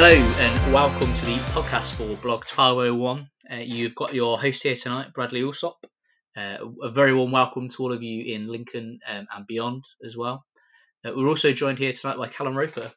Hello 0.00 0.14
and 0.14 0.72
welcome 0.72 1.12
to 1.12 1.24
the 1.24 1.34
podcast 1.50 1.94
for 1.94 2.06
Blog 2.22 2.44
1201. 2.44 3.28
Uh, 3.50 3.56
you've 3.56 3.96
got 3.96 4.14
your 4.14 4.38
host 4.38 4.62
here 4.62 4.76
tonight, 4.76 5.12
Bradley 5.12 5.42
Alsop. 5.42 5.84
Uh, 6.36 6.58
a 6.84 6.88
very 6.88 7.12
warm 7.12 7.32
welcome 7.32 7.68
to 7.68 7.82
all 7.82 7.92
of 7.92 8.00
you 8.00 8.32
in 8.32 8.46
Lincoln 8.46 9.00
um, 9.08 9.26
and 9.34 9.44
beyond 9.48 9.82
as 10.06 10.16
well. 10.16 10.44
Uh, 11.04 11.10
we're 11.16 11.26
also 11.28 11.50
joined 11.50 11.80
here 11.80 11.92
tonight 11.92 12.16
by 12.16 12.28
Callum 12.28 12.56
Roper. 12.56 12.92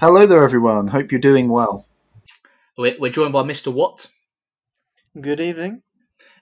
Hello 0.00 0.24
there, 0.24 0.42
everyone. 0.42 0.86
Hope 0.86 1.12
you're 1.12 1.20
doing 1.20 1.50
well. 1.50 1.86
We're, 2.78 2.96
we're 2.98 3.12
joined 3.12 3.34
by 3.34 3.42
Mr. 3.42 3.70
Watt. 3.70 4.10
Good 5.20 5.40
evening. 5.40 5.82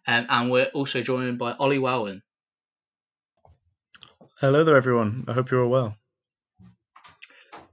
Um, 0.06 0.26
and 0.28 0.50
we're 0.52 0.66
also 0.66 1.02
joined 1.02 1.36
by 1.36 1.50
Ollie 1.54 1.80
Wellman. 1.80 2.22
Hello 4.40 4.62
there, 4.62 4.76
everyone. 4.76 5.24
I 5.26 5.32
hope 5.32 5.50
you're 5.50 5.64
all 5.64 5.68
well. 5.68 5.96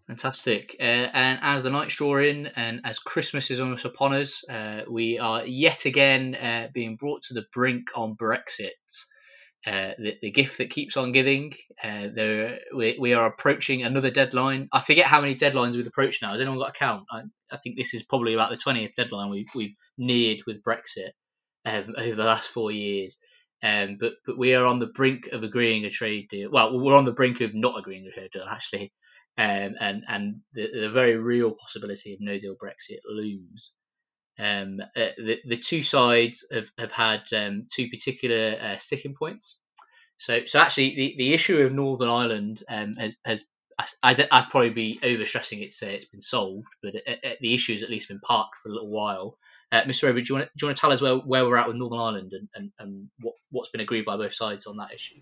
Fantastic. 0.10 0.76
Uh, 0.80 0.84
and 1.14 1.40
as 1.44 1.62
the 1.62 1.70
nights 1.70 1.94
draw 1.94 2.18
in 2.18 2.48
and 2.48 2.82
as 2.84 2.98
Christmas 2.98 3.52
is 3.52 3.60
almost 3.60 3.86
upon 3.86 4.16
us, 4.16 4.44
uh, 4.50 4.82
we 4.90 5.20
are 5.20 5.46
yet 5.46 5.86
again 5.86 6.34
uh, 6.34 6.68
being 6.74 6.96
brought 6.96 7.22
to 7.26 7.36
the 7.36 7.46
brink 7.54 7.90
on 7.94 8.16
Brexit. 8.16 8.72
Uh, 9.68 9.92
the, 10.00 10.16
the, 10.24 10.32
gift 10.32 10.58
that 10.58 10.72
keeps 10.72 10.98
on 10.98 11.12
giving. 11.12 11.54
Uh, 11.84 12.08
there, 12.16 12.58
we, 12.76 12.98
we, 13.00 13.14
are 13.14 13.28
approaching 13.28 13.84
another 13.84 14.10
deadline. 14.10 14.68
I 14.74 14.82
forget 14.82 15.06
how 15.06 15.22
many 15.22 15.36
deadlines 15.36 15.76
we've 15.76 15.86
approached 15.86 16.24
now. 16.24 16.32
Has 16.32 16.42
anyone 16.42 16.58
got 16.58 16.70
a 16.70 16.80
count? 16.80 17.04
I, 17.12 17.22
I 17.52 17.58
think 17.58 17.78
this 17.78 17.94
is 17.94 18.02
probably 18.02 18.34
about 18.34 18.50
the 18.50 18.58
20th 18.58 18.96
deadline 18.96 19.30
we've, 19.30 19.50
we've 19.54 19.76
neared 19.96 20.40
with 20.48 20.64
Brexit 20.64 21.12
um, 21.66 21.94
over 21.96 22.16
the 22.16 22.24
last 22.24 22.50
four 22.50 22.72
years. 22.72 23.18
Um, 23.62 23.98
but 24.00 24.14
but 24.26 24.40
we 24.40 24.56
are 24.56 24.66
on 24.66 24.80
the 24.80 24.88
brink 24.88 25.28
of 25.34 25.44
agreeing 25.44 25.86
a 25.86 25.92
trade 25.92 26.30
deal. 26.30 26.50
Well, 26.50 26.80
we're 26.80 26.98
on 26.98 27.06
the 27.06 27.12
brink 27.12 27.42
of 27.42 27.54
not 27.54 27.78
agreeing 27.78 28.08
a 28.08 28.12
trade 28.12 28.32
deal 28.32 28.46
actually 28.50 28.92
um, 29.40 29.76
and 29.80 30.04
and 30.06 30.42
the, 30.54 30.68
the, 30.82 30.90
very 30.90 31.16
real 31.16 31.52
possibility 31.52 32.14
of 32.14 32.20
no 32.20 32.38
deal 32.38 32.56
Brexit 32.62 33.00
looms. 33.10 33.72
Um, 34.38 34.82
uh, 34.82 35.12
the, 35.18 35.38
the 35.46 35.58
two 35.58 35.82
sides 35.82 36.46
have, 36.52 36.70
have 36.78 36.92
had 36.92 37.22
um, 37.34 37.68
two 37.74 37.88
particular 37.88 38.58
uh, 38.62 38.78
sticking 38.80 39.16
points. 39.16 39.58
So, 40.18 40.46
so 40.46 40.60
actually, 40.60 40.96
the, 40.96 41.16
the 41.18 41.34
issue 41.34 41.60
of 41.60 41.72
Northern 41.72 42.10
Ireland 42.10 42.64
um, 42.70 42.96
has, 43.00 43.16
has 43.24 43.46
I, 44.04 44.14
would 44.14 44.28
probably 44.50 44.72
be 44.72 45.00
overstressing 45.02 45.62
it 45.62 45.72
to 45.72 45.78
say 45.78 45.96
it's 45.96 46.06
been 46.06 46.22
solved, 46.22 46.68
but 46.84 46.96
it, 46.96 47.20
it, 47.24 47.38
the 47.40 47.54
issue 47.54 47.74
has 47.74 47.84
at 47.84 47.90
least 47.90 48.10
been 48.10 48.20
parked 48.20 48.58
for 48.58 48.68
a 48.68 48.74
little 48.74 48.90
while. 48.90 49.38
Uh, 49.72 49.84
Mr. 49.84 50.04
Roper, 50.04 50.20
do 50.20 50.26
you 50.28 50.36
want 50.36 50.48
to, 50.48 50.52
do 50.58 50.66
you 50.66 50.68
want 50.68 50.78
to 50.78 50.82
tell 50.82 50.92
us 50.92 51.02
where, 51.02 51.16
where 51.16 51.46
we're 51.46 51.56
at 51.56 51.68
with 51.68 51.78
Northern 51.78 52.00
Ireland 52.00 52.34
and, 52.34 52.50
and, 52.56 52.72
and 52.78 53.10
what, 53.22 53.36
what's 53.52 53.70
been 53.70 53.80
agreed 53.80 54.04
by 54.04 54.18
both 54.18 54.34
sides 54.34 54.66
on 54.66 54.78
that 54.78 54.94
issue? 54.94 55.22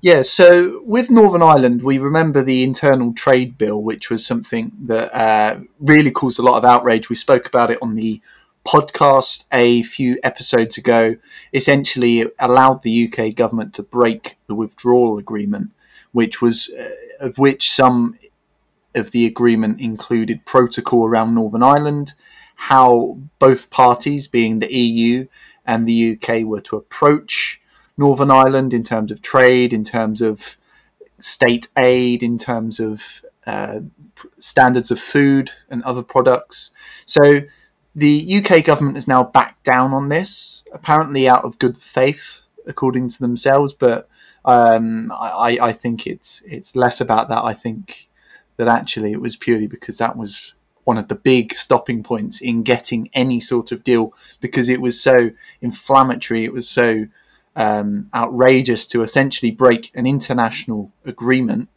Yeah, 0.00 0.22
so 0.22 0.82
with 0.84 1.10
Northern 1.10 1.42
Ireland, 1.42 1.82
we 1.82 1.98
remember 1.98 2.42
the 2.42 2.62
internal 2.62 3.14
trade 3.14 3.56
bill, 3.56 3.82
which 3.82 4.10
was 4.10 4.26
something 4.26 4.72
that 4.82 5.14
uh, 5.16 5.60
really 5.80 6.10
caused 6.10 6.38
a 6.38 6.42
lot 6.42 6.58
of 6.58 6.64
outrage. 6.64 7.08
We 7.08 7.16
spoke 7.16 7.46
about 7.46 7.70
it 7.70 7.78
on 7.80 7.94
the 7.94 8.20
podcast 8.66 9.44
a 9.52 9.82
few 9.82 10.18
episodes 10.22 10.76
ago. 10.76 11.16
Essentially, 11.52 12.20
it 12.20 12.34
allowed 12.38 12.82
the 12.82 13.08
UK 13.08 13.34
government 13.34 13.74
to 13.74 13.82
break 13.82 14.36
the 14.46 14.54
withdrawal 14.54 15.18
agreement, 15.18 15.70
which 16.12 16.42
was 16.42 16.70
uh, 16.78 16.90
of 17.20 17.38
which 17.38 17.70
some 17.70 18.18
of 18.94 19.10
the 19.10 19.26
agreement 19.26 19.80
included 19.80 20.46
protocol 20.46 21.06
around 21.06 21.34
Northern 21.34 21.62
Ireland, 21.62 22.12
how 22.56 23.18
both 23.38 23.70
parties, 23.70 24.28
being 24.28 24.58
the 24.58 24.72
EU 24.72 25.26
and 25.66 25.86
the 25.86 26.12
UK, 26.12 26.44
were 26.44 26.60
to 26.60 26.76
approach 26.76 27.60
Northern 27.96 28.30
Ireland 28.30 28.74
in 28.74 28.82
terms 28.82 29.10
of 29.10 29.22
trade, 29.22 29.72
in 29.72 29.84
terms 29.84 30.20
of 30.20 30.56
state 31.20 31.68
aid, 31.76 32.22
in 32.22 32.38
terms 32.38 32.80
of 32.80 33.24
uh, 33.46 33.80
standards 34.38 34.90
of 34.90 34.98
food 34.98 35.50
and 35.68 35.82
other 35.82 36.02
products. 36.02 36.70
So 37.06 37.42
the 37.94 38.42
UK 38.42 38.64
government 38.64 38.96
has 38.96 39.06
now 39.06 39.24
backed 39.24 39.64
down 39.64 39.92
on 39.92 40.08
this, 40.08 40.64
apparently 40.72 41.28
out 41.28 41.44
of 41.44 41.58
good 41.58 41.80
faith, 41.80 42.42
according 42.66 43.08
to 43.10 43.20
themselves. 43.20 43.72
But 43.72 44.08
um, 44.44 45.12
I, 45.12 45.58
I 45.60 45.72
think 45.72 46.06
it's 46.06 46.42
it's 46.46 46.74
less 46.74 47.00
about 47.00 47.28
that. 47.28 47.44
I 47.44 47.54
think 47.54 48.08
that 48.56 48.68
actually 48.68 49.12
it 49.12 49.20
was 49.20 49.36
purely 49.36 49.66
because 49.66 49.98
that 49.98 50.16
was 50.16 50.54
one 50.84 50.98
of 50.98 51.08
the 51.08 51.14
big 51.14 51.54
stopping 51.54 52.02
points 52.02 52.40
in 52.40 52.62
getting 52.62 53.08
any 53.14 53.40
sort 53.40 53.72
of 53.72 53.82
deal 53.82 54.12
because 54.40 54.68
it 54.68 54.80
was 54.80 55.00
so 55.00 55.30
inflammatory. 55.62 56.44
It 56.44 56.52
was 56.52 56.68
so 56.68 57.06
um, 57.56 58.08
outrageous 58.14 58.86
to 58.88 59.02
essentially 59.02 59.50
break 59.50 59.90
an 59.94 60.06
international 60.06 60.92
agreement 61.04 61.68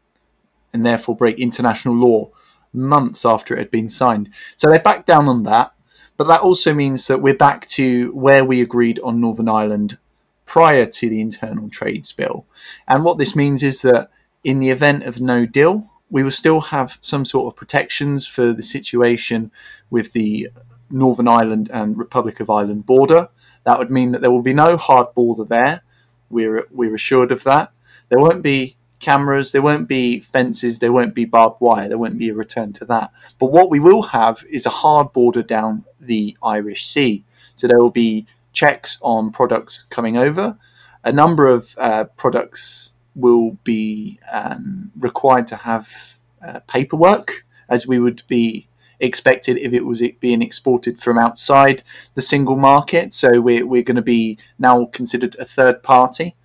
and 0.73 0.85
therefore 0.85 1.15
break 1.15 1.39
international 1.39 1.95
law 1.95 2.29
months 2.73 3.25
after 3.25 3.55
it 3.55 3.59
had 3.59 3.71
been 3.71 3.89
signed. 3.89 4.29
So 4.55 4.69
they 4.69 4.79
backed 4.79 5.07
down 5.07 5.27
on 5.27 5.43
that, 5.43 5.73
but 6.17 6.27
that 6.27 6.41
also 6.41 6.73
means 6.73 7.07
that 7.07 7.21
we're 7.21 7.33
back 7.35 7.65
to 7.67 8.11
where 8.13 8.43
we 8.43 8.61
agreed 8.61 8.99
on 9.03 9.21
Northern 9.21 9.49
Ireland 9.49 9.97
prior 10.45 10.85
to 10.85 11.09
the 11.09 11.21
internal 11.21 11.69
trades 11.69 12.11
bill. 12.11 12.45
And 12.87 13.03
what 13.03 13.17
this 13.17 13.35
means 13.35 13.63
is 13.63 13.81
that 13.81 14.09
in 14.43 14.59
the 14.59 14.69
event 14.69 15.03
of 15.03 15.19
no 15.19 15.45
deal, 15.45 15.91
we 16.09 16.23
will 16.23 16.31
still 16.31 16.61
have 16.61 16.97
some 17.01 17.25
sort 17.25 17.51
of 17.51 17.57
protections 17.57 18.25
for 18.25 18.53
the 18.53 18.61
situation 18.61 19.51
with 19.89 20.13
the 20.13 20.49
Northern 20.89 21.27
Ireland 21.27 21.69
and 21.73 21.97
Republic 21.97 22.39
of 22.39 22.49
Ireland 22.49 22.85
border. 22.85 23.29
That 23.67 23.79
would 23.79 23.91
mean 23.91 24.13
that 24.13 24.21
there 24.21 24.31
will 24.31 24.41
be 24.41 24.53
no 24.53 24.77
hard 24.77 25.13
border 25.13 25.43
there. 25.43 25.81
We're 26.29 26.65
we're 26.71 26.95
assured 26.95 27.33
of 27.33 27.43
that. 27.43 27.73
There 28.07 28.17
won't 28.17 28.41
be 28.41 28.77
cameras, 29.01 29.51
there 29.51 29.61
won't 29.61 29.89
be 29.89 30.21
fences, 30.21 30.79
there 30.79 30.93
won't 30.93 31.13
be 31.13 31.25
barbed 31.25 31.57
wire, 31.59 31.89
there 31.89 31.97
won't 31.97 32.17
be 32.17 32.29
a 32.29 32.33
return 32.33 32.71
to 32.73 32.85
that. 32.85 33.11
But 33.37 33.51
what 33.51 33.69
we 33.69 33.81
will 33.81 34.03
have 34.03 34.45
is 34.49 34.65
a 34.65 34.69
hard 34.69 35.11
border 35.11 35.43
down 35.43 35.83
the 35.99 36.37
Irish 36.41 36.85
Sea. 36.85 37.25
So 37.55 37.67
there 37.67 37.77
will 37.77 37.91
be 37.91 38.25
checks 38.53 38.99
on 39.01 39.31
products 39.31 39.83
coming 39.83 40.17
over. 40.17 40.57
A 41.03 41.11
number 41.11 41.47
of 41.47 41.75
uh, 41.77 42.05
products 42.15 42.93
will 43.15 43.57
be 43.65 44.17
um, 44.31 44.91
required 44.97 45.47
to 45.47 45.57
have 45.57 46.17
uh, 46.41 46.61
paperwork, 46.67 47.45
as 47.67 47.85
we 47.85 47.99
would 47.99 48.23
be 48.29 48.69
expected 48.99 49.57
if 49.57 49.73
it 49.73 49.85
was 49.85 50.01
being 50.19 50.41
exported 50.41 50.99
from 50.99 51.17
outside 51.17 51.83
the 52.15 52.21
single 52.21 52.55
market. 52.55 53.13
So 53.13 53.39
we're, 53.39 53.65
we're 53.65 53.83
going 53.83 53.95
to 53.95 54.01
be 54.01 54.37
now 54.57 54.85
considered 54.85 55.35
a 55.39 55.45
third 55.45 55.83
party. 55.83 56.35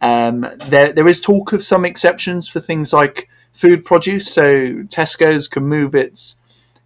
Um, 0.00 0.46
there, 0.56 0.92
there 0.92 1.08
is 1.08 1.20
talk 1.20 1.52
of 1.52 1.62
some 1.62 1.84
exceptions 1.84 2.48
for 2.48 2.60
things 2.60 2.92
like 2.92 3.28
food 3.52 3.84
produce. 3.84 4.32
So 4.32 4.44
Tesco's 4.84 5.48
can 5.48 5.64
move 5.64 5.94
its 5.94 6.36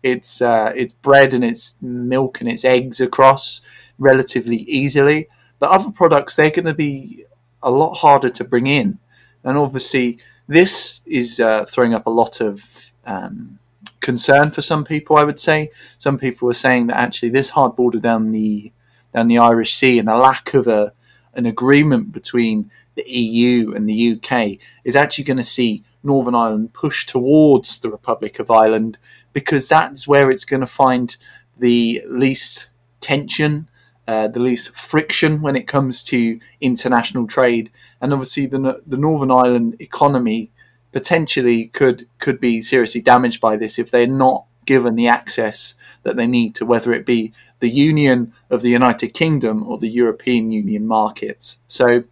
its 0.02 0.42
uh, 0.42 0.72
its 0.76 0.92
bread 0.92 1.32
and 1.32 1.44
its 1.44 1.74
milk 1.80 2.40
and 2.40 2.50
its 2.50 2.64
eggs 2.64 3.00
across 3.00 3.62
relatively 3.98 4.58
easily. 4.58 5.28
But 5.58 5.70
other 5.70 5.92
products 5.92 6.36
they're 6.36 6.50
going 6.50 6.66
to 6.66 6.74
be 6.74 7.24
a 7.62 7.70
lot 7.70 7.94
harder 7.94 8.28
to 8.28 8.44
bring 8.44 8.66
in, 8.66 8.98
and 9.42 9.56
obviously 9.56 10.18
this 10.46 11.00
is 11.06 11.40
uh, 11.40 11.64
throwing 11.64 11.94
up 11.94 12.06
a 12.06 12.10
lot 12.10 12.40
of 12.40 12.92
um, 13.06 13.58
concern 14.04 14.50
for 14.50 14.60
some 14.60 14.84
people. 14.84 15.16
I 15.16 15.24
would 15.24 15.38
say 15.38 15.70
some 15.96 16.18
people 16.18 16.48
are 16.50 16.60
saying 16.66 16.88
that 16.88 16.98
actually 16.98 17.30
this 17.30 17.50
hard 17.50 17.74
border 17.74 17.98
down 17.98 18.30
the 18.30 18.70
down 19.14 19.28
the 19.28 19.38
Irish 19.38 19.74
Sea 19.74 19.98
and 19.98 20.08
a 20.08 20.16
lack 20.16 20.52
of 20.54 20.68
a 20.68 20.92
an 21.32 21.46
agreement 21.46 22.12
between 22.12 22.70
the 22.96 23.10
EU 23.10 23.74
and 23.74 23.88
the 23.88 24.12
UK 24.12 24.58
is 24.84 24.94
actually 24.94 25.24
going 25.24 25.38
to 25.38 25.52
see 25.58 25.82
Northern 26.04 26.34
Ireland 26.34 26.74
push 26.74 27.06
towards 27.06 27.80
the 27.80 27.90
Republic 27.90 28.38
of 28.38 28.50
Ireland 28.50 28.98
because 29.32 29.68
that's 29.68 30.06
where 30.06 30.30
it's 30.30 30.44
going 30.44 30.60
to 30.60 30.66
find 30.66 31.16
the 31.58 32.04
least 32.06 32.68
tension, 33.00 33.68
uh, 34.06 34.28
the 34.28 34.38
least 34.38 34.76
friction 34.76 35.40
when 35.40 35.56
it 35.56 35.66
comes 35.66 36.04
to 36.04 36.38
international 36.60 37.26
trade, 37.26 37.72
and 38.02 38.12
obviously 38.12 38.44
the 38.46 38.82
the 38.86 38.98
Northern 38.98 39.30
Ireland 39.30 39.76
economy 39.80 40.50
potentially 40.94 41.66
could 41.66 42.08
could 42.20 42.40
be 42.40 42.62
seriously 42.62 43.02
damaged 43.02 43.40
by 43.40 43.56
this 43.56 43.78
if 43.78 43.90
they're 43.90 44.06
not 44.06 44.46
given 44.64 44.94
the 44.94 45.08
access 45.08 45.74
that 46.04 46.16
they 46.16 46.26
need 46.26 46.54
to 46.54 46.64
whether 46.64 46.92
it 46.92 47.04
be 47.04 47.32
the 47.58 47.68
union 47.68 48.32
of 48.48 48.62
the 48.62 48.70
United 48.70 49.08
Kingdom 49.08 49.62
or 49.64 49.76
the 49.76 49.90
European 49.90 50.50
Union 50.52 50.86
markets. 50.86 51.58
So 51.66 52.04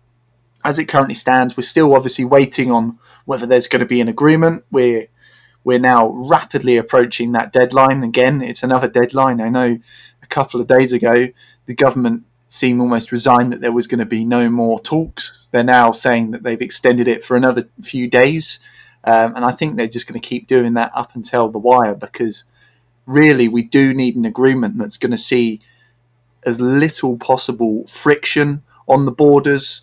as 0.65 0.79
it 0.79 0.89
currently 0.89 1.15
stands, 1.15 1.57
we're 1.57 1.63
still 1.63 1.95
obviously 1.95 2.25
waiting 2.25 2.71
on 2.73 2.99
whether 3.25 3.47
there's 3.47 3.69
going 3.69 3.81
to 3.81 3.87
be 3.87 4.01
an 4.01 4.09
agreement. 4.09 4.65
We're 4.71 5.07
we're 5.65 5.79
now 5.79 6.09
rapidly 6.09 6.77
approaching 6.77 7.31
that 7.33 7.53
deadline. 7.53 8.03
Again, 8.03 8.43
it's 8.43 8.65
another 8.65 8.89
deadline. 8.89 9.41
I 9.41 9.49
know 9.49 9.79
a 10.21 10.27
couple 10.27 10.61
of 10.61 10.67
days 10.67 10.93
ago 10.93 11.29
the 11.67 11.75
government 11.75 12.25
seemed 12.53 12.83
almost 12.83 13.13
resigned 13.13 13.51
that 13.51 13.63
there 13.63 13.73
was 13.73 13.87
going 13.87 13.99
to 13.99 14.05
be 14.05 14.27
no 14.27 14.51
more 14.51 14.79
talks. 14.79 15.49
They're 15.53 15.65
now 15.65 15.93
saying 15.93 16.33
that 16.33 16.43
they've 16.43 16.61
extended 16.61 17.09
it 17.09 17.25
for 17.25 17.35
another 17.35 17.71
few 17.81 18.09
days. 18.09 18.61
Um, 19.05 19.35
and 19.35 19.43
I 19.43 19.53
think 19.53 19.77
they're 19.77 19.87
just 19.89 20.07
going 20.07 20.21
to 20.21 20.29
keep 20.29 20.47
doing 20.47 20.75
that 20.75 20.93
up 20.95 21.15
until 21.15 21.49
the 21.49 21.59
wire 21.59 21.95
because 21.95 22.45
really 23.07 23.49
we 23.49 23.63
do 23.63 23.95
need 23.95 24.17
an 24.17 24.27
agreement 24.27 24.77
that's 24.77 24.99
going 24.99 25.13
to 25.13 25.17
see 25.17 25.63
as 26.45 26.61
little 26.61 27.17
possible 27.17 27.87
friction 27.87 28.63
on 28.87 29.07
the 29.07 29.13
borders, 29.13 29.81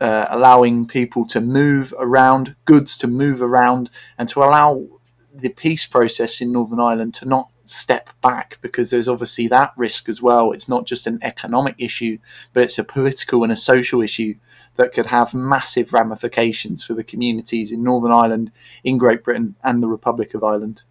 uh, 0.00 0.26
allowing 0.30 0.86
people 0.86 1.26
to 1.26 1.40
move 1.40 1.92
around, 1.98 2.54
goods 2.66 2.96
to 2.98 3.08
move 3.08 3.42
around, 3.42 3.90
and 4.16 4.28
to 4.28 4.44
allow 4.44 4.86
the 5.34 5.48
peace 5.48 5.86
process 5.86 6.40
in 6.40 6.52
Northern 6.52 6.78
Ireland 6.78 7.14
to 7.14 7.26
not 7.26 7.48
step 7.64 8.10
back 8.22 8.58
because 8.60 8.90
there's 8.90 9.08
obviously 9.08 9.48
that 9.48 9.72
risk 9.76 10.08
as 10.08 10.20
well. 10.20 10.52
It's 10.52 10.68
not 10.68 10.86
just 10.86 11.06
an 11.06 11.18
economic 11.22 11.74
issue, 11.78 12.18
but 12.52 12.62
it's 12.62 12.78
a 12.78 12.84
political 12.84 13.42
and 13.42 13.52
a 13.52 13.56
social 13.56 14.00
issue 14.02 14.34
that 14.76 14.92
could 14.92 15.06
have 15.06 15.34
massive 15.34 15.92
ramifications 15.92 16.84
for 16.84 16.94
the 16.94 17.04
communities 17.04 17.72
in 17.72 17.82
Northern 17.82 18.12
Ireland, 18.12 18.52
in 18.82 18.98
Great 18.98 19.22
Britain, 19.22 19.54
and 19.62 19.82
the 19.82 19.88
Republic 19.88 20.34
of 20.34 20.42
Ireland. 20.42 20.82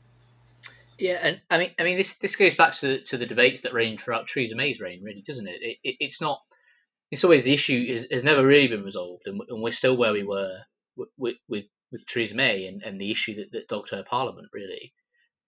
Yeah, 0.97 1.19
and 1.21 1.41
I 1.49 1.57
mean, 1.57 1.71
I 1.79 1.83
mean, 1.83 1.97
this 1.97 2.17
this 2.17 2.35
goes 2.35 2.53
back 2.53 2.75
to 2.75 3.01
to 3.05 3.17
the 3.17 3.25
debates 3.25 3.61
that 3.61 3.73
reigned 3.73 3.99
throughout 3.99 4.27
Theresa 4.27 4.55
May's 4.55 4.79
reign, 4.79 5.01
really, 5.03 5.23
doesn't 5.23 5.47
it? 5.47 5.59
it, 5.61 5.77
it 5.83 5.95
it's 5.99 6.21
not. 6.21 6.41
It's 7.09 7.23
always 7.23 7.43
the 7.43 7.53
issue 7.53 7.85
is, 7.89 8.07
has 8.11 8.23
never 8.23 8.45
really 8.45 8.67
been 8.67 8.83
resolved, 8.83 9.23
and, 9.25 9.41
and 9.49 9.61
we're 9.61 9.71
still 9.71 9.97
where 9.97 10.13
we 10.13 10.23
were 10.23 10.59
with 11.17 11.37
with, 11.49 11.65
with 11.91 12.05
Theresa 12.05 12.35
May 12.35 12.67
and, 12.67 12.83
and 12.83 13.01
the 13.01 13.09
issue 13.09 13.35
that, 13.35 13.51
that 13.51 13.67
dogged 13.67 13.89
her 13.89 14.03
Parliament, 14.07 14.49
really. 14.53 14.93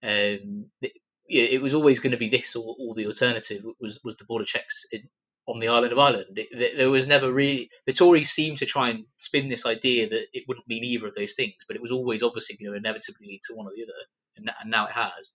Um, 0.02 0.66
it, 1.26 1.62
was 1.62 1.74
always 1.74 2.00
going 2.00 2.12
to 2.12 2.18
be 2.18 2.28
this 2.28 2.56
or, 2.56 2.76
or 2.78 2.94
the 2.94 3.06
alternative 3.06 3.64
was 3.80 4.00
was 4.04 4.16
the 4.16 4.24
border 4.24 4.44
checks 4.44 4.84
in, 4.92 5.08
on 5.46 5.60
the 5.60 5.68
island 5.68 5.92
of 5.92 5.98
Ireland. 5.98 6.36
It, 6.36 6.76
there 6.76 6.90
was 6.90 7.06
never 7.06 7.30
really 7.30 7.70
the 7.86 7.92
Tories 7.92 8.30
seemed 8.30 8.58
to 8.58 8.66
try 8.66 8.90
and 8.90 9.04
spin 9.16 9.48
this 9.48 9.66
idea 9.66 10.08
that 10.08 10.26
it 10.32 10.44
wouldn't 10.48 10.68
mean 10.68 10.84
either 10.84 11.06
of 11.06 11.14
those 11.14 11.34
things, 11.34 11.54
but 11.66 11.76
it 11.76 11.82
was 11.82 11.92
always 11.92 12.22
obviously 12.22 12.56
going 12.56 12.72
to 12.72 12.78
inevitably 12.78 13.26
lead 13.26 13.40
to 13.46 13.54
one 13.54 13.66
or 13.66 13.72
the 13.74 13.84
other, 13.84 13.92
and, 14.36 14.50
and 14.60 14.70
now 14.70 14.86
it 14.86 14.92
has. 14.92 15.32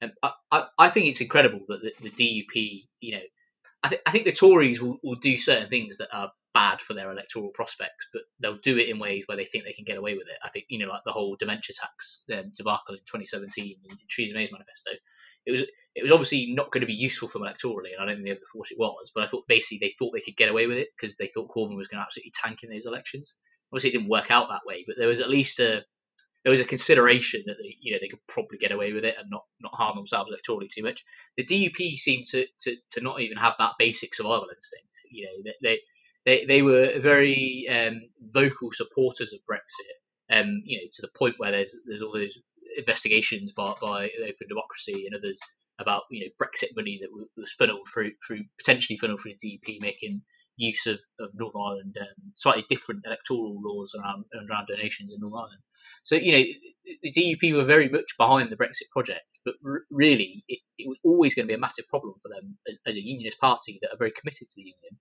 And 0.00 0.12
I, 0.22 0.32
I, 0.50 0.66
I 0.78 0.90
think 0.90 1.06
it's 1.06 1.20
incredible 1.20 1.60
that 1.68 1.80
the, 1.82 1.92
the 2.02 2.10
DUP, 2.10 2.84
you 3.00 3.12
know, 3.12 3.22
I, 3.84 3.88
th- 3.88 4.02
I 4.06 4.10
think 4.10 4.24
the 4.24 4.32
Tories 4.32 4.80
will, 4.80 4.98
will 5.02 5.14
do 5.16 5.38
certain 5.38 5.68
things 5.68 5.98
that 5.98 6.08
are 6.12 6.32
bad 6.54 6.80
for 6.80 6.94
their 6.94 7.10
electoral 7.10 7.50
prospects, 7.50 8.08
but 8.12 8.22
they'll 8.40 8.58
do 8.58 8.78
it 8.78 8.88
in 8.88 8.98
ways 8.98 9.24
where 9.26 9.36
they 9.36 9.44
think 9.44 9.64
they 9.64 9.72
can 9.72 9.84
get 9.84 9.96
away 9.96 10.14
with 10.14 10.28
it. 10.28 10.36
I 10.42 10.48
think, 10.50 10.66
you 10.68 10.78
know, 10.78 10.88
like 10.88 11.02
the 11.04 11.12
whole 11.12 11.36
dementia 11.36 11.74
tax 11.74 12.22
um, 12.32 12.52
debacle 12.56 12.94
in 12.94 13.00
2017 13.00 13.76
in 13.88 13.96
Theresa 14.08 14.34
May's 14.34 14.52
manifesto. 14.52 14.90
It 15.46 15.52
was 15.52 15.62
it 15.94 16.02
was 16.02 16.12
obviously 16.12 16.52
not 16.54 16.70
going 16.70 16.80
to 16.80 16.86
be 16.86 16.94
useful 16.94 17.28
for 17.28 17.38
them 17.38 17.48
electorally, 17.48 17.92
and 17.92 18.02
I 18.02 18.06
don't 18.06 18.16
think 18.16 18.24
they 18.24 18.30
ever 18.30 18.40
thought 18.52 18.70
it 18.70 18.78
was. 18.78 19.10
But 19.14 19.24
I 19.24 19.26
thought 19.26 19.44
basically 19.46 19.86
they 19.86 19.94
thought 19.98 20.12
they 20.12 20.20
could 20.20 20.36
get 20.36 20.48
away 20.48 20.66
with 20.66 20.78
it 20.78 20.88
because 20.96 21.16
they 21.16 21.28
thought 21.28 21.50
Corbyn 21.50 21.76
was 21.76 21.88
going 21.88 21.98
to 21.98 22.04
absolutely 22.04 22.32
tank 22.34 22.62
in 22.62 22.70
those 22.70 22.86
elections. 22.86 23.34
Obviously, 23.70 23.90
it 23.90 23.98
didn't 23.98 24.08
work 24.10 24.30
out 24.30 24.48
that 24.48 24.66
way, 24.66 24.84
but 24.86 24.96
there 24.96 25.08
was 25.08 25.20
at 25.20 25.30
least 25.30 25.60
a 25.60 25.84
there 26.44 26.50
was 26.50 26.60
a 26.60 26.64
consideration 26.64 27.42
that 27.46 27.56
they, 27.60 27.76
you 27.80 27.92
know 27.92 27.98
they 28.00 28.08
could 28.08 28.26
probably 28.26 28.58
get 28.58 28.72
away 28.72 28.92
with 28.92 29.04
it 29.04 29.16
and 29.18 29.30
not 29.30 29.44
not 29.60 29.74
harm 29.74 29.96
themselves 29.96 30.30
electorally 30.30 30.68
too 30.70 30.82
much. 30.82 31.04
The 31.36 31.44
DUP 31.44 31.96
seemed 31.96 32.26
to, 32.26 32.46
to, 32.60 32.76
to 32.92 33.00
not 33.00 33.20
even 33.20 33.36
have 33.36 33.54
that 33.58 33.74
basic 33.78 34.14
survival 34.14 34.48
instinct. 34.54 35.00
You 35.10 35.26
know 35.26 35.52
they 35.62 35.80
they, 36.24 36.46
they 36.46 36.62
were 36.62 36.98
very 37.00 37.66
um, 37.68 38.00
vocal 38.20 38.70
supporters 38.72 39.32
of 39.32 39.40
Brexit. 39.40 40.34
Um, 40.34 40.62
you 40.64 40.78
know 40.78 40.86
to 40.92 41.02
the 41.02 41.18
point 41.18 41.34
where 41.38 41.50
there's 41.50 41.76
there's 41.86 42.02
all 42.02 42.12
those 42.12 42.38
investigations 42.76 43.52
by, 43.52 43.74
by 43.80 44.10
Open 44.22 44.48
Democracy 44.48 45.06
and 45.06 45.14
others 45.16 45.40
about 45.78 46.02
you 46.10 46.20
know 46.20 46.30
Brexit 46.40 46.76
money 46.76 47.00
that 47.02 47.10
was 47.36 47.52
funneled 47.52 47.86
through 47.92 48.12
through 48.26 48.44
potentially 48.58 48.96
funneled 48.96 49.20
through 49.20 49.34
the 49.40 49.60
DUP 49.66 49.80
making 49.80 50.22
use 50.56 50.86
of, 50.86 50.98
of 51.18 51.30
Northern 51.34 51.62
Ireland 51.62 51.98
um, 52.00 52.32
slightly 52.34 52.64
different 52.68 53.02
electoral 53.06 53.60
laws 53.62 53.94
around 53.98 54.24
around 54.48 54.66
donations 54.68 55.12
in 55.12 55.20
Northern 55.20 55.38
Ireland. 55.38 55.62
So 56.02 56.14
you 56.16 56.32
know 56.32 56.44
the 57.02 57.12
DUP 57.12 57.54
were 57.54 57.64
very 57.64 57.88
much 57.88 58.16
behind 58.18 58.50
the 58.50 58.56
Brexit 58.56 58.90
project, 58.90 59.26
but 59.44 59.54
r- 59.64 59.82
really 59.90 60.44
it, 60.48 60.60
it, 60.78 60.88
was 60.88 60.98
always 61.04 61.34
going 61.34 61.46
to 61.46 61.50
be 61.50 61.56
a 61.56 61.58
massive 61.58 61.88
problem 61.88 62.14
for 62.22 62.28
them 62.28 62.58
as, 62.68 62.78
as, 62.86 62.96
a 62.96 63.00
unionist 63.00 63.40
party 63.40 63.78
that 63.82 63.92
are 63.92 63.98
very 63.98 64.12
committed 64.12 64.48
to 64.48 64.54
the 64.56 64.62
union. 64.62 64.98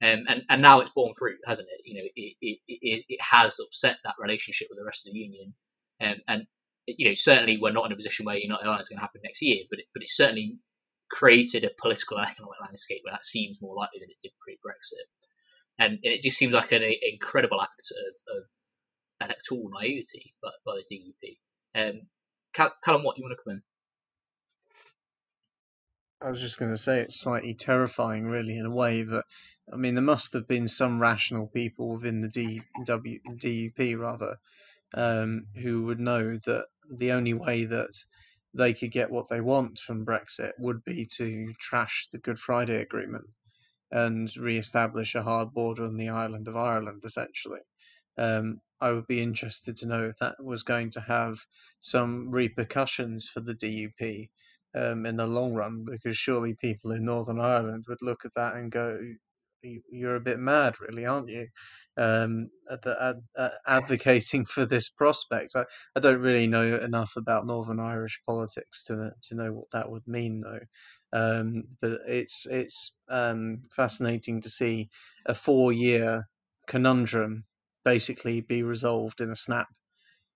Um, 0.00 0.26
and 0.28 0.42
and 0.48 0.62
now 0.62 0.80
it's 0.80 0.90
borne 0.90 1.14
fruit, 1.18 1.38
hasn't 1.44 1.68
it? 1.68 1.80
You 1.84 1.94
know, 1.94 2.08
it, 2.14 2.36
it, 2.40 2.58
it, 2.68 3.04
it 3.08 3.20
has 3.20 3.58
upset 3.58 3.98
that 4.04 4.14
relationship 4.18 4.68
with 4.70 4.78
the 4.78 4.84
rest 4.84 5.06
of 5.06 5.12
the 5.12 5.18
union, 5.18 5.54
um, 6.00 6.16
and 6.28 6.46
you 6.96 7.08
know 7.08 7.14
certainly 7.14 7.58
we're 7.60 7.72
not 7.72 7.86
in 7.86 7.92
a 7.92 7.96
position 7.96 8.26
where 8.26 8.36
United 8.36 8.64
Ireland 8.64 8.82
is 8.82 8.88
going 8.88 8.98
to 8.98 9.02
happen 9.02 9.20
next 9.24 9.42
year, 9.42 9.64
but 9.70 9.78
it, 9.80 9.86
but 9.92 10.02
it's 10.02 10.16
certainly 10.16 10.58
created 11.10 11.64
a 11.64 11.70
political 11.80 12.18
and 12.18 12.26
economic 12.28 12.60
landscape 12.60 13.00
where 13.02 13.14
that 13.14 13.24
seems 13.24 13.60
more 13.60 13.74
likely 13.74 14.00
than 14.00 14.10
it 14.10 14.16
did 14.22 14.32
pre-Brexit, 14.40 15.08
and 15.78 15.98
it 16.02 16.22
just 16.22 16.38
seems 16.38 16.54
like 16.54 16.72
an 16.72 16.82
incredible 17.12 17.60
act 17.60 17.92
of, 17.92 18.36
of 18.36 19.28
electoral 19.28 19.70
naivety 19.70 20.34
by, 20.42 20.50
by 20.64 20.76
the 20.76 20.96
DUP. 20.96 21.38
Um, 21.74 22.02
Callum, 22.82 23.04
what 23.04 23.18
you 23.18 23.24
want 23.24 23.36
to 23.36 23.44
come 23.44 23.52
in? 23.56 23.62
I 26.20 26.30
was 26.30 26.40
just 26.40 26.58
going 26.58 26.72
to 26.72 26.78
say 26.78 27.00
it's 27.00 27.20
slightly 27.20 27.54
terrifying, 27.54 28.26
really, 28.26 28.58
in 28.58 28.66
a 28.66 28.74
way 28.74 29.02
that 29.02 29.24
I 29.72 29.76
mean 29.76 29.94
there 29.94 30.02
must 30.02 30.32
have 30.32 30.48
been 30.48 30.66
some 30.66 31.00
rational 31.00 31.46
people 31.46 31.94
within 31.94 32.22
the 32.22 32.28
DW, 32.28 33.20
DUP 33.36 33.98
rather 33.98 34.38
um, 34.94 35.46
who 35.54 35.84
would 35.84 36.00
know 36.00 36.36
that 36.46 36.66
the 36.90 37.12
only 37.12 37.34
way 37.34 37.64
that 37.64 37.90
they 38.54 38.72
could 38.74 38.90
get 38.90 39.10
what 39.10 39.28
they 39.28 39.40
want 39.40 39.78
from 39.78 40.06
Brexit 40.06 40.52
would 40.58 40.82
be 40.84 41.06
to 41.16 41.52
trash 41.60 42.08
the 42.12 42.18
Good 42.18 42.38
Friday 42.38 42.80
Agreement 42.80 43.26
and 43.90 44.34
re-establish 44.36 45.14
a 45.14 45.22
hard 45.22 45.52
border 45.52 45.84
on 45.84 45.96
the 45.96 46.08
island 46.08 46.48
of 46.48 46.56
Ireland, 46.56 47.02
essentially. 47.04 47.60
Um, 48.16 48.60
I 48.80 48.92
would 48.92 49.06
be 49.06 49.22
interested 49.22 49.76
to 49.78 49.86
know 49.86 50.04
if 50.04 50.16
that 50.18 50.42
was 50.42 50.62
going 50.62 50.90
to 50.90 51.00
have 51.00 51.38
some 51.80 52.30
repercussions 52.30 53.28
for 53.28 53.40
the 53.40 53.54
DUP 53.54 54.28
um, 54.74 55.06
in 55.06 55.16
the 55.16 55.26
long 55.26 55.54
run, 55.54 55.84
because 55.84 56.16
surely 56.16 56.54
people 56.54 56.92
in 56.92 57.04
Northern 57.04 57.40
Ireland 57.40 57.84
would 57.88 58.02
look 58.02 58.24
at 58.24 58.34
that 58.34 58.54
and 58.54 58.70
go, 58.70 59.00
"You're 59.62 60.16
a 60.16 60.20
bit 60.20 60.38
mad, 60.38 60.80
really, 60.80 61.06
aren't 61.06 61.28
you?" 61.28 61.48
Um, 61.96 62.50
ad, 62.70 62.86
ad, 63.36 63.52
advocating 63.66 64.46
for 64.46 64.66
this 64.66 64.88
prospect. 64.88 65.56
I, 65.56 65.64
I 65.96 66.00
don't 66.00 66.20
really 66.20 66.46
know 66.46 66.76
enough 66.76 67.12
about 67.16 67.46
Northern 67.46 67.80
Irish 67.80 68.20
politics 68.26 68.84
to 68.84 69.12
to 69.24 69.34
know 69.34 69.52
what 69.52 69.70
that 69.72 69.90
would 69.90 70.06
mean, 70.06 70.40
though. 70.40 70.60
Um, 71.12 71.64
but 71.80 72.00
it's 72.06 72.46
it's 72.46 72.92
um, 73.08 73.62
fascinating 73.74 74.42
to 74.42 74.50
see 74.50 74.90
a 75.26 75.34
four 75.34 75.72
year 75.72 76.28
conundrum 76.66 77.44
basically 77.84 78.42
be 78.42 78.62
resolved 78.62 79.20
in 79.20 79.30
a 79.30 79.36
snap. 79.36 79.68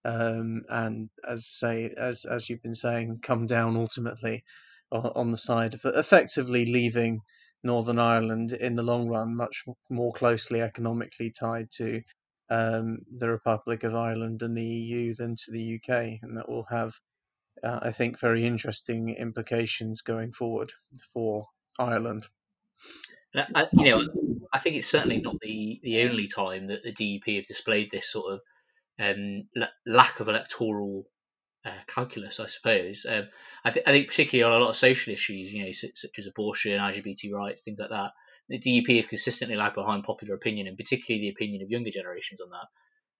Um, 0.04 0.62
and 0.68 1.10
as 1.28 1.46
say, 1.46 1.92
as 1.96 2.24
as 2.24 2.48
you've 2.48 2.62
been 2.62 2.74
saying, 2.74 3.20
come 3.22 3.46
down 3.46 3.76
ultimately 3.76 4.42
on, 4.90 5.12
on 5.14 5.30
the 5.30 5.36
side 5.36 5.74
of 5.74 5.84
effectively 5.84 6.66
leaving 6.66 7.20
Northern 7.64 7.98
Ireland 7.98 8.52
in 8.52 8.76
the 8.76 8.82
long 8.82 9.08
run 9.08 9.36
much 9.36 9.64
more 9.88 10.12
closely 10.12 10.60
economically 10.60 11.30
tied 11.30 11.70
to 11.72 12.02
um, 12.50 12.98
the 13.16 13.30
Republic 13.30 13.84
of 13.84 13.94
Ireland 13.94 14.42
and 14.42 14.56
the 14.56 14.64
EU 14.64 15.14
than 15.14 15.36
to 15.36 15.50
the 15.50 15.76
UK, 15.76 16.18
and 16.22 16.36
that 16.36 16.48
will 16.48 16.64
have, 16.64 16.94
uh, 17.62 17.80
I 17.82 17.92
think, 17.92 18.18
very 18.18 18.44
interesting 18.44 19.10
implications 19.10 20.02
going 20.02 20.32
forward 20.32 20.72
for 21.14 21.46
Ireland. 21.78 22.26
I, 23.34 23.68
you 23.72 23.84
know, 23.84 24.08
I 24.52 24.58
think 24.58 24.76
it's 24.76 24.90
certainly 24.90 25.20
not 25.20 25.40
the, 25.40 25.80
the 25.82 26.02
only 26.02 26.28
time 26.28 26.66
that 26.66 26.82
the 26.82 26.92
DUP 26.92 27.36
have 27.36 27.46
displayed 27.46 27.90
this 27.90 28.10
sort 28.10 28.34
of 28.34 28.40
um, 28.98 29.48
lack 29.86 30.20
of 30.20 30.28
electoral 30.28 31.06
uh, 31.64 31.70
calculus, 31.86 32.40
I 32.40 32.46
suppose. 32.46 33.06
Um, 33.08 33.28
I, 33.64 33.70
th- 33.70 33.86
I, 33.86 33.92
think 33.92 34.08
particularly 34.08 34.50
on 34.52 34.60
a 34.60 34.64
lot 34.64 34.70
of 34.70 34.76
social 34.76 35.12
issues, 35.12 35.52
you 35.52 35.64
know, 35.64 35.72
such, 35.72 35.92
such, 35.94 36.18
as 36.18 36.26
abortion, 36.26 36.78
LGBT 36.78 37.32
rights, 37.32 37.62
things 37.62 37.78
like 37.78 37.90
that, 37.90 38.12
the 38.48 38.58
DUP 38.58 38.96
have 38.96 39.08
consistently 39.08 39.56
lagged 39.56 39.76
behind 39.76 40.04
popular 40.04 40.34
opinion, 40.34 40.66
and 40.66 40.76
particularly 40.76 41.22
the 41.22 41.32
opinion 41.32 41.62
of 41.62 41.70
younger 41.70 41.90
generations 41.90 42.40
on 42.40 42.50
that. 42.50 42.66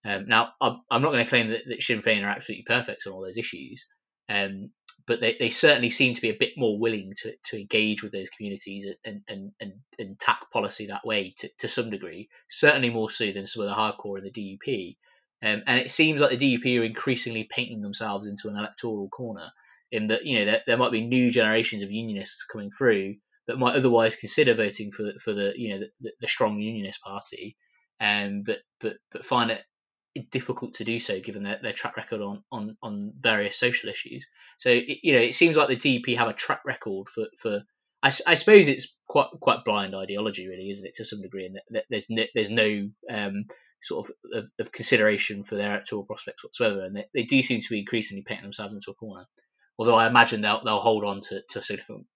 Um, 0.05 0.27
now, 0.27 0.51
I'm, 0.61 0.81
I'm, 0.91 1.03
not 1.03 1.13
going 1.13 1.25
to 1.25 1.31
claim 1.31 1.49
that, 1.51 1.63
that 1.67 1.83
Sinn 1.83 2.03
Féin 2.03 2.25
are 2.25 2.31
absolutely 2.31 2.65
perfect 2.65 3.07
on 3.07 3.13
all 3.13 3.23
those 3.23 3.39
issues, 3.39 3.87
um, 4.29 4.71
but 5.07 5.21
they, 5.21 5.37
they 5.39 5.51
certainly 5.51 5.91
seem 5.91 6.15
to 6.15 6.21
be 6.21 6.31
a 6.31 6.37
bit 6.39 6.53
more 6.57 6.79
willing 6.79 7.15
to, 7.23 7.35
to 7.47 7.61
engage 7.61 8.03
with 8.03 8.13
those 8.13 8.31
communities 8.31 8.87
and, 9.05 9.23
and, 9.29 9.53
and, 9.61 9.73
and 9.99 10.19
tack 10.19 10.51
policy 10.53 10.87
that 10.87 11.07
way 11.07 11.35
to, 11.39 11.49
to 11.59 11.69
some 11.69 11.91
degree, 11.91 12.29
certainly 12.51 12.91
more 12.91 13.11
so 13.11 13.31
than 13.31 13.47
some 13.47 13.63
of 13.63 13.69
the 13.69 13.75
hardcore 13.75 14.19
in 14.19 14.25
the 14.25 14.31
DUP. 14.31 14.97
Um, 15.43 15.63
and 15.67 15.81
it 15.81 15.91
seems 15.91 16.21
like 16.21 16.39
the 16.39 16.57
DUP 16.57 16.81
are 16.81 16.85
increasingly 16.85 17.49
painting 17.51 17.83
themselves 17.83 18.27
into 18.27 18.49
an 18.49 18.57
electoral 18.57 19.09
corner 19.09 19.51
in 19.91 20.09
that, 20.09 20.25
you 20.25 20.39
know, 20.39 20.45
there, 20.45 20.63
there 20.67 20.77
might 20.77 20.93
be 20.93 21.05
new 21.05 21.31
generations 21.31 21.83
of 21.83 21.91
unionists 21.91 22.45
coming 22.51 22.71
through 22.71 23.17
that 23.47 23.59
might 23.59 23.75
otherwise 23.75 24.15
consider 24.15 24.55
voting 24.55 24.93
for, 24.93 25.13
for 25.23 25.33
the, 25.33 25.53
you 25.57 25.71
know, 25.71 25.87
the, 26.01 26.13
the 26.21 26.29
strong 26.29 26.61
unionist 26.61 27.03
party, 27.03 27.57
um, 28.01 28.45
but, 28.47 28.59
but, 28.81 28.95
but 29.11 29.25
find 29.25 29.51
it 29.51 29.63
difficult 30.31 30.75
to 30.75 30.85
do 30.85 31.01
so 31.01 31.21
given 31.21 31.43
their, 31.43 31.59
their 31.63 31.73
track 31.73 31.97
record 31.97 32.21
on, 32.21 32.45
on, 32.53 32.77
on 32.83 33.13
various 33.19 33.59
social 33.59 33.89
issues. 33.89 34.27
So 34.59 34.71
it, 34.71 34.99
you 35.03 35.15
know, 35.15 35.21
it 35.21 35.35
seems 35.35 35.57
like 35.57 35.69
the 35.69 35.77
DP 35.77 36.17
have 36.19 36.29
a 36.29 36.35
track 36.35 36.61
record 36.65 37.09
for, 37.09 37.27
for 37.41 37.63
I, 38.03 38.09
I, 38.27 38.35
suppose 38.35 38.69
it's 38.69 38.95
quite 39.07 39.29
quite 39.41 39.65
blind 39.65 39.95
ideology, 39.95 40.49
really, 40.49 40.71
isn't 40.71 40.85
it, 40.85 40.95
to 40.97 41.05
some 41.05 41.23
degree? 41.23 41.47
And 41.47 41.61
that, 41.71 41.85
there's 41.89 42.11
no, 42.11 42.23
there's 42.35 42.51
no 42.51 42.89
um, 43.11 43.45
sort 43.83 44.09
of, 44.09 44.15
of, 44.33 44.51
of, 44.59 44.73
consideration 44.73 45.45
for 45.45 45.57
their 45.57 45.73
actual 45.73 46.05
prospects 46.05 46.45
whatsoever, 46.45 46.85
and 46.85 46.97
they, 46.97 47.07
they 47.15 47.25
do 47.25 47.43
seem 47.43 47.61
to 47.61 47.71
be 47.71 47.81
increasingly 47.81 48.23
painting 48.23 48.45
themselves 48.45 48.75
into 48.75 48.91
a 48.91 48.95
corner. 48.95 49.27
Although 49.79 49.97
I 49.97 50.07
imagine 50.07 50.41
they'll 50.41 50.63
they'll 50.65 50.81
hold 50.81 51.05
on 51.05 51.21
to, 51.23 51.43
to 51.51 51.59
a 51.59 51.63
certain 51.63 52.07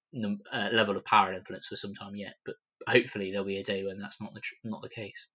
uh, 0.53 0.69
level 0.73 0.97
of 0.97 1.05
power 1.05 1.29
and 1.29 1.39
influence 1.39 1.67
for 1.67 1.77
some 1.77 1.95
time 1.95 2.17
yet, 2.17 2.35
but 2.45 2.55
hopefully 2.87 3.31
there'll 3.31 3.47
be 3.47 3.59
a 3.59 3.65
day 3.65 3.85
when 3.85 3.99
that's 3.99 4.21
not 4.21 4.35
the 4.35 4.41
not 4.65 4.83
the 4.83 4.89
case. 4.89 5.29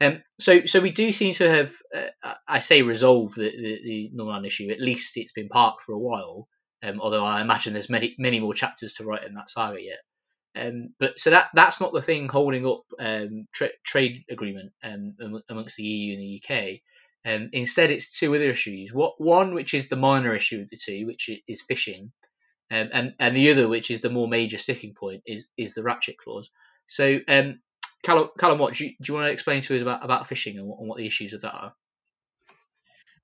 Um, 0.00 0.22
so, 0.40 0.64
so 0.66 0.80
we 0.80 0.90
do 0.90 1.12
seem 1.12 1.34
to 1.34 1.48
have, 1.48 1.72
uh, 1.94 2.34
I 2.48 2.58
say, 2.58 2.82
resolved 2.82 3.36
the, 3.36 3.50
the, 3.50 4.10
the 4.16 4.22
Ireland 4.22 4.46
issue. 4.46 4.70
At 4.70 4.80
least 4.80 5.16
it's 5.16 5.32
been 5.32 5.48
parked 5.48 5.82
for 5.82 5.92
a 5.92 5.98
while. 5.98 6.48
Um, 6.82 7.00
although 7.00 7.24
I 7.24 7.40
imagine 7.40 7.72
there's 7.72 7.88
many, 7.88 8.16
many 8.18 8.40
more 8.40 8.54
chapters 8.54 8.94
to 8.94 9.04
write 9.04 9.24
in 9.24 9.34
that 9.34 9.50
saga 9.50 9.80
yet. 9.80 10.00
Um, 10.54 10.90
but 10.98 11.18
so 11.18 11.30
that 11.30 11.48
that's 11.54 11.80
not 11.80 11.92
the 11.92 12.02
thing 12.02 12.28
holding 12.28 12.66
up 12.66 12.82
um, 12.98 13.46
tra- 13.52 13.70
trade 13.84 14.24
agreement 14.30 14.72
um, 14.82 15.14
amongst 15.48 15.76
the 15.76 15.82
EU 15.82 16.14
and 16.14 16.22
the 16.22 16.42
UK. 16.42 16.80
Um, 17.24 17.50
instead, 17.52 17.90
it's 17.90 18.18
two 18.18 18.34
other 18.34 18.50
issues. 18.50 18.92
What 18.92 19.20
one, 19.20 19.54
which 19.54 19.74
is 19.74 19.88
the 19.88 19.96
minor 19.96 20.34
issue 20.34 20.60
of 20.60 20.68
the 20.68 20.76
two, 20.76 21.06
which 21.06 21.30
is 21.46 21.62
fishing, 21.62 22.12
um, 22.70 22.90
and 22.92 23.14
and 23.18 23.36
the 23.36 23.50
other, 23.52 23.68
which 23.68 23.90
is 23.90 24.00
the 24.00 24.10
more 24.10 24.28
major 24.28 24.58
sticking 24.58 24.94
point, 24.94 25.22
is 25.26 25.46
is 25.56 25.74
the 25.74 25.82
ratchet 25.82 26.18
clause. 26.18 26.50
So, 26.86 27.20
um, 27.28 27.60
Callum, 28.02 28.30
Callum, 28.38 28.58
what 28.58 28.74
do 28.74 28.84
you, 28.84 28.90
do 28.90 29.12
you 29.12 29.14
want 29.14 29.28
to 29.28 29.32
explain 29.32 29.62
to 29.62 29.76
us 29.76 29.82
about 29.82 30.04
about 30.04 30.26
fishing 30.26 30.58
and 30.58 30.66
what, 30.66 30.80
and 30.80 30.88
what 30.88 30.98
the 30.98 31.06
issues 31.06 31.32
of 31.32 31.42
that 31.42 31.54
are? 31.54 31.74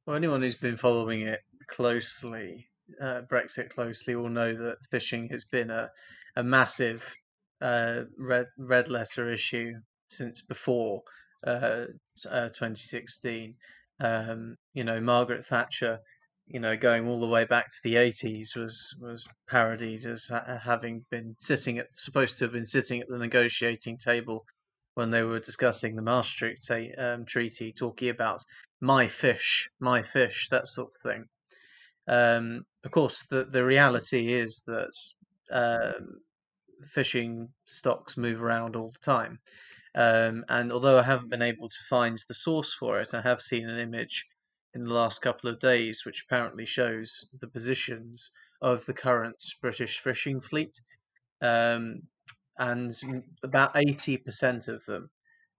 Well, 0.07 0.17
anyone 0.17 0.41
who's 0.41 0.57
been 0.57 0.77
following 0.77 1.23
it 1.23 1.41
closely, 1.67 2.69
uh, 3.01 3.23
Brexit 3.23 3.71
closely, 3.71 4.17
will 4.17 4.29
know 4.29 4.55
that 4.55 4.85
fishing 4.91 5.29
has 5.31 5.45
been 5.45 5.71
a 5.71 5.91
a 6.37 6.43
massive 6.43 7.15
uh, 7.61 8.03
red 8.17 8.47
red 8.57 8.89
letter 8.89 9.31
issue 9.31 9.73
since 10.09 10.43
before 10.43 11.03
uh, 11.47 11.87
uh, 12.29 12.49
2016. 12.49 13.55
Um, 14.01 14.57
you 14.75 14.85
know, 14.85 15.01
Margaret 15.01 15.45
Thatcher, 15.45 15.99
you 16.47 16.61
know, 16.61 16.77
going 16.77 17.09
all 17.09 17.21
the 17.21 17.27
way 17.27 17.45
back 17.45 17.67
to 17.67 17.81
the 17.83 17.95
80s, 17.97 18.57
was 18.57 18.95
was 19.01 19.29
parodied 19.49 20.07
as 20.07 20.27
ha- 20.27 20.61
having 20.63 21.05
been 21.11 21.37
sitting 21.41 21.79
at 21.79 21.87
supposed 21.93 22.39
to 22.39 22.45
have 22.45 22.53
been 22.53 22.67
sitting 22.67 23.01
at 23.01 23.09
the 23.09 23.19
negotiating 23.19 23.99
table 23.99 24.45
when 24.95 25.11
they 25.11 25.23
were 25.23 25.41
discussing 25.41 25.95
the 25.95 26.03
Maastricht 26.03 26.69
um, 26.99 27.25
Treaty, 27.25 27.73
talking 27.73 28.09
about 28.09 28.45
my 28.81 29.07
fish, 29.09 29.71
my 29.81 30.03
fish, 30.03 30.49
that 30.51 30.67
sort 30.67 30.89
of 30.89 31.03
thing. 31.03 31.25
Um, 32.09 32.65
of 32.85 32.91
course, 32.91 33.25
the 33.25 33.45
the 33.45 33.65
reality 33.65 34.33
is 34.33 34.63
that 34.67 34.93
um, 35.51 36.21
fishing 36.91 37.49
stocks 37.67 38.17
move 38.17 38.43
around 38.43 38.77
all 38.77 38.91
the 38.91 38.99
time. 38.99 39.39
Um, 39.95 40.45
and 40.49 40.73
although 40.73 40.99
I 40.99 41.03
haven't 41.03 41.31
been 41.31 41.43
able 41.43 41.69
to 41.69 41.85
find 41.89 42.19
the 42.29 42.35
source 42.35 42.73
for 42.75 43.01
it, 43.01 43.15
I 43.15 43.21
have 43.21 43.41
seen 43.41 43.69
an 43.69 43.79
image 43.79 44.27
in 44.75 44.85
the 44.85 44.95
last 44.95 45.23
couple 45.23 45.51
of 45.51 45.59
days 45.59 46.05
which 46.05 46.25
apparently 46.25 46.67
shows 46.67 47.27
the 47.41 47.49
positions 47.49 48.31
of 48.61 48.85
the 48.87 48.95
current 48.95 49.43
British 49.61 49.99
fishing 50.01 50.41
fleet. 50.41 50.81
Um, 51.41 52.03
and 52.59 52.93
about 53.43 53.75
80% 53.75 54.69
of 54.69 54.85
them 54.85 55.11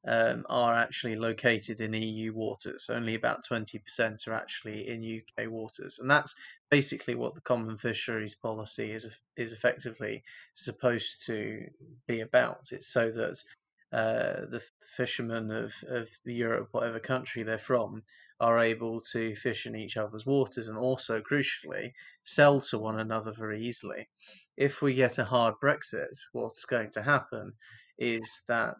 um, 0.08 0.46
are 0.50 0.75
actually 0.75 1.15
located 1.15 1.82
in 1.82 1.94
EU 1.94 2.34
waters. 2.34 2.89
Only 2.89 3.15
about 3.15 3.46
20% 3.46 4.27
are 4.27 4.34
actually 4.34 4.88
in 4.88 5.22
UK 5.22 5.50
waters, 5.50 6.00
and 6.00 6.10
that's 6.10 6.36
basically 6.72 7.15
what 7.15 7.36
the 7.36 7.41
common 7.41 7.77
fisheries 7.77 8.36
policy 8.36 8.91
is 8.91 9.20
is 9.36 9.53
effectively 9.53 10.24
supposed 10.53 11.25
to 11.25 11.68
be 12.08 12.22
about. 12.22 12.72
It's 12.72 12.88
so 12.88 13.12
that 13.12 13.44
uh, 13.91 14.46
the 14.51 14.63
fishermen 14.96 15.51
of, 15.51 15.74
of 15.88 16.08
Europe, 16.24 16.70
whatever 16.72 17.00
country 17.00 17.44
they're 17.44 17.58
from, 17.58 18.03
are 18.39 18.60
able 18.60 19.01
to 19.01 19.36
fish 19.36 19.65
in 19.65 19.75
each 19.75 19.98
other's 19.98 20.25
waters 20.25 20.70
and 20.70 20.77
also, 20.77 21.22
crucially, 21.22 21.91
sell 22.24 22.62
to 22.62 22.77
one 22.77 23.00
another 23.00 23.34
very 23.34 23.62
easily. 23.62 24.08
If 24.56 24.82
we 24.82 24.94
get 24.94 25.18
a 25.18 25.25
hard 25.25 25.56
Brexit, 25.62 26.18
what's 26.32 26.65
going 26.65 26.91
to 26.91 27.01
happen 27.01 27.53
is 28.00 28.41
that 28.48 28.77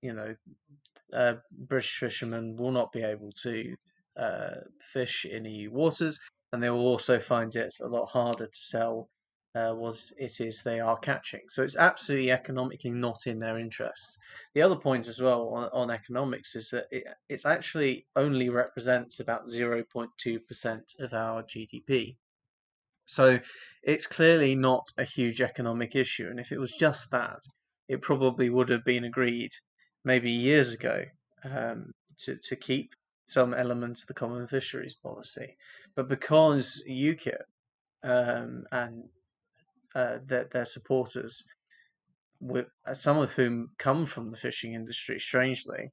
you 0.00 0.12
know 0.12 0.34
uh, 1.12 1.34
British 1.52 1.98
fishermen 1.98 2.56
will 2.56 2.72
not 2.72 2.90
be 2.92 3.02
able 3.02 3.30
to 3.42 3.76
uh, 4.16 4.56
fish 4.80 5.24
in 5.24 5.44
EU 5.44 5.70
waters, 5.70 6.18
and 6.52 6.62
they 6.62 6.70
will 6.70 6.86
also 6.86 7.18
find 7.18 7.54
it 7.54 7.74
a 7.82 7.86
lot 7.86 8.06
harder 8.06 8.46
to 8.46 8.58
sell 8.58 9.08
uh, 9.54 9.72
what 9.72 9.96
it 10.16 10.40
is 10.40 10.62
they 10.62 10.80
are 10.80 10.98
catching. 10.98 11.42
So 11.48 11.62
it's 11.62 11.76
absolutely 11.76 12.30
economically 12.30 12.90
not 12.90 13.26
in 13.26 13.38
their 13.38 13.58
interests. 13.58 14.18
The 14.54 14.62
other 14.62 14.76
point 14.76 15.08
as 15.08 15.20
well 15.20 15.48
on, 15.48 15.68
on 15.72 15.90
economics 15.90 16.56
is 16.56 16.70
that 16.70 16.86
it 16.90 17.04
it's 17.28 17.44
actually 17.46 18.06
only 18.16 18.48
represents 18.48 19.20
about 19.20 19.46
0.2% 19.46 21.00
of 21.00 21.12
our 21.12 21.42
GDP. 21.42 22.16
So 23.04 23.38
it's 23.82 24.06
clearly 24.06 24.54
not 24.54 24.86
a 24.96 25.04
huge 25.04 25.42
economic 25.42 25.96
issue, 25.96 26.28
and 26.28 26.40
if 26.40 26.52
it 26.52 26.58
was 26.58 26.72
just 26.72 27.10
that, 27.10 27.40
it 27.88 28.02
probably 28.02 28.50
would 28.50 28.68
have 28.68 28.84
been 28.84 29.04
agreed 29.04 29.50
maybe 30.04 30.30
years 30.30 30.72
ago 30.72 31.04
um, 31.44 31.92
to, 32.18 32.36
to 32.36 32.56
keep 32.56 32.94
some 33.26 33.54
elements 33.54 34.02
of 34.02 34.08
the 34.08 34.14
common 34.14 34.46
fisheries 34.46 34.94
policy. 34.94 35.56
But 35.94 36.08
because 36.08 36.82
UKIP 36.88 37.42
um, 38.02 38.64
and 38.72 39.04
uh, 39.94 40.18
their, 40.26 40.44
their 40.44 40.64
supporters, 40.64 41.44
uh, 42.54 42.94
some 42.94 43.18
of 43.18 43.32
whom 43.32 43.70
come 43.78 44.06
from 44.06 44.30
the 44.30 44.36
fishing 44.36 44.74
industry, 44.74 45.18
strangely, 45.20 45.90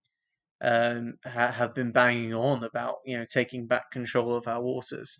um, 0.62 1.14
ha- 1.24 1.52
have 1.52 1.74
been 1.74 1.92
banging 1.92 2.34
on 2.34 2.64
about 2.64 2.96
you 3.06 3.18
know 3.18 3.26
taking 3.26 3.66
back 3.68 3.92
control 3.92 4.36
of 4.36 4.48
our 4.48 4.62
waters. 4.62 5.18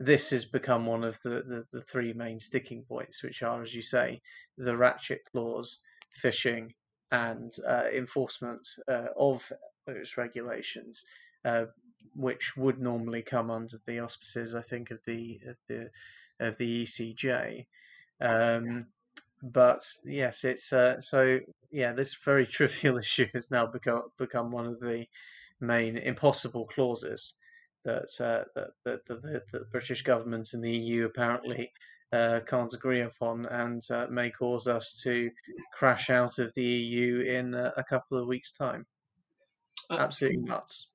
This 0.00 0.30
has 0.30 0.44
become 0.44 0.86
one 0.86 1.04
of 1.04 1.20
the, 1.22 1.42
the, 1.46 1.64
the 1.72 1.82
three 1.82 2.12
main 2.12 2.40
sticking 2.40 2.84
points, 2.88 3.22
which 3.22 3.42
are, 3.42 3.62
as 3.62 3.74
you 3.74 3.82
say, 3.82 4.20
the 4.58 4.76
ratchet 4.76 5.20
clause, 5.30 5.78
fishing, 6.14 6.74
and 7.12 7.52
uh, 7.68 7.84
enforcement 7.94 8.66
uh, 8.88 9.08
of 9.16 9.42
those 9.86 10.16
regulations, 10.16 11.04
uh, 11.44 11.66
which 12.16 12.56
would 12.56 12.80
normally 12.80 13.22
come 13.22 13.50
under 13.50 13.76
the 13.86 14.00
auspices, 14.00 14.54
I 14.54 14.62
think, 14.62 14.90
of 14.90 15.00
the 15.04 15.40
of 15.46 15.56
the 15.68 15.90
of 16.40 16.56
the 16.56 16.84
ECJ. 16.84 17.66
Um, 18.20 18.86
but 19.42 19.86
yes, 20.04 20.44
it's 20.44 20.72
uh, 20.72 21.00
so 21.00 21.40
yeah. 21.70 21.92
This 21.92 22.14
very 22.14 22.46
trivial 22.58 22.98
issue 22.98 23.26
has 23.34 23.50
now 23.50 23.66
become 23.66 24.04
become 24.18 24.50
one 24.50 24.66
of 24.66 24.80
the 24.80 25.06
main 25.60 25.96
impossible 25.96 26.66
clauses 26.66 27.34
that 27.84 28.08
uh, 28.20 28.44
that, 28.54 28.70
that, 28.84 29.06
that, 29.06 29.22
that 29.22 29.52
the 29.52 29.66
British 29.70 30.02
government 30.02 30.54
and 30.54 30.64
the 30.64 30.70
EU 30.70 31.04
apparently 31.04 31.72
uh, 32.12 32.40
can't 32.46 32.72
agree 32.72 33.00
upon 33.00 33.46
and 33.46 33.82
uh, 33.90 34.06
may 34.10 34.30
cause 34.30 34.68
us 34.68 35.00
to 35.02 35.30
crash 35.72 36.10
out 36.10 36.38
of 36.38 36.52
the 36.54 36.64
EU 36.64 37.20
in 37.20 37.54
uh, 37.54 37.72
a 37.76 37.84
couple 37.84 38.18
of 38.18 38.26
weeks' 38.26 38.52
time. 38.52 38.86
Uh, 39.90 39.96
Absolutely 39.98 40.42
nuts. 40.42 40.88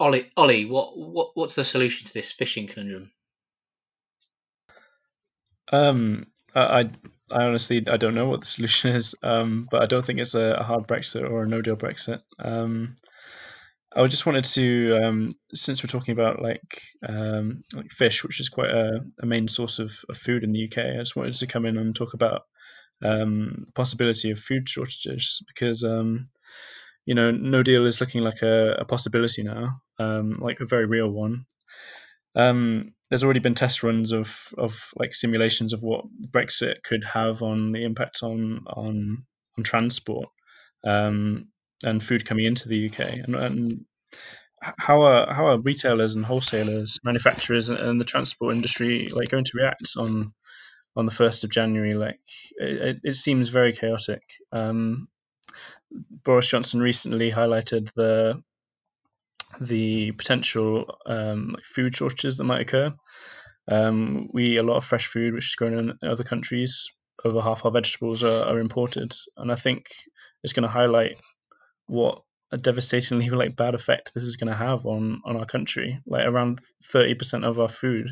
Ollie, 0.00 0.30
Ollie, 0.36 0.64
what, 0.64 0.98
what 0.98 1.30
what's 1.34 1.54
the 1.54 1.64
solution 1.64 2.06
to 2.08 2.12
this 2.12 2.32
fishing 2.32 2.66
conundrum? 2.66 3.12
Um, 5.72 6.26
I, 6.54 6.90
I 7.30 7.44
honestly 7.44 7.86
I 7.86 7.96
don't 7.96 8.14
know 8.14 8.28
what 8.28 8.40
the 8.40 8.46
solution 8.46 8.90
is, 8.90 9.14
um, 9.22 9.68
but 9.70 9.82
I 9.82 9.86
don't 9.86 10.04
think 10.04 10.18
it's 10.18 10.34
a, 10.34 10.54
a 10.54 10.62
hard 10.64 10.88
Brexit 10.88 11.28
or 11.28 11.44
a 11.44 11.48
no 11.48 11.62
deal 11.62 11.76
Brexit. 11.76 12.22
Um, 12.40 12.96
I 13.96 14.06
just 14.06 14.24
wanted 14.24 14.44
to, 14.44 15.00
um, 15.02 15.28
since 15.52 15.82
we're 15.82 15.88
talking 15.88 16.12
about 16.12 16.40
like 16.40 16.80
um, 17.08 17.62
like 17.74 17.90
fish, 17.90 18.22
which 18.22 18.38
is 18.38 18.48
quite 18.48 18.70
a, 18.70 19.00
a 19.20 19.26
main 19.26 19.48
source 19.48 19.78
of, 19.78 19.92
of, 20.08 20.16
food 20.16 20.44
in 20.44 20.52
the 20.52 20.64
UK, 20.64 20.78
I 20.78 20.98
just 20.98 21.16
wanted 21.16 21.34
to 21.34 21.46
come 21.46 21.66
in 21.66 21.76
and 21.76 21.94
talk 21.94 22.14
about 22.14 22.42
um, 23.04 23.56
the 23.58 23.72
possibility 23.72 24.30
of 24.30 24.38
food 24.38 24.68
shortages 24.68 25.42
because 25.48 25.82
um, 25.82 26.28
you 27.04 27.14
know 27.14 27.32
no 27.32 27.64
deal 27.64 27.84
is 27.84 28.00
looking 28.00 28.22
like 28.22 28.42
a, 28.42 28.76
a 28.78 28.84
possibility 28.84 29.42
now, 29.42 29.80
um, 29.98 30.32
like 30.38 30.60
a 30.60 30.66
very 30.66 30.86
real 30.86 31.10
one. 31.10 31.46
Um, 32.36 32.92
there's 33.08 33.24
already 33.24 33.40
been 33.40 33.56
test 33.56 33.82
runs 33.82 34.12
of 34.12 34.54
of 34.56 34.90
like 34.96 35.14
simulations 35.14 35.72
of 35.72 35.82
what 35.82 36.04
Brexit 36.30 36.84
could 36.84 37.02
have 37.12 37.42
on 37.42 37.72
the 37.72 37.84
impact 37.84 38.20
on 38.22 38.60
on 38.68 39.24
on 39.58 39.64
transport. 39.64 40.28
Um, 40.84 41.48
and 41.84 42.02
food 42.02 42.26
coming 42.26 42.44
into 42.44 42.68
the 42.68 42.88
UK, 42.88 43.00
and, 43.24 43.34
and 43.34 43.84
how 44.78 45.02
are 45.02 45.32
how 45.32 45.46
are 45.46 45.60
retailers 45.60 46.14
and 46.14 46.24
wholesalers, 46.24 46.98
manufacturers, 47.04 47.70
and 47.70 48.00
the 48.00 48.04
transport 48.04 48.54
industry 48.54 49.08
like 49.08 49.30
going 49.30 49.44
to 49.44 49.52
react 49.56 49.82
on 49.98 50.32
on 50.96 51.06
the 51.06 51.12
first 51.12 51.44
of 51.44 51.50
January? 51.50 51.94
Like 51.94 52.20
it, 52.58 53.00
it 53.02 53.14
seems 53.14 53.48
very 53.48 53.72
chaotic. 53.72 54.22
Um, 54.52 55.08
Boris 56.24 56.50
Johnson 56.50 56.80
recently 56.80 57.30
highlighted 57.30 57.92
the 57.94 58.42
the 59.60 60.12
potential 60.12 60.98
um, 61.06 61.54
food 61.62 61.94
shortages 61.94 62.36
that 62.36 62.44
might 62.44 62.60
occur. 62.60 62.92
Um, 63.68 64.28
we 64.32 64.52
eat 64.52 64.58
a 64.58 64.62
lot 64.62 64.76
of 64.76 64.84
fresh 64.84 65.06
food, 65.06 65.34
which 65.34 65.48
is 65.48 65.54
grown 65.54 65.74
in 65.74 66.08
other 66.08 66.24
countries. 66.24 66.92
Over 67.24 67.40
half 67.40 67.64
our 67.64 67.70
vegetables 67.70 68.22
are, 68.22 68.48
are 68.48 68.58
imported, 68.58 69.12
and 69.36 69.52
I 69.52 69.54
think 69.54 69.86
it's 70.42 70.52
going 70.52 70.62
to 70.62 70.68
highlight 70.68 71.16
what 71.90 72.22
a 72.52 72.56
devastatingly 72.56 73.28
like 73.30 73.56
bad 73.56 73.74
effect 73.74 74.12
this 74.14 74.24
is 74.24 74.36
going 74.36 74.50
to 74.50 74.56
have 74.56 74.86
on 74.86 75.20
on 75.24 75.36
our 75.36 75.46
country. 75.46 76.00
Like 76.06 76.26
around 76.26 76.60
thirty 76.84 77.14
percent 77.14 77.44
of 77.44 77.58
our 77.58 77.68
food 77.68 78.08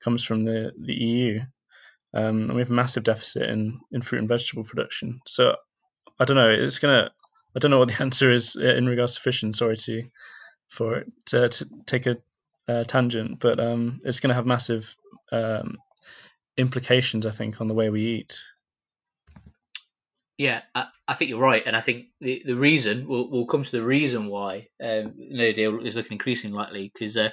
comes 0.00 0.24
from 0.24 0.44
the 0.44 0.72
the 0.78 0.94
EU, 0.94 1.40
um, 2.14 2.42
and 2.44 2.54
we 2.54 2.60
have 2.60 2.70
a 2.70 2.74
massive 2.74 3.04
deficit 3.04 3.50
in 3.50 3.80
in 3.92 4.02
fruit 4.02 4.20
and 4.20 4.28
vegetable 4.28 4.64
production. 4.64 5.20
So 5.26 5.56
I 6.18 6.24
don't 6.24 6.36
know. 6.36 6.50
It's 6.50 6.78
gonna 6.78 7.10
I 7.56 7.58
don't 7.58 7.70
know 7.70 7.78
what 7.78 7.88
the 7.88 8.00
answer 8.02 8.30
is 8.30 8.56
uh, 8.56 8.74
in 8.74 8.86
regards 8.86 9.16
to 9.16 9.20
fishing. 9.20 9.52
Sorry 9.52 9.76
to 9.76 10.02
for 10.68 11.04
to, 11.26 11.48
to 11.48 11.66
take 11.86 12.06
a 12.06 12.18
uh, 12.68 12.84
tangent, 12.84 13.40
but 13.40 13.58
um, 13.58 13.98
it's 14.04 14.20
going 14.20 14.28
to 14.28 14.34
have 14.34 14.46
massive 14.46 14.94
um, 15.32 15.78
implications, 16.56 17.24
I 17.24 17.30
think, 17.30 17.60
on 17.60 17.66
the 17.66 17.74
way 17.74 17.88
we 17.88 18.02
eat. 18.02 18.42
Yeah, 20.36 20.60
I, 20.74 20.86
I 21.08 21.14
think 21.14 21.30
you're 21.30 21.40
right, 21.40 21.62
and 21.66 21.74
I 21.74 21.80
think 21.80 22.08
the, 22.20 22.42
the 22.44 22.54
reason 22.54 23.08
we'll, 23.08 23.30
we'll 23.30 23.46
come 23.46 23.64
to 23.64 23.72
the 23.72 23.82
reason 23.82 24.26
why 24.26 24.68
um, 24.82 25.14
no 25.16 25.52
deal 25.52 25.84
is 25.84 25.96
looking 25.96 26.12
increasingly 26.12 26.54
likely 26.54 26.92
because 26.92 27.16
uh, 27.16 27.30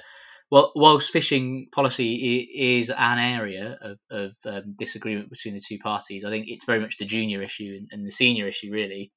well, 0.50 0.72
whilst 0.74 1.12
fishing 1.12 1.68
policy 1.74 2.48
is 2.78 2.90
an 2.90 3.18
area 3.18 3.78
of, 3.82 3.98
of 4.10 4.32
um, 4.46 4.74
disagreement 4.78 5.28
between 5.28 5.54
the 5.54 5.60
two 5.60 5.78
parties, 5.78 6.24
I 6.24 6.30
think 6.30 6.46
it's 6.48 6.64
very 6.64 6.80
much 6.80 6.98
the 6.98 7.04
junior 7.04 7.42
issue 7.42 7.76
and, 7.78 7.88
and 7.90 8.06
the 8.06 8.12
senior 8.12 8.48
issue 8.48 8.70
really 8.72 9.12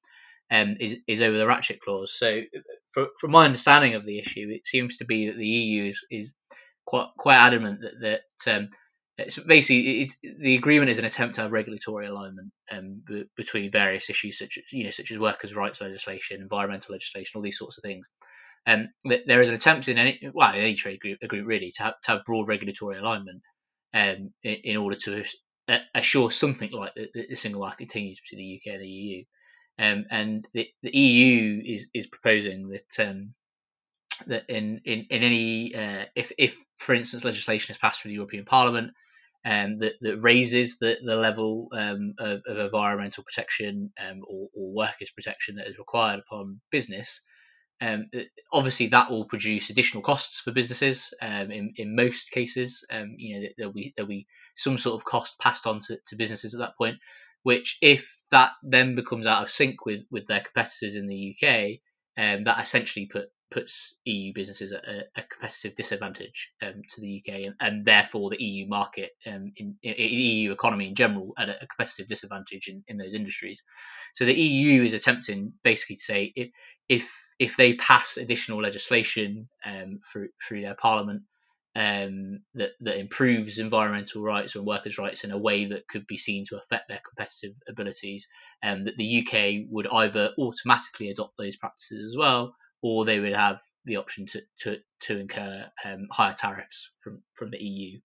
um, 0.50 0.76
is 0.80 0.98
is 1.06 1.22
over 1.22 1.38
the 1.38 1.46
ratchet 1.46 1.80
clause. 1.80 2.12
So, 2.14 2.40
for, 2.92 3.08
from 3.20 3.30
my 3.30 3.44
understanding 3.44 3.94
of 3.94 4.04
the 4.04 4.18
issue, 4.18 4.48
it 4.50 4.66
seems 4.66 4.98
to 4.98 5.04
be 5.04 5.28
that 5.28 5.36
the 5.36 5.46
EU 5.46 5.90
is, 5.90 6.04
is 6.10 6.34
quite 6.84 7.08
quite 7.16 7.36
adamant 7.36 7.80
that 7.80 8.22
that 8.44 8.56
um, 8.56 8.68
it's 9.20 9.38
basically 9.38 10.02
it's, 10.02 10.16
the 10.22 10.56
agreement 10.56 10.90
is 10.90 10.98
an 10.98 11.04
attempt 11.04 11.36
to 11.36 11.42
have 11.42 11.52
regulatory 11.52 12.06
alignment 12.06 12.52
um, 12.70 13.02
b- 13.06 13.26
between 13.36 13.70
various 13.70 14.10
issues 14.10 14.38
such 14.38 14.58
as 14.58 14.72
you 14.72 14.84
know 14.84 14.90
such 14.90 15.10
as 15.10 15.18
workers' 15.18 15.54
rights 15.54 15.80
legislation, 15.80 16.40
environmental 16.40 16.92
legislation, 16.92 17.38
all 17.38 17.42
these 17.42 17.58
sorts 17.58 17.78
of 17.78 17.82
things. 17.82 18.06
Um, 18.66 18.88
there 19.26 19.40
is 19.40 19.48
an 19.48 19.54
attempt 19.54 19.88
in 19.88 19.98
any 19.98 20.30
well 20.34 20.52
in 20.52 20.60
any 20.60 20.74
trade 20.74 21.00
agreement 21.22 21.48
really 21.48 21.72
to 21.72 21.82
have, 21.84 21.94
to 22.04 22.10
have 22.12 22.24
broad 22.26 22.48
regulatory 22.48 22.98
alignment 22.98 23.42
um, 23.94 24.32
in, 24.42 24.54
in, 24.64 24.76
order 24.76 24.96
to 24.96 25.24
assure 25.94 26.30
something 26.30 26.70
like 26.72 26.94
the, 26.94 27.26
the, 27.28 27.34
single 27.36 27.62
market 27.62 27.78
continues 27.78 28.20
between 28.20 28.46
the 28.46 28.60
UK 28.60 28.74
and 28.74 28.82
the 28.82 28.88
EU. 28.88 29.24
Um, 29.78 30.04
and 30.10 30.48
the, 30.52 30.68
the, 30.82 30.96
EU 30.96 31.62
is 31.64 31.86
is 31.94 32.06
proposing 32.06 32.68
that 32.68 33.08
um, 33.08 33.34
that 34.26 34.44
in 34.48 34.82
in, 34.84 35.06
in 35.10 35.22
any 35.22 35.74
uh, 35.74 36.04
if 36.14 36.32
if 36.36 36.56
for 36.76 36.94
instance 36.94 37.24
legislation 37.24 37.72
is 37.72 37.78
passed 37.78 38.02
through 38.02 38.10
the 38.10 38.16
European 38.16 38.44
Parliament 38.44 38.92
um, 39.44 39.78
that, 39.78 39.94
that 40.02 40.18
raises 40.18 40.78
the, 40.78 40.96
the 41.02 41.16
level 41.16 41.68
um, 41.72 42.14
of, 42.18 42.42
of, 42.46 42.58
environmental 42.58 43.24
protection 43.24 43.90
um, 43.98 44.20
or, 44.28 44.48
or, 44.54 44.72
workers' 44.74 45.10
protection 45.10 45.56
that 45.56 45.66
is 45.66 45.78
required 45.78 46.20
upon 46.20 46.60
business, 46.70 47.22
um, 47.80 48.10
obviously 48.52 48.88
that 48.88 49.10
will 49.10 49.24
produce 49.24 49.70
additional 49.70 50.02
costs 50.02 50.40
for 50.40 50.52
businesses. 50.52 51.14
Um, 51.22 51.50
in, 51.50 51.72
in 51.76 51.96
most 51.96 52.30
cases, 52.30 52.84
um, 52.90 53.14
you 53.16 53.40
know 53.40 53.48
there'll 53.56 53.72
be 53.72 53.94
there'll 53.96 54.08
be 54.08 54.26
some 54.56 54.76
sort 54.76 55.00
of 55.00 55.06
cost 55.06 55.38
passed 55.38 55.66
on 55.66 55.80
to, 55.86 55.98
to 56.08 56.16
businesses 56.16 56.52
at 56.54 56.60
that 56.60 56.76
point, 56.76 56.96
which 57.42 57.78
if 57.80 58.14
that 58.30 58.50
then 58.62 58.94
becomes 58.94 59.26
out 59.26 59.42
of 59.42 59.50
sync 59.50 59.86
with, 59.86 60.02
with 60.10 60.26
their 60.26 60.40
competitors 60.40 60.94
in 60.94 61.06
the 61.06 61.34
UK, 61.34 61.80
that 62.16 62.60
essentially 62.60 63.06
put 63.06 63.30
puts 63.50 63.94
EU 64.04 64.32
businesses 64.32 64.72
at 64.72 64.84
a, 64.86 65.04
a 65.16 65.22
competitive 65.22 65.74
disadvantage 65.74 66.50
um, 66.62 66.82
to 66.88 67.00
the 67.00 67.22
UK 67.22 67.34
and, 67.46 67.54
and, 67.60 67.84
therefore 67.84 68.30
the 68.30 68.42
EU 68.42 68.68
market 68.68 69.10
um, 69.26 69.52
in, 69.56 69.76
in, 69.82 69.94
EU 69.96 70.52
economy 70.52 70.88
in 70.88 70.94
general 70.94 71.32
at 71.38 71.48
a, 71.48 71.66
competitive 71.66 72.06
disadvantage 72.06 72.68
in, 72.68 72.82
in 72.88 72.96
those 72.96 73.14
industries. 73.14 73.62
So 74.14 74.24
the 74.24 74.34
EU 74.34 74.84
is 74.84 74.94
attempting 74.94 75.52
basically 75.62 75.96
to 75.96 76.02
say 76.02 76.32
if 76.34 76.50
if, 76.88 77.10
if 77.38 77.56
they 77.56 77.74
pass 77.74 78.16
additional 78.16 78.62
legislation 78.62 79.48
um, 79.64 80.00
through 80.12 80.28
through 80.46 80.62
their 80.62 80.74
parliament 80.74 81.22
um, 81.76 82.40
that 82.54 82.70
that 82.80 82.98
improves 82.98 83.58
environmental 83.58 84.22
rights 84.22 84.56
and 84.56 84.66
workers' 84.66 84.98
rights 84.98 85.22
in 85.22 85.30
a 85.30 85.38
way 85.38 85.66
that 85.66 85.86
could 85.88 86.06
be 86.06 86.16
seen 86.16 86.44
to 86.46 86.56
affect 86.56 86.88
their 86.88 87.00
competitive 87.08 87.56
abilities, 87.68 88.26
um, 88.62 88.84
that 88.84 88.96
the 88.96 89.24
UK 89.24 89.66
would 89.70 89.86
either 89.86 90.30
automatically 90.36 91.10
adopt 91.10 91.36
those 91.38 91.56
practices 91.56 92.04
as 92.04 92.16
well, 92.18 92.54
or 92.82 93.04
they 93.04 93.18
would 93.18 93.34
have 93.34 93.58
the 93.84 93.96
option 93.96 94.26
to 94.26 94.42
to, 94.60 94.76
to 95.00 95.18
incur 95.18 95.66
um, 95.84 96.08
higher 96.10 96.34
tariffs 96.34 96.90
from 97.02 97.22
from 97.34 97.50
the 97.50 97.58
EU. 97.58 97.98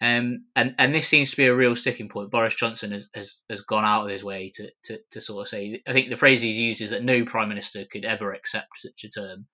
Um, 0.00 0.46
and 0.56 0.74
and 0.78 0.92
this 0.92 1.06
seems 1.06 1.30
to 1.30 1.36
be 1.36 1.46
a 1.46 1.54
real 1.54 1.76
sticking 1.76 2.08
point. 2.08 2.32
Boris 2.32 2.56
Johnson 2.56 2.90
has, 2.90 3.08
has, 3.14 3.42
has 3.48 3.62
gone 3.62 3.84
out 3.84 4.04
of 4.04 4.10
his 4.10 4.24
way 4.24 4.50
to, 4.56 4.68
to, 4.84 4.98
to 5.12 5.20
sort 5.20 5.42
of 5.42 5.48
say. 5.48 5.80
I 5.86 5.92
think 5.92 6.08
the 6.08 6.16
phrase 6.16 6.42
he's 6.42 6.58
used 6.58 6.80
is 6.80 6.90
that 6.90 7.04
no 7.04 7.24
prime 7.24 7.48
minister 7.48 7.84
could 7.90 8.04
ever 8.04 8.32
accept 8.32 8.66
such 8.78 9.04
a 9.04 9.10
term 9.10 9.46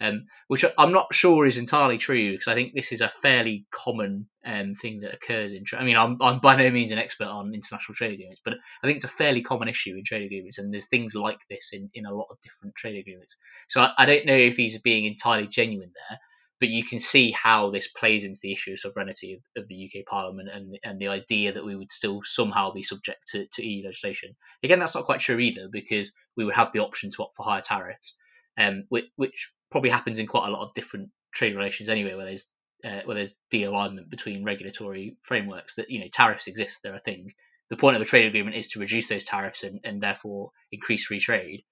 um, 0.00 0.26
which 0.48 0.64
I'm 0.78 0.92
not 0.92 1.14
sure 1.14 1.44
is 1.46 1.58
entirely 1.58 1.98
true 1.98 2.32
because 2.32 2.48
I 2.48 2.54
think 2.54 2.72
this 2.74 2.92
is 2.92 3.02
a 3.02 3.12
fairly 3.22 3.66
common 3.70 4.26
um, 4.44 4.74
thing 4.74 5.00
that 5.00 5.14
occurs 5.14 5.52
in. 5.52 5.64
I 5.76 5.84
mean, 5.84 5.96
I'm, 5.96 6.16
I'm 6.22 6.38
by 6.38 6.56
no 6.56 6.70
means 6.70 6.90
an 6.90 6.98
expert 6.98 7.26
on 7.26 7.54
international 7.54 7.94
trade 7.94 8.14
agreements, 8.14 8.40
but 8.44 8.54
I 8.82 8.86
think 8.86 8.96
it's 8.96 9.04
a 9.04 9.08
fairly 9.08 9.42
common 9.42 9.68
issue 9.68 9.94
in 9.96 10.04
trade 10.04 10.24
agreements, 10.24 10.58
and 10.58 10.72
there's 10.72 10.86
things 10.86 11.14
like 11.14 11.40
this 11.50 11.70
in, 11.72 11.90
in 11.92 12.06
a 12.06 12.14
lot 12.14 12.28
of 12.30 12.40
different 12.40 12.74
trade 12.76 12.98
agreements. 12.98 13.36
So 13.68 13.82
I, 13.82 13.92
I 13.98 14.06
don't 14.06 14.26
know 14.26 14.34
if 14.34 14.56
he's 14.56 14.80
being 14.80 15.04
entirely 15.04 15.48
genuine 15.48 15.92
there, 16.08 16.18
but 16.60 16.70
you 16.70 16.82
can 16.82 16.98
see 16.98 17.30
how 17.30 17.70
this 17.70 17.88
plays 17.88 18.24
into 18.24 18.40
the 18.42 18.52
issue 18.52 18.72
of 18.72 18.80
sovereignty 18.80 19.34
of, 19.34 19.62
of, 19.62 19.68
the 19.68 19.84
UK 19.84 20.06
Parliament 20.06 20.48
and 20.52 20.78
and 20.82 20.98
the 20.98 21.08
idea 21.08 21.52
that 21.52 21.64
we 21.64 21.76
would 21.76 21.90
still 21.90 22.22
somehow 22.24 22.72
be 22.72 22.82
subject 22.82 23.20
to, 23.28 23.46
to 23.52 23.66
EU 23.66 23.84
legislation. 23.84 24.34
Again, 24.62 24.78
that's 24.78 24.94
not 24.94 25.04
quite 25.04 25.20
true 25.20 25.38
either 25.38 25.68
because 25.70 26.12
we 26.36 26.44
would 26.46 26.54
have 26.54 26.72
the 26.72 26.80
option 26.80 27.10
to 27.10 27.22
opt 27.22 27.36
for 27.36 27.44
higher 27.44 27.60
tariffs, 27.60 28.16
um, 28.58 28.84
which, 28.88 29.06
which 29.16 29.50
probably 29.70 29.90
happens 29.90 30.18
in 30.18 30.26
quite 30.26 30.48
a 30.48 30.52
lot 30.52 30.66
of 30.66 30.74
different 30.74 31.10
trade 31.32 31.56
relations 31.56 31.88
anyway, 31.88 32.14
where 32.14 32.26
there's 32.26 32.46
uh, 32.84 33.00
where 33.04 33.16
there's 33.16 33.34
de-alignment 33.50 34.10
between 34.10 34.44
regulatory 34.44 35.16
frameworks. 35.22 35.76
That 35.76 35.90
you 35.90 36.00
know 36.00 36.08
tariffs 36.12 36.46
exist, 36.46 36.80
they're 36.82 36.94
a 36.94 37.00
thing. 37.00 37.32
The 37.68 37.76
point 37.76 37.96
of 37.96 38.02
a 38.02 38.06
trade 38.06 38.26
agreement 38.26 38.56
is 38.56 38.68
to 38.68 38.80
reduce 38.80 39.08
those 39.08 39.24
tariffs 39.24 39.62
and, 39.62 39.80
and 39.84 40.02
therefore 40.02 40.50
increase 40.72 41.04
free 41.04 41.20
trade. 41.20 41.62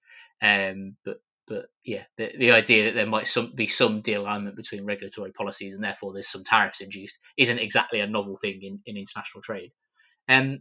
Um, 0.41 0.95
but 1.03 1.17
but 1.49 1.65
yeah, 1.83 2.03
the, 2.17 2.31
the 2.37 2.51
idea 2.51 2.85
that 2.85 2.95
there 2.95 3.07
might 3.07 3.27
some, 3.27 3.53
be 3.55 3.67
some 3.67 4.01
de-alignment 4.01 4.55
between 4.55 4.85
regulatory 4.85 5.31
policies 5.31 5.73
and 5.73 5.83
therefore 5.83 6.13
there's 6.13 6.29
some 6.29 6.43
tariffs 6.43 6.79
induced 6.79 7.17
isn't 7.37 7.57
exactly 7.57 7.99
a 7.99 8.07
novel 8.07 8.37
thing 8.37 8.59
in, 8.61 8.79
in 8.85 8.97
international 8.97 9.41
trade. 9.41 9.71
Um, 10.29 10.59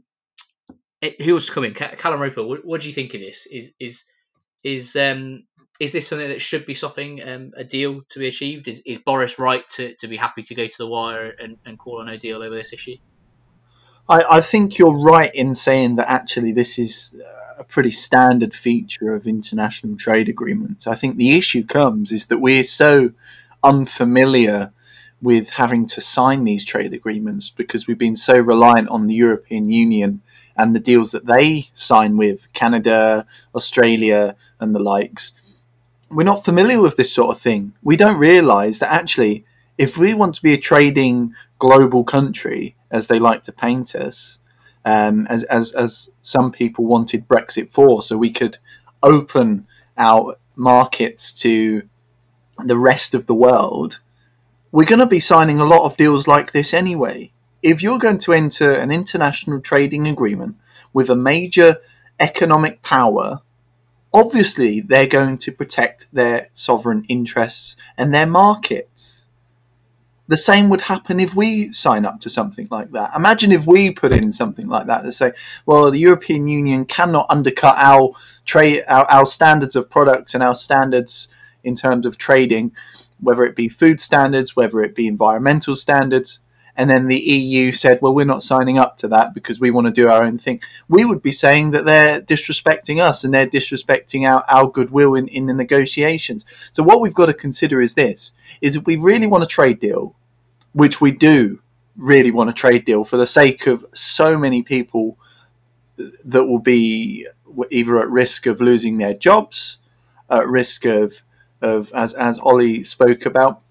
it, 1.02 1.20
who 1.20 1.32
wants 1.32 1.46
to 1.46 1.52
come 1.52 1.64
in? 1.64 1.74
Callum 1.74 2.20
Roper, 2.20 2.42
what, 2.42 2.64
what 2.64 2.80
do 2.80 2.88
you 2.88 2.94
think 2.94 3.14
of 3.14 3.20
this? 3.20 3.46
Is 3.46 3.70
is 3.78 4.04
is 4.64 4.96
um 4.96 5.44
is 5.80 5.92
this 5.92 6.08
something 6.08 6.28
that 6.28 6.42
should 6.42 6.66
be 6.66 6.74
stopping 6.74 7.22
um, 7.26 7.52
a 7.56 7.64
deal 7.64 8.02
to 8.10 8.18
be 8.18 8.26
achieved? 8.26 8.66
Is, 8.68 8.82
is 8.84 8.98
Boris 8.98 9.38
right 9.38 9.68
to, 9.70 9.94
to 9.94 10.08
be 10.08 10.16
happy 10.16 10.42
to 10.42 10.54
go 10.54 10.66
to 10.66 10.78
the 10.78 10.86
wire 10.86 11.30
and, 11.30 11.56
and 11.64 11.78
call 11.78 12.00
on 12.00 12.08
a 12.08 12.18
deal 12.18 12.42
over 12.42 12.54
this 12.54 12.72
issue? 12.72 12.96
I, 14.08 14.22
I 14.30 14.40
think 14.40 14.78
you're 14.78 14.98
right 14.98 15.32
in 15.34 15.54
saying 15.54 15.96
that 15.96 16.10
actually 16.10 16.52
this 16.52 16.78
is 16.78 17.14
a 17.58 17.64
pretty 17.64 17.90
standard 17.90 18.54
feature 18.54 19.14
of 19.14 19.26
international 19.26 19.96
trade 19.96 20.28
agreements. 20.28 20.86
I 20.86 20.94
think 20.94 21.16
the 21.16 21.36
issue 21.36 21.64
comes 21.64 22.12
is 22.12 22.26
that 22.26 22.38
we're 22.38 22.64
so 22.64 23.12
unfamiliar 23.62 24.72
with 25.20 25.50
having 25.50 25.86
to 25.86 26.00
sign 26.00 26.44
these 26.44 26.64
trade 26.64 26.92
agreements 26.92 27.50
because 27.50 27.86
we've 27.86 27.98
been 27.98 28.16
so 28.16 28.34
reliant 28.34 28.88
on 28.88 29.08
the 29.08 29.14
European 29.14 29.68
Union 29.68 30.22
and 30.56 30.74
the 30.74 30.80
deals 30.80 31.10
that 31.10 31.26
they 31.26 31.68
sign 31.74 32.16
with 32.16 32.52
Canada, 32.52 33.26
Australia, 33.54 34.36
and 34.60 34.74
the 34.74 34.80
likes. 34.80 35.32
We're 36.10 36.24
not 36.24 36.44
familiar 36.44 36.80
with 36.80 36.96
this 36.96 37.12
sort 37.12 37.34
of 37.34 37.40
thing. 37.40 37.74
We 37.82 37.96
don't 37.96 38.18
realize 38.18 38.78
that 38.78 38.92
actually, 38.92 39.44
if 39.76 39.98
we 39.98 40.14
want 40.14 40.34
to 40.36 40.42
be 40.42 40.52
a 40.52 40.58
trading 40.58 41.34
global 41.58 42.04
country, 42.04 42.76
as 42.90 43.06
they 43.06 43.18
like 43.18 43.42
to 43.44 43.52
paint 43.52 43.94
us, 43.94 44.38
um, 44.84 45.26
as, 45.28 45.44
as, 45.44 45.72
as 45.72 46.10
some 46.22 46.50
people 46.50 46.86
wanted 46.86 47.28
Brexit 47.28 47.70
for, 47.70 48.02
so 48.02 48.16
we 48.16 48.30
could 48.30 48.58
open 49.02 49.66
our 49.98 50.36
markets 50.56 51.32
to 51.40 51.82
the 52.64 52.78
rest 52.78 53.14
of 53.14 53.26
the 53.26 53.34
world, 53.34 54.00
we're 54.72 54.84
going 54.84 54.98
to 55.00 55.06
be 55.06 55.20
signing 55.20 55.60
a 55.60 55.64
lot 55.64 55.84
of 55.84 55.96
deals 55.96 56.26
like 56.26 56.52
this 56.52 56.72
anyway 56.72 57.32
if 57.62 57.82
you're 57.82 57.98
going 57.98 58.18
to 58.18 58.32
enter 58.32 58.72
an 58.72 58.90
international 58.90 59.60
trading 59.60 60.06
agreement 60.06 60.56
with 60.92 61.10
a 61.10 61.16
major 61.16 61.78
economic 62.20 62.82
power, 62.82 63.42
obviously 64.12 64.80
they're 64.80 65.06
going 65.06 65.38
to 65.38 65.52
protect 65.52 66.06
their 66.12 66.48
sovereign 66.54 67.04
interests 67.08 67.76
and 67.96 68.14
their 68.14 68.26
markets. 68.26 69.26
The 70.26 70.36
same 70.36 70.68
would 70.68 70.82
happen 70.82 71.20
if 71.20 71.34
we 71.34 71.72
sign 71.72 72.04
up 72.04 72.20
to 72.20 72.30
something 72.30 72.68
like 72.70 72.92
that. 72.92 73.12
Imagine 73.16 73.50
if 73.50 73.66
we 73.66 73.90
put 73.90 74.12
in 74.12 74.32
something 74.32 74.68
like 74.68 74.86
that 74.86 75.02
to 75.02 75.12
say, 75.12 75.32
well, 75.64 75.90
the 75.90 75.98
European 75.98 76.48
Union 76.48 76.84
cannot 76.84 77.26
undercut 77.30 77.76
our 77.78 78.12
trade, 78.44 78.84
our, 78.88 79.06
our 79.10 79.24
standards 79.24 79.74
of 79.74 79.88
products 79.88 80.34
and 80.34 80.42
our 80.42 80.54
standards 80.54 81.28
in 81.64 81.74
terms 81.74 82.04
of 82.04 82.18
trading, 82.18 82.72
whether 83.20 83.42
it 83.44 83.56
be 83.56 83.68
food 83.68 84.00
standards, 84.00 84.54
whether 84.54 84.82
it 84.82 84.94
be 84.94 85.06
environmental 85.06 85.74
standards 85.74 86.40
and 86.78 86.88
then 86.88 87.08
the 87.08 87.18
EU 87.18 87.72
said, 87.72 87.98
well, 88.00 88.14
we're 88.14 88.24
not 88.24 88.44
signing 88.44 88.78
up 88.78 88.96
to 88.98 89.08
that 89.08 89.34
because 89.34 89.58
we 89.58 89.72
want 89.72 89.88
to 89.88 89.92
do 89.92 90.08
our 90.08 90.22
own 90.22 90.38
thing, 90.38 90.62
we 90.88 91.04
would 91.04 91.20
be 91.20 91.32
saying 91.32 91.72
that 91.72 91.84
they're 91.84 92.20
disrespecting 92.20 93.00
us 93.00 93.24
and 93.24 93.34
they're 93.34 93.48
disrespecting 93.48 94.22
our, 94.22 94.44
our 94.48 94.70
goodwill 94.70 95.16
in, 95.16 95.26
in 95.26 95.46
the 95.46 95.54
negotiations. 95.54 96.44
So 96.72 96.84
what 96.84 97.00
we've 97.00 97.12
got 97.12 97.26
to 97.26 97.34
consider 97.34 97.80
is 97.80 97.94
this, 97.94 98.30
is 98.60 98.76
if 98.76 98.86
we 98.86 98.96
really 98.96 99.26
want 99.26 99.42
a 99.42 99.48
trade 99.48 99.80
deal, 99.80 100.14
which 100.72 101.00
we 101.00 101.10
do 101.10 101.60
really 101.96 102.30
want 102.30 102.48
a 102.48 102.52
trade 102.52 102.84
deal 102.84 103.04
for 103.04 103.16
the 103.16 103.26
sake 103.26 103.66
of 103.66 103.84
so 103.92 104.38
many 104.38 104.62
people 104.62 105.18
that 105.96 106.46
will 106.46 106.60
be 106.60 107.26
either 107.72 107.98
at 107.98 108.08
risk 108.08 108.46
of 108.46 108.60
losing 108.60 108.98
their 108.98 109.14
jobs, 109.14 109.78
at 110.30 110.46
risk 110.46 110.84
of 110.84 111.22
of 111.60 111.90
as 111.92 112.14
as 112.14 112.38
Ollie 112.38 112.84
spoke 112.84 113.26
about, 113.26 113.62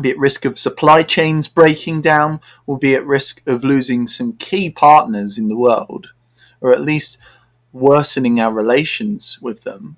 be 0.00 0.10
at 0.10 0.18
risk 0.18 0.44
of 0.44 0.58
supply 0.58 1.02
chains 1.02 1.48
breaking 1.48 2.00
down, 2.00 2.40
will 2.66 2.78
be 2.78 2.94
at 2.94 3.04
risk 3.04 3.42
of 3.46 3.62
losing 3.62 4.06
some 4.06 4.32
key 4.34 4.70
partners 4.70 5.38
in 5.38 5.48
the 5.48 5.56
world, 5.56 6.12
or 6.60 6.72
at 6.72 6.80
least 6.80 7.18
worsening 7.72 8.40
our 8.40 8.52
relations 8.52 9.38
with 9.40 9.62
them, 9.62 9.96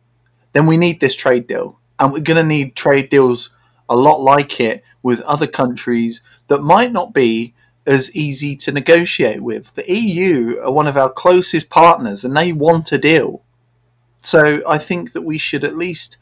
then 0.53 0.67
we 0.67 0.77
need 0.77 1.01
this 1.01 1.17
trade 1.17 1.47
deal. 1.47 1.79
And 1.99 2.13
we're 2.13 2.21
going 2.21 2.37
to 2.37 2.43
need 2.43 2.75
trade 2.75 3.09
deals 3.09 3.55
a 3.89 3.97
lot 3.97 4.21
like 4.21 4.61
it 4.61 4.83
with 5.03 5.21
other 5.23 5.47
countries 5.47 6.23
that 6.49 6.63
might 6.63 6.93
not 6.93 7.13
be 7.13 7.55
as 7.87 8.15
easy 8.15 8.57
to 8.57 8.73
negotiate 8.73 9.43
with. 9.43 9.75
The 9.75 9.91
EU 9.93 10.59
are 10.63 10.73
one 10.73 10.87
of 10.87 10.97
our 10.97 11.11
closest 11.11 11.69
partners 11.69 12.25
and 12.25 12.37
they 12.37 12.53
want 12.53 12.93
a 12.93 12.99
deal. 12.99 13.43
So 14.23 14.63
I 14.67 14.79
think 14.79 15.13
that 15.13 15.23
we 15.23 15.37
should 15.37 15.65
at 15.65 15.77
least 15.77 16.17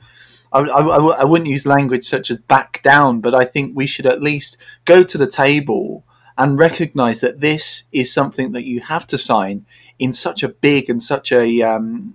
I, 0.52 0.60
I, 0.60 0.96
I 1.20 1.24
wouldn't 1.24 1.50
use 1.50 1.66
language 1.66 2.04
such 2.04 2.30
as 2.30 2.38
back 2.38 2.82
down, 2.82 3.20
but 3.20 3.34
I 3.34 3.44
think 3.44 3.72
we 3.74 3.86
should 3.86 4.06
at 4.06 4.22
least 4.22 4.56
go 4.84 5.02
to 5.02 5.18
the 5.18 5.26
table 5.26 6.04
and 6.36 6.58
recognize 6.58 7.20
that 7.20 7.40
this 7.40 7.84
is 7.92 8.12
something 8.12 8.52
that 8.52 8.64
you 8.64 8.80
have 8.80 9.06
to 9.08 9.18
sign 9.18 9.66
in 9.98 10.12
such 10.12 10.42
a 10.42 10.48
big 10.48 10.88
and 10.88 11.02
such 11.02 11.32
a 11.32 11.62
um, 11.62 12.14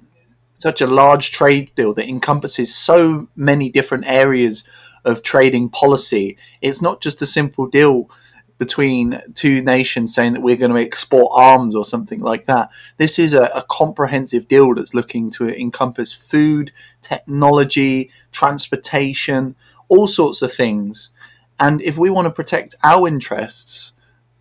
such 0.56 0.82
a 0.82 0.88
large 0.88 1.32
trade 1.32 1.72
deal 1.76 1.94
that 1.94 2.10
encompasses 2.10 2.74
so 2.74 3.28
many 3.36 3.70
different 3.70 4.06
areas 4.08 4.64
of 5.06 5.22
trading 5.22 5.70
policy. 5.70 6.38
It's 6.62 6.82
not 6.82 7.02
just 7.02 7.22
a 7.22 7.28
simple 7.28 7.68
deal 7.68 8.10
between 8.58 9.22
two 9.36 9.62
nations 9.62 10.14
saying 10.14 10.34
that 10.34 10.42
we're 10.42 10.56
going 10.56 10.74
to 10.74 10.82
export 10.82 11.32
arms 11.36 11.76
or 11.76 11.86
something 11.86 12.22
like 12.22 12.46
that. 12.46 12.70
This 12.98 13.20
is 13.20 13.34
a, 13.34 13.44
a, 13.56 13.64
comprehensive 13.70 14.48
deal 14.48 14.74
that's 14.74 14.94
looking 14.94 15.30
to 15.32 15.48
encompass 15.60 16.12
food, 16.14 16.72
technology, 17.02 18.10
transportation, 18.32 19.56
all 19.90 20.08
sorts 20.08 20.42
of 20.42 20.52
things. 20.52 21.12
And 21.60 21.82
if 21.82 21.98
we 21.98 22.10
want 22.10 22.26
to 22.26 22.32
protect 22.32 22.76
our 22.84 23.08
interests, 23.08 23.94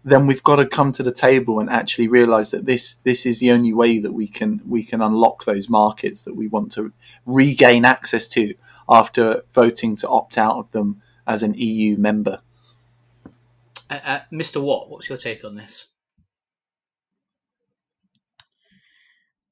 then 0.04 0.26
we've 0.26 0.42
got 0.42 0.56
to 0.56 0.66
come 0.66 0.92
to 0.92 1.02
the 1.02 1.12
table 1.12 1.58
and 1.58 1.68
actually 1.68 2.06
realize 2.06 2.52
that 2.52 2.64
this 2.64 2.94
this 3.02 3.26
is 3.26 3.40
the 3.40 3.50
only 3.50 3.72
way 3.72 3.98
that 3.98 4.12
we 4.12 4.28
can 4.28 4.60
we 4.64 4.84
can 4.84 5.02
unlock 5.02 5.44
those 5.44 5.68
markets 5.68 6.22
that 6.22 6.36
we 6.36 6.46
want 6.46 6.70
to 6.72 6.92
regain 7.26 7.84
access 7.84 8.28
to 8.28 8.54
after 8.88 9.42
voting 9.52 9.96
to 9.96 10.08
opt 10.08 10.38
out 10.38 10.56
of 10.56 10.70
them 10.70 11.02
as 11.26 11.42
an 11.42 11.54
EU 11.54 11.96
member. 11.96 12.40
Uh, 13.88 13.94
uh, 13.94 14.20
Mr. 14.32 14.60
Watt, 14.62 14.90
what's 14.90 15.08
your 15.08 15.18
take 15.18 15.44
on 15.44 15.54
this? 15.54 15.86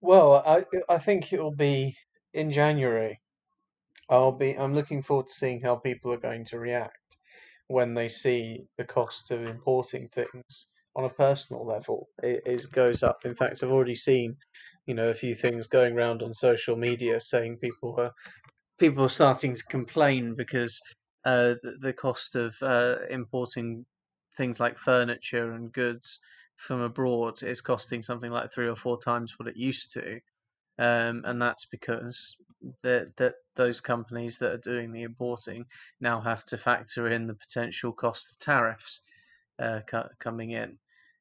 Well, 0.01 0.35
I 0.35 0.65
I 0.89 0.99
think 0.99 1.33
it 1.33 1.41
will 1.41 1.55
be 1.55 1.97
in 2.33 2.51
January. 2.51 3.21
I'll 4.09 4.33
be 4.33 4.57
I'm 4.59 4.75
looking 4.75 5.03
forward 5.03 5.29
to 5.29 5.33
seeing 5.33 5.63
how 5.63 5.77
people 5.77 6.13
are 6.13 6.19
going 6.19 6.45
to 6.47 6.59
react 6.59 6.99
when 7.69 7.95
they 7.95 8.09
see 8.09 8.67
the 8.77 8.85
cost 8.85 9.31
of 9.31 9.45
importing 9.47 10.09
things 10.09 10.67
on 10.97 11.05
a 11.05 11.09
personal 11.09 11.67
level. 11.67 12.09
It, 12.23 12.71
goes 12.71 13.03
up. 13.03 13.21
In 13.25 13.35
fact, 13.35 13.63
I've 13.63 13.73
already 13.73 13.95
seen, 13.95 14.37
you 14.87 14.95
know, 14.95 15.09
a 15.09 15.15
few 15.15 15.35
things 15.35 15.69
going 15.69 15.95
around 15.97 16.23
on 16.23 16.35
social 16.35 16.77
media 16.77 17.21
saying 17.21 17.59
people 17.59 17.95
are 17.99 18.13
people 18.79 19.05
are 19.05 19.09
starting 19.09 19.55
to 19.55 19.65
complain 19.65 20.35
because 20.37 20.81
uh, 21.25 21.55
the, 21.63 21.77
the 21.81 21.93
cost 21.93 22.37
of 22.37 22.55
uh, 22.63 22.97
importing 23.11 23.87
things 24.37 24.61
like 24.61 24.79
furniture 24.79 25.53
and 25.53 25.73
goods 25.73 26.21
from 26.57 26.81
abroad 26.81 27.43
is 27.43 27.61
costing 27.61 28.03
something 28.03 28.31
like 28.31 28.51
three 28.51 28.69
or 28.69 28.77
four 28.77 28.99
times 28.99 29.39
what 29.39 29.49
it 29.49 29.57
used 29.57 29.93
to. 29.93 30.21
Um, 30.79 31.23
and 31.25 31.41
that's 31.41 31.67
because 31.67 32.37
that 32.83 33.17
that 33.17 33.35
those 33.55 33.81
companies 33.81 34.39
that 34.39 34.53
are 34.53 34.59
doing 34.59 34.93
the 34.93 35.03
importing 35.03 35.67
now 36.01 36.21
have 36.21 36.45
to 36.47 36.57
factor 36.57 37.09
in 37.09 37.27
the 37.27 37.35
potential 37.35 37.93
cost 37.93 38.31
of 38.31 38.39
tariffs 38.39 39.01
uh, 39.59 39.81
coming 40.19 40.51
in, 40.51 40.79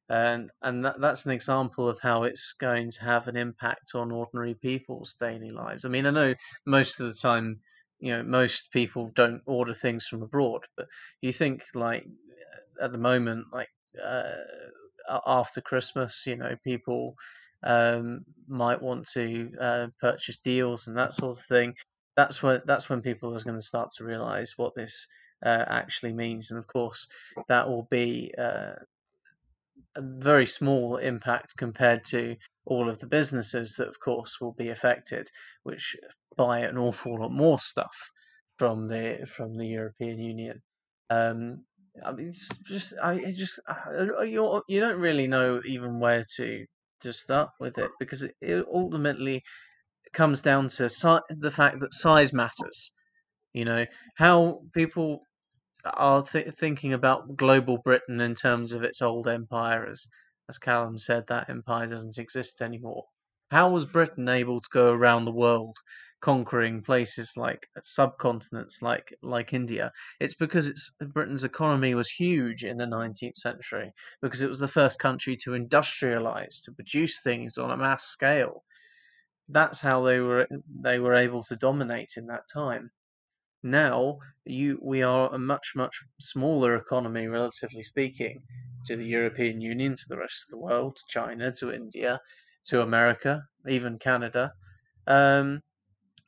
and 0.08 0.50
and 0.62 0.84
that, 0.84 1.00
that's 1.00 1.24
an 1.26 1.32
example 1.32 1.88
of 1.88 2.00
how 2.00 2.24
it's 2.24 2.54
going 2.54 2.90
to 2.90 3.04
have 3.04 3.28
an 3.28 3.36
impact 3.36 3.94
on 3.94 4.10
ordinary 4.10 4.54
people's 4.54 5.14
daily 5.14 5.50
lives. 5.50 5.84
I 5.84 5.88
mean, 5.88 6.06
I 6.06 6.10
know 6.10 6.34
most 6.66 6.98
of 6.98 7.06
the 7.06 7.14
time, 7.14 7.60
you 8.00 8.12
know, 8.12 8.22
most 8.24 8.72
people 8.72 9.12
don't 9.14 9.42
order 9.46 9.74
things 9.74 10.06
from 10.06 10.22
abroad, 10.22 10.62
but 10.76 10.88
you 11.20 11.32
think 11.32 11.62
like 11.74 12.06
at 12.80 12.92
the 12.92 12.98
moment, 12.98 13.46
like 13.52 13.68
uh, 14.02 14.32
after 15.26 15.60
Christmas, 15.60 16.24
you 16.26 16.36
know, 16.36 16.56
people 16.64 17.16
um, 17.62 18.24
might 18.48 18.82
want 18.82 19.08
to 19.10 19.50
uh, 19.60 19.86
purchase 20.00 20.38
deals 20.38 20.86
and 20.86 20.96
that 20.96 21.12
sort 21.12 21.38
of 21.38 21.44
thing. 21.44 21.74
That's 22.16 22.42
when 22.42 22.62
that's 22.64 22.88
when 22.88 23.02
people 23.02 23.34
are 23.34 23.42
going 23.42 23.58
to 23.58 23.62
start 23.62 23.90
to 23.96 24.04
realise 24.04 24.56
what 24.56 24.74
this 24.74 25.08
uh, 25.44 25.64
actually 25.66 26.12
means, 26.12 26.50
and 26.50 26.58
of 26.58 26.66
course, 26.66 27.08
that 27.48 27.68
will 27.68 27.88
be 27.90 28.32
uh, 28.38 28.74
a 29.96 30.00
very 30.00 30.46
small 30.46 30.96
impact 30.96 31.56
compared 31.56 32.04
to 32.06 32.36
all 32.66 32.88
of 32.88 32.98
the 32.98 33.06
businesses 33.06 33.76
that, 33.76 33.88
of 33.88 34.00
course, 34.00 34.40
will 34.40 34.52
be 34.52 34.70
affected, 34.70 35.28
which 35.64 35.96
buy 36.36 36.60
an 36.60 36.78
awful 36.78 37.20
lot 37.20 37.32
more 37.32 37.58
stuff 37.58 38.10
from 38.58 38.88
the 38.88 39.26
from 39.26 39.56
the 39.56 39.66
European 39.66 40.18
Union. 40.18 40.62
Um, 41.10 41.64
I 42.02 42.12
mean, 42.12 42.28
it's 42.28 42.48
just 42.58 42.94
I 43.02 43.14
it 43.14 43.32
just 43.34 43.60
uh, 43.68 43.74
uh, 44.18 44.22
you 44.22 44.62
you 44.68 44.80
don't 44.80 45.00
really 45.00 45.26
know 45.26 45.60
even 45.64 46.00
where 46.00 46.24
to 46.36 46.66
to 47.00 47.12
start 47.12 47.50
with 47.60 47.78
it 47.78 47.90
because 47.98 48.22
it, 48.22 48.34
it 48.40 48.64
ultimately 48.72 49.42
comes 50.12 50.40
down 50.42 50.68
to 50.68 50.88
si- 50.88 51.18
the 51.30 51.50
fact 51.50 51.80
that 51.80 51.94
size 51.94 52.32
matters. 52.32 52.92
You 53.54 53.64
know 53.66 53.86
how 54.16 54.62
people 54.74 55.20
are 55.84 56.22
th- 56.24 56.54
thinking 56.56 56.92
about 56.94 57.36
global 57.36 57.78
Britain 57.78 58.20
in 58.20 58.34
terms 58.34 58.72
of 58.72 58.82
its 58.84 59.02
old 59.02 59.28
empire, 59.28 59.86
as 59.86 60.06
as 60.48 60.58
Callum 60.58 60.98
said, 60.98 61.26
that 61.28 61.50
empire 61.50 61.86
doesn't 61.86 62.18
exist 62.18 62.62
anymore. 62.62 63.04
How 63.50 63.70
was 63.70 63.86
Britain 63.86 64.28
able 64.28 64.60
to 64.60 64.68
go 64.72 64.92
around 64.92 65.24
the 65.26 65.32
world 65.32 65.76
conquering 66.24 66.80
places 66.80 67.36
like 67.36 67.68
subcontinents 67.82 68.80
like 68.80 69.12
like 69.20 69.52
India. 69.52 69.92
It's 70.20 70.34
because 70.34 70.66
it's 70.66 70.90
Britain's 71.12 71.44
economy 71.44 71.94
was 71.94 72.08
huge 72.08 72.64
in 72.64 72.78
the 72.78 72.86
19th 72.86 73.36
century 73.36 73.92
because 74.22 74.40
it 74.40 74.48
was 74.48 74.58
the 74.58 74.74
first 74.78 74.98
country 74.98 75.36
to 75.42 75.50
industrialize 75.50 76.64
to 76.64 76.72
produce 76.72 77.20
things 77.20 77.58
on 77.58 77.70
a 77.70 77.76
mass 77.76 78.04
scale. 78.04 78.64
That's 79.50 79.80
how 79.80 80.02
they 80.04 80.20
were 80.20 80.48
they 80.80 80.98
were 80.98 81.14
able 81.14 81.44
to 81.44 81.56
dominate 81.56 82.14
in 82.16 82.26
that 82.28 82.48
time. 82.50 82.90
Now 83.62 84.20
you 84.46 84.78
we 84.80 85.02
are 85.02 85.28
a 85.34 85.38
much 85.38 85.72
much 85.76 85.94
smaller 86.18 86.76
economy 86.76 87.26
relatively 87.26 87.82
speaking 87.82 88.42
to 88.86 88.96
the 88.96 89.04
European 89.18 89.60
Union, 89.60 89.94
to 89.94 90.08
the 90.08 90.16
rest 90.16 90.46
of 90.46 90.52
the 90.52 90.64
world, 90.66 90.96
to 90.96 91.02
China, 91.06 91.52
to 91.52 91.70
India, 91.70 92.18
to 92.68 92.80
America, 92.80 93.42
even 93.68 93.98
Canada. 93.98 94.54
Um, 95.06 95.60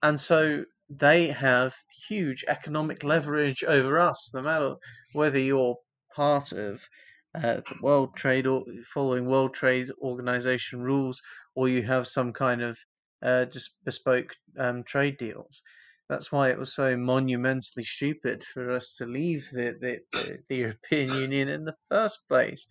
and 0.03 0.21
so 0.21 0.65
they 0.89 1.29
have 1.29 1.75
huge 2.09 2.45
economic 2.47 3.03
leverage 3.03 3.65
over 3.65 3.99
us, 3.99 4.31
no 4.33 4.43
matter 4.43 4.77
whether 5.13 5.39
you're 5.39 5.77
part 6.15 6.53
of 6.53 6.89
uh, 7.35 7.57
the 7.57 7.77
World 7.83 8.17
Trade 8.17 8.47
or 8.47 8.65
following 8.85 9.27
World 9.27 9.55
Trade 9.55 9.91
Organization 10.01 10.81
rules, 10.81 11.21
or 11.55 11.69
you 11.69 11.83
have 11.83 12.07
some 12.07 12.33
kind 12.33 12.63
of 12.63 12.79
uh, 13.23 13.47
just 13.47 13.75
bespoke 13.85 14.35
um, 14.59 14.85
trade 14.85 15.19
deals. 15.19 15.63
That's 16.09 16.31
why 16.31 16.51
it 16.51 16.59
was 16.59 16.73
so 16.73 16.97
monumentally 16.97 17.85
stupid 17.85 18.45
for 18.45 18.71
us 18.71 18.95
to 18.99 19.07
leave 19.07 19.49
the, 19.51 20.01
the, 20.13 20.39
the, 20.49 20.57
European 20.57 21.13
Union 21.13 21.49
in 21.49 21.65
the 21.65 21.75
first 21.89 22.21
place. 22.29 22.67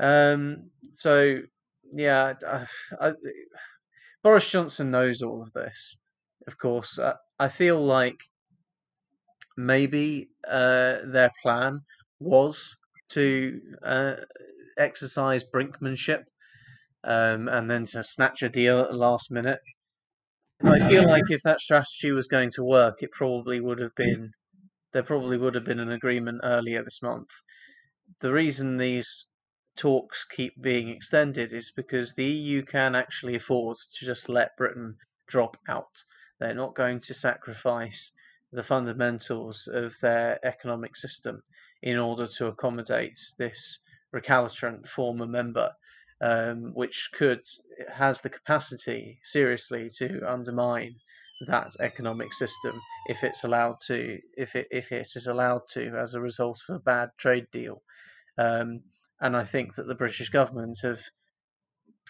Um, 0.00 0.70
so, 0.94 1.40
yeah, 1.92 2.32
I, 2.48 2.66
I, 2.98 3.12
Boris 4.22 4.48
Johnson 4.48 4.90
knows 4.90 5.20
all 5.20 5.42
of 5.42 5.52
this 5.52 5.96
of 6.46 6.58
course. 6.58 6.98
Uh, 6.98 7.14
I 7.38 7.48
feel 7.48 7.84
like 7.84 8.18
maybe 9.56 10.28
uh, 10.48 10.98
their 11.04 11.30
plan 11.42 11.80
was 12.20 12.76
to 13.10 13.60
uh, 13.82 14.16
exercise 14.78 15.44
brinkmanship 15.44 16.24
um, 17.04 17.48
and 17.48 17.70
then 17.70 17.84
to 17.86 18.02
snatch 18.02 18.42
a 18.42 18.48
deal 18.48 18.80
at 18.80 18.90
the 18.90 18.96
last 18.96 19.30
minute. 19.30 19.60
I 20.64 20.78
feel 20.88 21.06
like 21.06 21.24
if 21.28 21.42
that 21.42 21.60
strategy 21.60 22.12
was 22.12 22.28
going 22.28 22.50
to 22.50 22.62
work, 22.62 23.02
it 23.02 23.10
probably 23.10 23.60
would 23.60 23.80
have 23.80 23.94
been 23.96 24.30
there 24.92 25.02
probably 25.02 25.38
would 25.38 25.54
have 25.54 25.64
been 25.64 25.80
an 25.80 25.90
agreement 25.90 26.40
earlier 26.44 26.84
this 26.84 27.02
month. 27.02 27.28
The 28.20 28.32
reason 28.32 28.76
these 28.76 29.26
talks 29.74 30.24
keep 30.24 30.60
being 30.60 30.88
extended 30.88 31.52
is 31.52 31.72
because 31.74 32.12
the 32.12 32.26
EU 32.26 32.62
can 32.62 32.94
actually 32.94 33.34
afford 33.34 33.78
to 33.78 34.04
just 34.04 34.28
let 34.28 34.56
Britain 34.56 34.96
drop 35.26 35.56
out. 35.66 36.04
They're 36.42 36.54
not 36.54 36.74
going 36.74 37.00
to 37.00 37.14
sacrifice 37.14 38.12
the 38.52 38.64
fundamentals 38.64 39.68
of 39.68 39.94
their 40.00 40.44
economic 40.44 40.96
system 40.96 41.42
in 41.82 41.98
order 41.98 42.26
to 42.26 42.48
accommodate 42.48 43.20
this 43.38 43.78
recalcitrant 44.12 44.88
former 44.88 45.26
member. 45.26 45.70
um, 46.22 46.72
which 46.74 47.10
could 47.12 47.42
has 47.92 48.20
the 48.20 48.30
capacity 48.30 49.18
seriously 49.24 49.90
to 49.98 50.20
undermine 50.26 50.94
that 51.48 51.72
economic 51.80 52.32
system 52.32 52.80
if 53.06 53.24
it's 53.24 53.42
allowed 53.42 53.76
to 53.86 54.18
if 54.36 54.54
it 54.54 54.68
if 54.70 54.92
it 54.92 55.08
is 55.16 55.26
allowed 55.26 55.62
to 55.68 55.96
as 56.00 56.14
a 56.14 56.20
result 56.20 56.60
of 56.68 56.76
a 56.76 56.78
bad 56.78 57.10
trade 57.18 57.46
deal. 57.52 57.82
Um, 58.38 58.82
and 59.20 59.36
I 59.36 59.44
think 59.44 59.74
that 59.74 59.86
the 59.88 59.96
British 59.96 60.28
government 60.30 60.78
have 60.82 61.00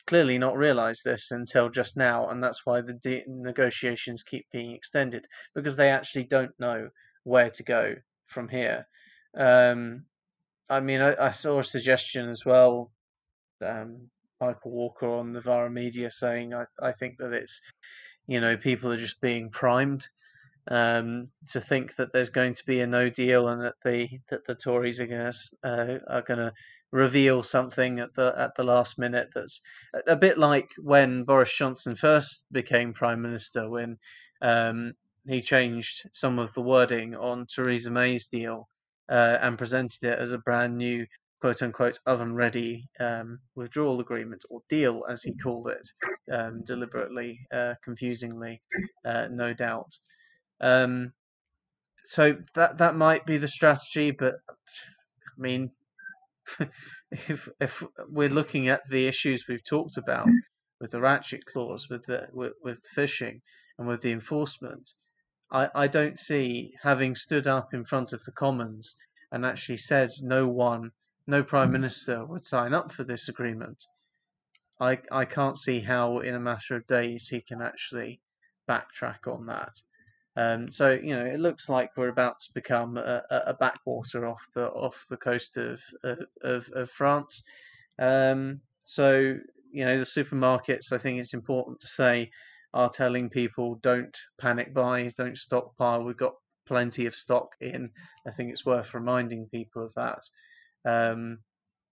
clearly 0.07 0.39
not 0.39 0.57
realised 0.57 1.03
this 1.05 1.31
until 1.31 1.69
just 1.69 1.97
now, 1.97 2.29
and 2.29 2.43
that's 2.43 2.67
why 2.67 2.81
the 2.81 2.95
de- 2.95 3.25
negotiations 3.27 4.23
keep 4.23 4.47
being 4.53 4.73
extended 4.73 5.27
because 5.55 5.77
they 5.77 5.91
actually 5.91 6.25
don't 6.25 6.59
know 6.59 6.89
where 7.25 7.51
to 7.51 7.63
go 7.63 7.95
from 8.27 8.49
here. 8.49 8.87
Um, 9.37 10.05
I 10.69 10.81
mean, 10.81 11.01
I, 11.01 11.27
I, 11.27 11.31
saw 11.33 11.61
a 11.61 11.65
suggestion 11.65 12.29
as 12.29 12.45
well. 12.45 12.91
Um, 13.65 14.11
Michael 14.41 14.73
Walker 14.73 15.09
on 15.09 15.33
Novara 15.33 15.71
Media 15.71 16.11
saying, 16.11 16.53
I, 16.53 16.65
I 16.81 16.93
think 16.93 17.19
that 17.19 17.33
it's, 17.33 17.61
you 18.27 18.41
know, 18.41 18.57
people 18.57 18.93
are 18.93 18.99
just 18.99 19.21
being 19.21 19.51
primed 19.51 20.09
um, 20.69 21.29
to 21.49 21.61
think 21.61 21.97
that 21.97 22.13
there's 22.13 22.31
going 22.31 22.55
to 22.55 22.67
be 22.67 22.81
a 22.81 22.87
no 22.87 23.09
deal 23.09 23.49
and 23.49 23.63
that 23.63 23.75
the 23.85 24.09
that 24.31 24.47
the 24.47 24.55
Tories 24.55 25.01
are 25.01 25.07
going 25.07 25.33
to 25.33 25.39
uh, 25.65 25.99
are 26.09 26.23
going 26.23 26.39
to 26.39 26.53
reveal 26.93 27.43
something 27.43 27.99
at 28.01 28.15
the 28.15 28.35
at 28.37 28.55
the 28.55 28.63
last 28.63 28.99
minute 28.99 29.29
that's 29.35 29.61
a 30.07 30.15
bit 30.15 30.39
like 30.39 30.71
when 30.79 31.25
Boris 31.25 31.57
Johnson 31.57 31.97
first 31.97 32.45
became 32.53 32.93
prime 32.93 33.23
minister 33.23 33.69
when 33.69 33.97
um, 34.43 34.93
he 35.27 35.41
changed 35.41 36.09
some 36.13 36.39
of 36.39 36.53
the 36.55 36.61
wording 36.61 37.15
on 37.15 37.47
Theresa 37.47 37.91
May's 37.91 38.29
deal 38.29 38.69
uh, 39.11 39.39
and 39.41 39.59
presented 39.59 40.03
it 40.05 40.19
as 40.19 40.33
a 40.33 40.39
brand 40.39 40.77
new 40.77 41.07
quote 41.41 41.63
unquote 41.63 41.99
oven 42.07 42.35
ready 42.35 42.89
um, 43.01 43.39
withdrawal 43.57 44.01
agreement 44.01 44.45
or 44.51 44.61
deal 44.69 45.03
as 45.09 45.23
he 45.23 45.35
called 45.35 45.69
it 45.69 45.89
um, 46.33 46.63
deliberately 46.67 47.39
uh, 47.53 47.75
confusingly 47.83 48.61
uh, 49.07 49.29
no 49.31 49.55
doubt. 49.55 49.91
Um, 50.61 51.13
so 52.05 52.37
that 52.55 52.79
that 52.79 52.97
might 52.97 53.25
be 53.25 53.39
the 53.39 53.49
strategy 53.49 54.11
but 54.11 54.35
I 54.47 55.41
mean 55.41 55.71
if 57.11 57.49
if 57.61 57.83
we're 58.09 58.29
looking 58.29 58.69
at 58.69 58.89
the 58.89 59.07
issues 59.07 59.47
we've 59.49 59.65
talked 59.65 59.97
about 59.97 60.27
mm-hmm. 60.27 60.39
with 60.81 60.91
the 60.93 61.01
ratchet 61.01 61.45
clause, 61.45 61.89
with 61.89 62.05
the 62.07 62.29
with, 62.33 62.53
with 62.63 62.81
fishing, 62.95 63.41
and 63.79 63.89
with 63.89 64.03
the 64.03 64.13
enforcement, 64.13 64.91
I, 65.51 65.69
I 65.75 65.87
don't 65.87 66.19
see 66.19 66.75
having 66.83 67.15
stood 67.15 67.47
up 67.47 67.75
in 67.75 67.85
front 67.85 68.13
of 68.13 68.23
the 68.25 68.33
Commons 68.33 68.97
and 69.31 69.45
actually 69.45 69.79
said 69.79 70.11
no 70.21 70.49
one, 70.49 70.93
no 71.27 71.43
prime 71.43 71.67
mm-hmm. 71.67 71.73
minister 71.73 72.25
would 72.25 72.45
sign 72.45 72.75
up 72.75 72.93
for 72.93 73.05
this 73.05 73.29
agreement. 73.29 73.85
I 74.81 75.01
I 75.11 75.25
can't 75.25 75.59
see 75.59 75.81
how 75.81 76.19
in 76.19 76.35
a 76.35 76.41
matter 76.41 76.77
of 76.77 76.87
days 76.87 77.29
he 77.29 77.41
can 77.41 77.63
actually 77.63 78.21
backtrack 78.69 79.27
on 79.27 79.47
that. 79.47 79.75
Um, 80.37 80.71
so 80.71 80.91
you 80.91 81.15
know, 81.15 81.25
it 81.25 81.41
looks 81.41 81.69
like 81.69 81.91
we're 81.97 82.09
about 82.09 82.39
to 82.41 82.53
become 82.55 82.97
a, 82.97 83.23
a 83.31 83.55
backwater 83.55 84.27
off 84.27 84.47
the 84.55 84.69
off 84.71 85.05
the 85.11 85.17
coast 85.17 85.57
of 85.57 85.83
of, 86.43 86.71
of 86.75 86.91
France. 86.91 87.43
Um, 87.99 88.61
so 88.85 89.37
you 89.73 89.85
know, 89.85 89.99
the 89.99 90.05
supermarkets. 90.05 90.93
I 90.93 90.99
think 90.99 91.21
it's 91.21 91.35
important 91.35 91.81
to 91.81 91.87
say 91.87 92.31
are 92.75 92.89
telling 92.89 93.29
people 93.29 93.79
don't 93.83 94.17
panic 94.41 94.73
buy, 94.73 95.11
don't 95.17 95.37
stockpile. 95.37 96.05
We've 96.05 96.17
got 96.17 96.35
plenty 96.67 97.05
of 97.07 97.15
stock 97.15 97.49
in. 97.61 97.91
I 98.27 98.31
think 98.31 98.51
it's 98.51 98.65
worth 98.65 98.95
reminding 98.95 99.49
people 99.53 99.85
of 99.85 99.93
that. 99.95 100.21
Um, 100.85 101.39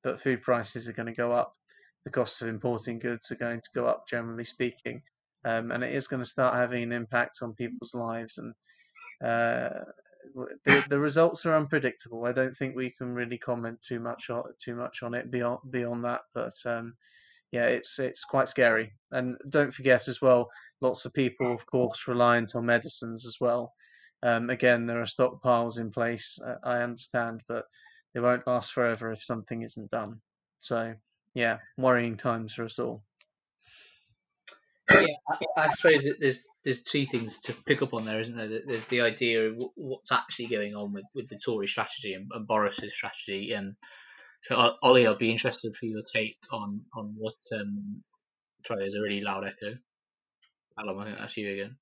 but 0.02 0.20
food 0.20 0.40
prices 0.40 0.88
are 0.88 0.94
going 0.94 1.06
to 1.06 1.12
go 1.12 1.32
up. 1.32 1.52
The 2.04 2.10
costs 2.10 2.40
of 2.40 2.48
importing 2.48 2.98
goods 2.98 3.30
are 3.30 3.36
going 3.36 3.60
to 3.60 3.70
go 3.74 3.86
up, 3.86 4.08
generally 4.08 4.44
speaking 4.44 5.02
um, 5.44 5.70
and 5.70 5.82
it 5.82 5.94
is 5.94 6.06
going 6.06 6.22
to 6.22 6.28
start 6.28 6.54
having 6.54 6.82
an 6.82 6.92
impact 6.92 7.38
on 7.42 7.54
people's 7.54 7.94
lives. 7.94 8.38
And 8.38 8.54
uh, 9.24 9.84
the, 10.64 10.84
the 10.88 10.98
results 10.98 11.46
are 11.46 11.56
unpredictable. 11.56 12.26
I 12.26 12.32
don't 12.32 12.56
think 12.56 12.74
we 12.74 12.94
can 12.96 13.14
really 13.14 13.38
comment 13.38 13.80
too 13.80 14.00
much 14.00 14.30
on 14.30 14.42
too 14.62 14.74
much 14.74 15.02
on 15.02 15.14
it 15.14 15.30
beyond 15.30 15.60
beyond 15.70 16.04
that. 16.04 16.20
But 16.34 16.54
um, 16.66 16.94
yeah, 17.52 17.66
it's 17.66 17.98
it's 17.98 18.24
quite 18.24 18.48
scary. 18.48 18.92
And 19.12 19.36
don't 19.48 19.72
forget 19.72 20.08
as 20.08 20.20
well, 20.20 20.48
lots 20.80 21.04
of 21.04 21.14
people, 21.14 21.52
of 21.52 21.64
course, 21.66 22.06
reliant 22.06 22.54
on 22.54 22.66
medicines 22.66 23.26
as 23.26 23.36
well. 23.40 23.72
Um, 24.22 24.50
again, 24.50 24.86
there 24.86 25.00
are 25.00 25.06
stockpiles 25.06 25.78
in 25.78 25.90
place. 25.90 26.38
Uh, 26.46 26.56
I 26.62 26.82
understand, 26.82 27.40
but 27.48 27.64
they 28.12 28.20
won't 28.20 28.46
last 28.46 28.72
forever 28.72 29.10
if 29.12 29.24
something 29.24 29.62
isn't 29.62 29.90
done. 29.90 30.20
So 30.58 30.94
yeah, 31.34 31.58
worrying 31.78 32.16
times 32.16 32.52
for 32.52 32.64
us 32.64 32.78
all 32.78 33.02
yeah, 34.90 35.06
I, 35.28 35.64
I 35.64 35.68
suppose 35.68 36.06
there's 36.18 36.42
there's 36.64 36.82
two 36.82 37.06
things 37.06 37.40
to 37.42 37.54
pick 37.66 37.82
up 37.82 37.94
on 37.94 38.04
there, 38.04 38.20
isn't 38.20 38.36
there? 38.36 38.60
There's 38.66 38.86
the 38.86 39.00
idea 39.00 39.48
of 39.48 39.56
what's 39.76 40.12
actually 40.12 40.46
going 40.46 40.74
on 40.74 40.92
with, 40.92 41.04
with 41.14 41.28
the 41.28 41.38
Tory 41.42 41.66
strategy 41.66 42.12
and, 42.12 42.30
and 42.32 42.46
Boris's 42.46 42.92
strategy. 42.94 43.52
And 43.52 43.76
so, 44.44 44.74
Ollie, 44.82 45.06
I'd 45.06 45.18
be 45.18 45.30
interested 45.30 45.74
for 45.76 45.86
your 45.86 46.02
take 46.02 46.38
on 46.50 46.82
on 46.94 47.14
what. 47.16 47.34
Um, 47.52 48.02
sorry, 48.66 48.80
there's 48.80 48.94
a 48.94 49.00
really 49.00 49.22
loud 49.22 49.44
echo. 49.44 49.76
Callum, 50.78 50.98
I 50.98 51.04
think 51.04 51.18
that's 51.18 51.36
you 51.36 51.52
again. 51.52 51.76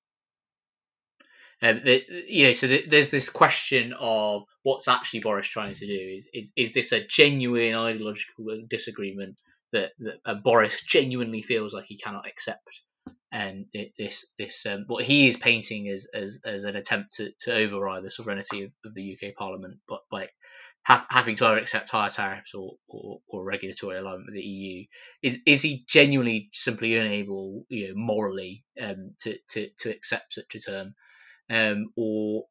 Um, 1.61 1.81
the, 1.85 2.05
you 2.29 2.47
know, 2.47 2.53
so 2.53 2.69
the, 2.69 2.87
there's 2.87 3.11
this 3.11 3.29
question 3.31 3.93
of 3.99 4.45
what's 4.63 4.87
actually 4.87 5.21
Boris 5.21 5.49
trying 5.49 5.75
to 5.75 5.87
do. 5.87 6.15
Is 6.17 6.29
is 6.33 6.53
is 6.57 6.75
this 6.75 6.93
a 6.93 7.05
genuine 7.05 7.75
ideological 7.75 8.63
disagreement 8.71 9.37
that, 9.73 9.91
that 9.99 10.19
uh, 10.25 10.35
Boris 10.35 10.81
genuinely 10.83 11.43
feels 11.43 11.75
like 11.75 11.87
he 11.87 11.99
cannot 11.99 12.29
accept 12.29 12.83
and 13.31 13.67
this 13.99 14.27
this 14.39 14.65
um, 14.67 14.85
what 14.87 15.05
he 15.05 15.29
is 15.29 15.37
painting 15.37 15.89
as 15.89 16.09
as, 16.15 16.41
as 16.45 16.65
an 16.65 16.77
attempt 16.77 17.17
to, 17.17 17.31
to 17.43 17.55
override 17.55 18.03
the 18.03 18.11
sovereignty 18.11 18.65
of, 18.65 18.71
of 18.85 18.95
the 18.95 19.17
UK 19.17 19.35
Parliament, 19.35 19.79
but 19.89 20.01
like 20.11 20.31
have, 20.83 21.05
having 21.11 21.37
to 21.37 21.47
either 21.47 21.59
accept 21.59 21.91
higher 21.91 22.11
tariffs 22.11 22.55
or, 22.55 22.77
or, 22.89 23.21
or, 23.29 23.45
regulatory 23.45 23.99
alignment 23.99 24.27
with 24.27 24.35
the 24.35 24.41
EU. 24.41 24.85
Is 25.23 25.41
is 25.47 25.63
he 25.63 25.85
genuinely 25.87 26.49
simply 26.53 26.97
unable, 26.97 27.67
you 27.69 27.89
know, 27.89 27.95
morally 27.95 28.65
um, 28.81 29.15
to, 29.21 29.37
to 29.51 29.69
to 29.81 29.91
accept 29.91 30.35
such 30.35 30.55
a 30.55 30.61
term, 30.61 30.95
um, 31.51 31.93
or 31.97 32.45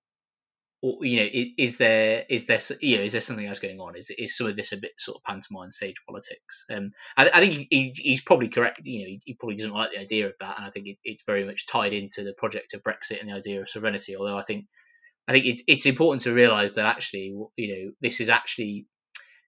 or 0.82 1.04
you 1.04 1.18
know, 1.18 1.28
is, 1.58 1.78
there 1.78 2.24
is 2.30 2.46
there 2.46 2.60
you 2.82 2.98
know 2.98 3.04
is 3.04 3.13
there 3.13 3.22
something 3.22 3.46
else 3.46 3.60
going 3.60 3.80
on? 3.80 3.96
Is 3.96 4.12
is 4.16 4.38
some 4.38 4.48
of 4.48 4.56
this 4.56 4.74
a 4.74 4.78
bit 4.78 4.92
sort 4.98 5.18
of 5.18 5.24
pantomime 5.24 5.72
stage 5.72 5.96
politics? 6.08 6.63
Um, 6.72 6.92
I, 7.16 7.30
I 7.30 7.40
think 7.40 7.68
he, 7.72 7.94
he's 7.96 8.22
probably 8.22 8.50
correct. 8.50 8.82
You 8.84 9.00
know, 9.00 9.06
he, 9.08 9.22
he, 9.26 9.34
probably 9.34 9.56
doesn't 9.56 9.74
like 9.74 9.92
the 9.92 10.00
idea 10.00 10.28
of 10.28 10.34
that, 10.40 10.58
and 10.58 10.66
I 10.66 10.70
think 10.70 10.88
it, 10.88 10.98
it's 11.04 11.24
very 11.26 11.46
much 11.46 11.68
tied 11.68 11.94
into 11.94 12.24
the 12.24 12.34
project 12.34 12.74
of 12.76 12.84
Brexit 12.84 13.20
and 13.20 13.30
the 13.30 13.34
idea 13.34 13.62
of 13.62 13.70
sovereignty. 13.70 14.16
Although 14.16 14.38
I 14.38 14.44
think 14.44 14.66
I 15.28 15.34
think 15.34 15.46
it's 15.46 15.63
it's 15.68 15.86
important 15.88 16.24
to 16.24 16.34
realise 16.34 16.74
that 16.74 16.86
actually, 16.86 17.36
you 17.56 17.76
know, 17.86 17.92
this 18.02 18.22
is 18.22 18.30
actually 18.30 18.86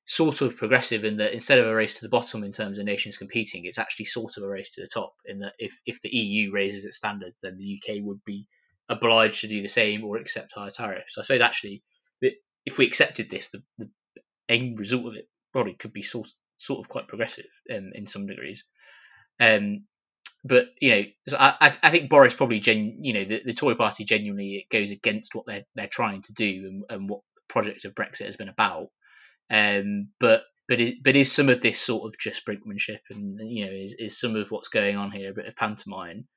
sort 0.08 0.42
of 0.42 0.58
progressive 0.58 1.06
in 1.06 1.18
that 1.18 1.34
instead 1.34 1.60
of 1.60 1.68
a 1.68 1.76
race 1.76 2.00
to 2.00 2.02
the 2.02 2.10
bottom 2.10 2.44
in 2.44 2.52
terms 2.52 2.80
of 2.80 2.86
nations 2.86 3.18
competing, 3.18 3.66
it's 3.66 3.78
actually 3.78 4.06
sort 4.06 4.36
of 4.38 4.44
a 4.44 4.48
race 4.48 4.72
to 4.72 4.82
the 4.82 4.90
top. 4.92 5.14
In 5.26 5.40
that 5.40 5.54
if 5.60 5.80
if 5.86 6.02
the 6.02 6.10
EU 6.10 6.52
raises 6.52 6.86
its 6.86 6.98
standards, 6.98 7.38
then 7.44 7.58
the 7.58 7.80
UK 7.80 7.98
would 8.02 8.24
be 8.26 8.48
obliged 8.90 9.42
to 9.42 9.48
do 9.48 9.62
the 9.62 9.70
same 9.70 10.04
or 10.04 10.18
accept 10.18 10.54
higher 10.54 10.72
tariffs. 10.72 11.18
I 11.18 11.22
suppose 11.22 11.42
actually, 11.42 11.84
if 12.22 12.78
we 12.78 12.88
accepted 12.88 13.30
this, 13.30 13.50
the, 13.50 13.64
the 13.78 13.90
end 14.48 14.80
result 14.80 15.06
of 15.06 15.16
it 15.16 15.28
probably 15.54 15.76
could 15.76 15.94
be 15.94 16.02
sort 16.02 16.30
sort 16.58 16.80
of 16.80 16.90
quite 16.90 17.08
progressive 17.08 17.46
um, 17.74 17.92
in 17.94 18.06
some 18.08 18.28
degrees. 18.28 18.66
Um, 19.40 19.86
but 20.44 20.68
you 20.80 20.92
know, 20.92 21.04
so 21.28 21.38
I, 21.38 21.76
I 21.84 21.92
think 21.92 22.10
Boris 22.10 22.34
probably 22.34 22.60
gen, 22.60 23.00
you 23.02 23.14
know, 23.14 23.26
the, 23.26 23.42
the 23.46 23.54
Tory 23.54 23.76
Party 23.76 24.06
genuinely 24.06 24.56
it 24.56 24.74
goes 24.74 24.92
against 24.92 25.36
what 25.36 25.46
they're 25.46 25.66
they're 25.76 25.88
trying 25.88 26.22
to 26.24 26.34
do 26.34 26.46
and, 26.46 26.84
and 26.90 27.10
what 27.10 27.22
the 27.36 27.42
project 27.54 27.86
of 27.86 27.96
Brexit 27.96 28.26
has 28.26 28.38
been 28.38 28.50
about. 28.50 28.88
Um, 29.50 30.10
but 30.20 30.44
but 30.68 30.80
is, 30.80 30.94
but 31.04 31.16
is 31.16 31.32
some 31.32 31.50
of 31.50 31.62
this 31.62 31.82
sort 31.82 32.08
of 32.08 32.20
just 32.20 32.46
brinkmanship 32.46 33.00
and 33.10 33.40
you 33.52 33.66
know 33.66 33.72
is, 33.72 33.96
is 33.98 34.20
some 34.20 34.36
of 34.36 34.50
what's 34.50 34.70
going 34.70 34.96
on 34.96 35.12
here 35.12 35.32
a 35.32 35.36
bit 35.36 35.48
of 35.48 35.56
pantomime? 35.56 36.28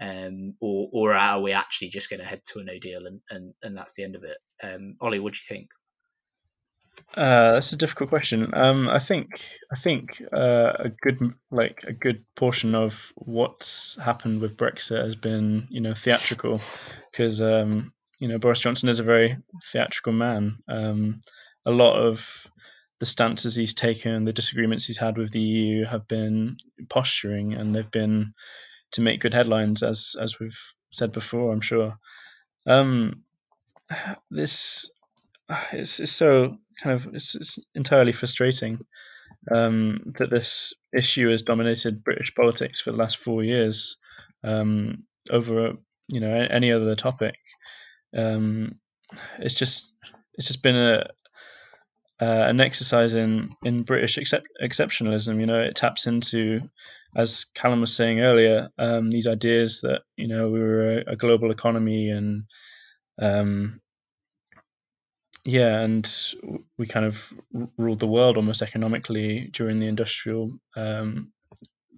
Um, 0.00 0.54
or 0.60 0.88
or 0.92 1.14
are 1.14 1.40
we 1.40 1.52
actually 1.52 1.88
just 1.88 2.10
going 2.10 2.20
to 2.20 2.26
head 2.26 2.42
to 2.46 2.60
a 2.60 2.64
no 2.64 2.78
deal 2.78 3.06
and, 3.06 3.20
and, 3.30 3.54
and 3.62 3.76
that's 3.76 3.94
the 3.94 4.04
end 4.04 4.16
of 4.16 4.24
it? 4.24 4.36
Um, 4.62 4.96
Ollie, 5.00 5.20
what 5.20 5.32
do 5.32 5.38
you 5.38 5.56
think? 5.56 5.68
Uh, 7.14 7.52
that's 7.52 7.72
a 7.72 7.76
difficult 7.76 8.10
question. 8.10 8.48
Um, 8.52 8.88
I 8.88 8.98
think 8.98 9.28
I 9.72 9.76
think 9.76 10.22
uh, 10.32 10.72
a 10.78 10.88
good 10.88 11.20
like 11.50 11.84
a 11.86 11.92
good 11.92 12.24
portion 12.34 12.74
of 12.74 13.12
what's 13.16 14.00
happened 14.02 14.40
with 14.40 14.56
Brexit 14.56 15.02
has 15.02 15.16
been 15.16 15.66
you 15.70 15.80
know 15.80 15.94
theatrical, 15.94 16.60
because 17.10 17.40
um, 17.40 17.92
you 18.18 18.28
know 18.28 18.38
Boris 18.38 18.60
Johnson 18.60 18.88
is 18.88 18.98
a 18.98 19.04
very 19.04 19.36
theatrical 19.72 20.12
man. 20.12 20.58
Um, 20.68 21.20
a 21.64 21.70
lot 21.70 21.96
of 21.96 22.46
the 22.98 23.06
stances 23.06 23.54
he's 23.54 23.74
taken, 23.74 24.24
the 24.24 24.32
disagreements 24.32 24.86
he's 24.86 24.98
had 24.98 25.18
with 25.18 25.30
the 25.32 25.40
EU, 25.40 25.84
have 25.84 26.08
been 26.08 26.56
posturing, 26.88 27.54
and 27.54 27.74
they've 27.74 27.90
been 27.90 28.32
to 28.92 29.00
make 29.02 29.20
good 29.20 29.34
headlines, 29.34 29.82
as 29.82 30.16
as 30.20 30.38
we've 30.40 30.58
said 30.92 31.12
before. 31.12 31.52
I'm 31.52 31.60
sure. 31.60 31.98
Um, 32.66 33.22
this 34.30 34.90
it's 35.72 36.10
so 36.10 36.56
kind 36.82 36.94
of 36.94 37.14
it's, 37.14 37.34
it's 37.34 37.58
entirely 37.74 38.12
frustrating. 38.12 38.78
um, 39.52 40.00
that 40.18 40.30
this 40.30 40.74
issue 40.92 41.30
has 41.30 41.42
dominated 41.42 42.04
British 42.04 42.34
politics 42.34 42.80
for 42.80 42.90
the 42.90 42.96
last 42.96 43.18
four 43.18 43.44
years 43.44 43.96
um, 44.44 45.04
over 45.30 45.72
you 46.08 46.20
know 46.20 46.46
any 46.50 46.72
other 46.72 46.94
topic. 46.94 47.36
Um, 48.16 48.78
it's 49.38 49.54
just 49.54 49.92
it's 50.34 50.48
just 50.48 50.62
been 50.62 50.76
a 50.76 51.06
uh, 52.20 52.44
an 52.46 52.60
exercise 52.60 53.14
in 53.14 53.50
in 53.64 53.82
British 53.82 54.18
excep- 54.18 54.46
exceptionalism. 54.62 55.40
You 55.40 55.46
know, 55.46 55.60
it 55.60 55.76
taps 55.76 56.06
into, 56.06 56.62
as 57.14 57.44
Callum 57.54 57.80
was 57.80 57.94
saying 57.94 58.20
earlier, 58.20 58.68
um, 58.78 59.10
these 59.10 59.26
ideas 59.26 59.80
that 59.82 60.02
you 60.16 60.28
know 60.28 60.50
we 60.50 60.60
were 60.60 61.02
a, 61.06 61.12
a 61.12 61.16
global 61.16 61.50
economy 61.50 62.10
and 62.10 62.44
um, 63.20 63.80
yeah, 65.46 65.80
and 65.80 66.06
we 66.76 66.86
kind 66.86 67.06
of 67.06 67.32
ruled 67.78 68.00
the 68.00 68.06
world 68.08 68.36
almost 68.36 68.62
economically 68.62 69.48
during 69.52 69.78
the 69.78 69.86
industrial 69.86 70.58
um, 70.76 71.32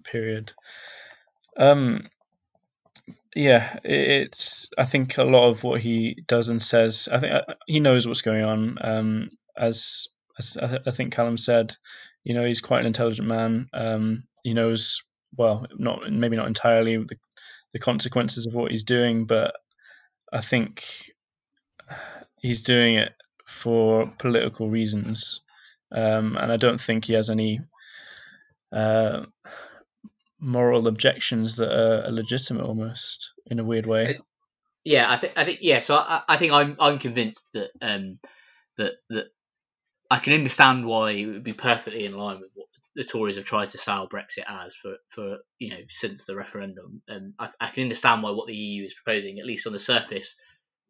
period. 0.03 0.53
Um, 1.57 2.07
yeah, 3.35 3.77
it's. 3.83 4.69
I 4.77 4.85
think 4.85 5.17
a 5.17 5.23
lot 5.23 5.49
of 5.49 5.63
what 5.63 5.81
he 5.81 6.23
does 6.27 6.49
and 6.49 6.61
says. 6.61 7.09
I 7.11 7.17
think 7.17 7.33
uh, 7.33 7.53
he 7.65 7.79
knows 7.79 8.07
what's 8.07 8.21
going 8.21 8.45
on. 8.45 8.77
As, 9.59 10.07
as 10.39 10.57
I 10.57 10.91
think 10.91 11.13
Callum 11.13 11.37
said, 11.37 11.75
you 12.23 12.33
know, 12.33 12.45
he's 12.45 12.61
quite 12.61 12.79
an 12.79 12.87
intelligent 12.87 13.27
man. 13.27 13.67
Um, 13.73 14.23
he 14.43 14.53
knows 14.53 15.03
well, 15.35 15.65
not 15.77 16.11
maybe 16.11 16.35
not 16.35 16.47
entirely 16.47 16.97
the, 16.97 17.17
the 17.73 17.79
consequences 17.79 18.45
of 18.45 18.53
what 18.53 18.71
he's 18.71 18.83
doing, 18.83 19.25
but 19.25 19.55
I 20.33 20.41
think 20.41 20.85
he's 22.41 22.61
doing 22.61 22.95
it 22.95 23.13
for 23.45 24.11
political 24.19 24.69
reasons, 24.69 25.41
um, 25.91 26.37
and 26.37 26.51
I 26.51 26.57
don't 26.57 26.79
think 26.79 27.05
he 27.05 27.13
has 27.13 27.29
any 27.29 27.61
uh, 28.71 29.25
moral 30.39 30.87
objections 30.87 31.57
that 31.57 31.71
are 31.71 32.11
legitimate, 32.11 32.65
almost 32.65 33.33
in 33.47 33.59
a 33.59 33.63
weird 33.63 33.85
way. 33.85 34.19
Yeah, 34.83 35.11
I 35.11 35.17
think 35.17 35.33
I 35.35 35.43
think 35.43 35.59
yeah. 35.61 35.79
So 35.79 35.95
I, 35.95 36.21
I 36.27 36.37
think 36.37 36.53
I'm 36.53 36.75
I'm 36.79 36.99
convinced 36.99 37.51
that 37.53 37.69
um, 37.81 38.19
that 38.77 38.93
that 39.09 39.25
I 40.11 40.19
can 40.19 40.33
understand 40.33 40.85
why 40.85 41.11
it 41.11 41.25
would 41.25 41.43
be 41.43 41.53
perfectly 41.53 42.05
in 42.05 42.17
line 42.17 42.39
with 42.39 42.49
what 42.53 42.67
the 42.95 43.03
Tories 43.03 43.35
have 43.35 43.45
tried 43.45 43.69
to 43.71 43.77
sell 43.77 44.09
Brexit 44.09 44.45
as 44.47 44.75
for, 44.75 44.95
for 45.09 45.37
you 45.59 45.69
know 45.69 45.81
since 45.89 46.25
the 46.25 46.35
referendum, 46.35 47.01
and 47.07 47.33
I, 47.37 47.49
I 47.59 47.69
can 47.69 47.83
understand 47.83 48.23
why 48.23 48.31
what 48.31 48.47
the 48.47 48.55
EU 48.55 48.85
is 48.85 48.95
proposing, 48.95 49.39
at 49.39 49.45
least 49.45 49.67
on 49.67 49.73
the 49.73 49.79
surface, 49.79 50.39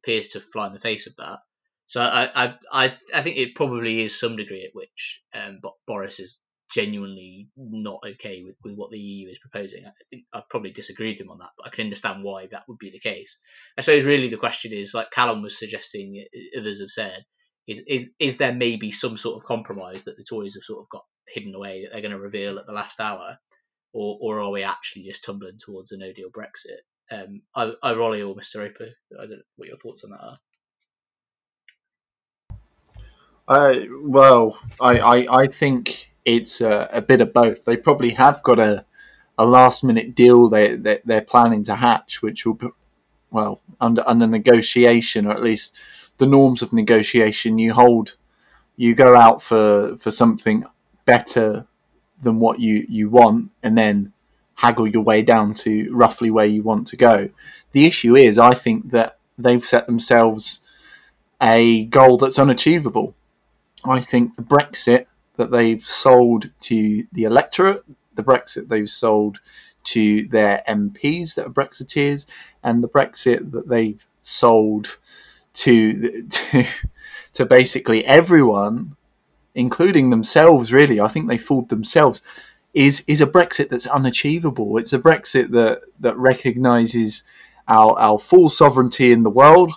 appears 0.04 0.30
to 0.30 0.42
fly 0.42 0.68
in 0.68 0.74
the 0.74 0.80
face 0.80 1.08
of 1.08 1.16
that. 1.18 1.40
So 1.86 2.02
I 2.02 2.56
I 2.72 2.98
I 3.14 3.22
think 3.22 3.38
it 3.38 3.56
probably 3.56 4.04
is 4.04 4.20
some 4.20 4.38
degree 4.38 4.64
at 4.64 4.76
which 4.76 5.22
um, 5.34 5.60
Boris 5.86 6.20
is 6.20 6.40
genuinely 6.72 7.50
not 7.58 8.00
okay 8.06 8.44
with, 8.44 8.56
with 8.64 8.76
what 8.76 8.92
the 8.92 9.00
EU 9.00 9.30
is 9.30 9.40
proposing. 9.40 9.86
I 9.86 9.92
think 10.10 10.24
I 10.34 10.44
probably 10.50 10.72
disagree 10.72 11.10
with 11.10 11.20
him 11.20 11.32
on 11.32 11.40
that, 11.40 11.50
but 11.58 11.68
I 11.68 11.76
can 11.76 11.86
understand 11.86 12.24
why 12.24 12.48
that 12.52 12.64
would 12.68 12.78
be 12.78 12.92
the 12.92 13.00
case. 13.00 13.40
I 13.78 13.82
suppose 13.82 14.04
really 14.04 14.30
the 14.30 14.38
question 14.38 14.72
is, 14.72 14.94
like 14.94 15.12
Callum 15.12 15.42
was 15.42 15.58
suggesting, 15.58 16.24
others 16.58 16.80
have 16.80 16.92
said, 16.92 17.26
is 17.70 17.84
is 17.88 18.10
is 18.18 18.38
there 18.38 18.54
maybe 18.54 18.90
some 18.90 19.16
sort 19.16 19.38
of 19.38 19.46
compromise 19.48 20.04
that 20.04 20.18
the 20.18 20.24
Tories 20.24 20.56
have 20.56 20.64
sort 20.64 20.82
of 20.82 20.90
got 20.90 21.06
hidden 21.28 21.54
away 21.54 21.84
that 21.84 21.92
they're 21.92 22.02
going 22.02 22.12
to 22.12 22.20
reveal 22.20 22.58
at 22.58 22.66
the 22.66 22.74
last 22.74 23.00
hour, 23.00 23.38
or 23.94 24.18
or 24.20 24.40
are 24.42 24.50
we 24.50 24.64
actually 24.64 25.04
just 25.04 25.24
tumbling 25.24 25.60
towards 25.60 25.92
a 25.92 25.98
No 25.98 26.12
Deal 26.12 26.30
Brexit? 26.32 26.82
Um, 27.12 27.42
I, 27.56 27.72
I 27.84 27.94
Ollie 27.94 28.24
or 28.24 28.36
Mr. 28.36 28.58
Roper, 28.58 28.90
I 29.20 29.22
don't 29.22 29.32
know 29.32 29.38
what 29.56 29.68
your 29.68 29.78
thoughts 29.78 30.04
on 30.04 30.12
that 30.12 30.20
are. 30.20 30.38
Uh, 33.48 33.86
well, 34.04 34.60
I, 34.80 35.00
I, 35.00 35.42
I 35.42 35.48
think 35.48 36.12
it's 36.24 36.62
a, 36.62 36.88
a, 36.94 37.02
bit 37.02 37.20
of 37.20 37.34
both. 37.34 37.66
They 37.66 37.78
probably 37.78 38.12
have 38.12 38.44
got 38.44 38.60
a, 38.60 38.86
a 39.40 39.46
last 39.46 39.84
minute 39.84 40.14
deal 40.14 40.50
they, 40.50 40.76
they, 40.76 41.00
they're 41.04 41.22
planning 41.22 41.64
to 41.64 41.74
hatch, 41.74 42.22
which 42.22 42.46
will, 42.46 42.54
be, 42.54 42.68
well, 43.32 43.62
under 43.82 44.04
under 44.06 44.28
negotiation, 44.28 45.26
or 45.26 45.32
at 45.32 45.42
least 45.42 45.76
the 46.20 46.28
norms 46.28 46.62
of 46.62 46.72
negotiation, 46.72 47.58
you 47.58 47.74
hold, 47.74 48.16
you 48.76 48.94
go 48.94 49.16
out 49.16 49.42
for, 49.42 49.98
for 49.98 50.12
something 50.12 50.66
better 51.06 51.66
than 52.22 52.40
what 52.40 52.60
you, 52.60 52.86
you 52.88 53.10
want, 53.10 53.50
and 53.64 53.78
then 53.78 54.14
haggle 54.56 54.88
your 54.88 55.02
way 55.02 55.22
down 55.22 55.54
to 55.54 55.90
roughly 55.92 56.30
where 56.30 56.46
you 56.46 56.62
want 56.62 56.86
to 56.88 56.98
go. 56.98 57.30
The 57.72 57.86
issue 57.86 58.16
is, 58.16 58.38
I 58.38 58.54
think 58.54 58.92
that 58.92 59.18
they've 59.38 59.64
set 59.64 59.86
themselves 59.86 60.60
a 61.42 61.86
goal 61.86 62.18
that's 62.18 62.38
unachievable. 62.38 63.16
I 63.86 64.02
think 64.02 64.36
the 64.36 64.44
Brexit 64.44 65.06
that 65.38 65.52
they've 65.52 65.82
sold 65.82 66.52
to 66.62 67.08
the 67.14 67.24
electorate, 67.24 67.84
the 68.16 68.24
Brexit 68.24 68.68
they've 68.68 68.90
sold 68.90 69.40
to 69.86 70.28
their 70.28 70.62
MPs 70.68 71.36
that 71.36 71.48
are 71.48 71.50
Brexiteers, 71.50 72.26
and 72.62 72.84
the 72.84 72.90
Brexit 72.90 73.52
that 73.52 73.70
they've 73.70 74.06
sold 74.22 74.98
to 75.60 76.24
to 76.24 76.66
to 77.34 77.46
basically 77.46 78.06
everyone, 78.06 78.96
including 79.54 80.10
themselves. 80.10 80.74
Really, 80.74 81.00
I 81.00 81.08
think 81.08 81.28
they 81.28 81.38
fooled 81.38 81.70
themselves. 81.70 82.22
Is 82.74 83.04
is 83.08 83.22
a 83.22 83.28
Brexit 83.28 83.70
that's 83.70 83.88
unachievable. 83.88 84.78
It's 84.78 84.94
a 84.94 85.00
Brexit 85.00 85.52
that 85.52 85.82
that 86.00 86.18
recognises 86.18 87.24
our 87.68 87.98
our 88.00 88.20
full 88.20 88.50
sovereignty 88.50 89.12
in 89.12 89.24
the 89.24 89.30
world, 89.30 89.74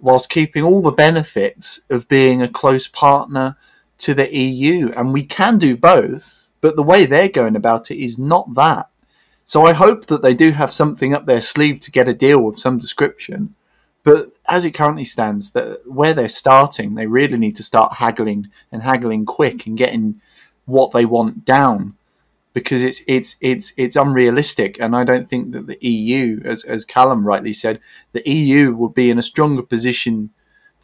whilst 0.00 0.28
keeping 0.28 0.62
all 0.62 0.82
the 0.82 0.90
benefits 0.90 1.80
of 1.88 2.08
being 2.08 2.42
a 2.42 2.48
close 2.48 2.88
partner 2.88 3.56
to 3.98 4.12
the 4.12 4.34
EU. 4.36 4.90
And 4.96 5.12
we 5.12 5.24
can 5.24 5.56
do 5.56 5.76
both, 5.76 6.50
but 6.60 6.76
the 6.76 6.82
way 6.82 7.06
they're 7.06 7.28
going 7.28 7.56
about 7.56 7.90
it 7.90 8.02
is 8.02 8.18
not 8.18 8.54
that. 8.54 8.88
So 9.46 9.66
I 9.66 9.72
hope 9.72 10.06
that 10.06 10.22
they 10.22 10.34
do 10.34 10.50
have 10.50 10.72
something 10.72 11.14
up 11.14 11.26
their 11.26 11.42
sleeve 11.42 11.78
to 11.80 11.90
get 11.90 12.08
a 12.08 12.14
deal 12.14 12.48
of 12.48 12.58
some 12.58 12.78
description 12.78 13.54
but 14.04 14.32
as 14.48 14.64
it 14.66 14.72
currently 14.72 15.04
stands, 15.04 15.52
that 15.52 15.80
where 15.90 16.12
they're 16.12 16.28
starting, 16.28 16.94
they 16.94 17.06
really 17.06 17.38
need 17.38 17.56
to 17.56 17.62
start 17.62 17.94
haggling 17.94 18.50
and 18.70 18.82
haggling 18.82 19.24
quick 19.24 19.66
and 19.66 19.78
getting 19.78 20.20
what 20.66 20.92
they 20.92 21.06
want 21.06 21.44
down 21.44 21.94
because 22.52 22.82
it's 22.82 23.02
it's 23.08 23.36
it's 23.40 23.72
it's 23.78 23.96
unrealistic. 23.96 24.78
And 24.78 24.94
I 24.94 25.04
don't 25.04 25.28
think 25.28 25.52
that 25.52 25.66
the 25.66 25.78
EU 25.80 26.40
as 26.44 26.64
as 26.64 26.84
Callum 26.84 27.26
rightly 27.26 27.54
said 27.54 27.80
the 28.12 28.22
EU 28.30 28.74
will 28.74 28.90
be 28.90 29.08
in 29.08 29.18
a 29.18 29.22
stronger 29.22 29.62
position 29.62 30.30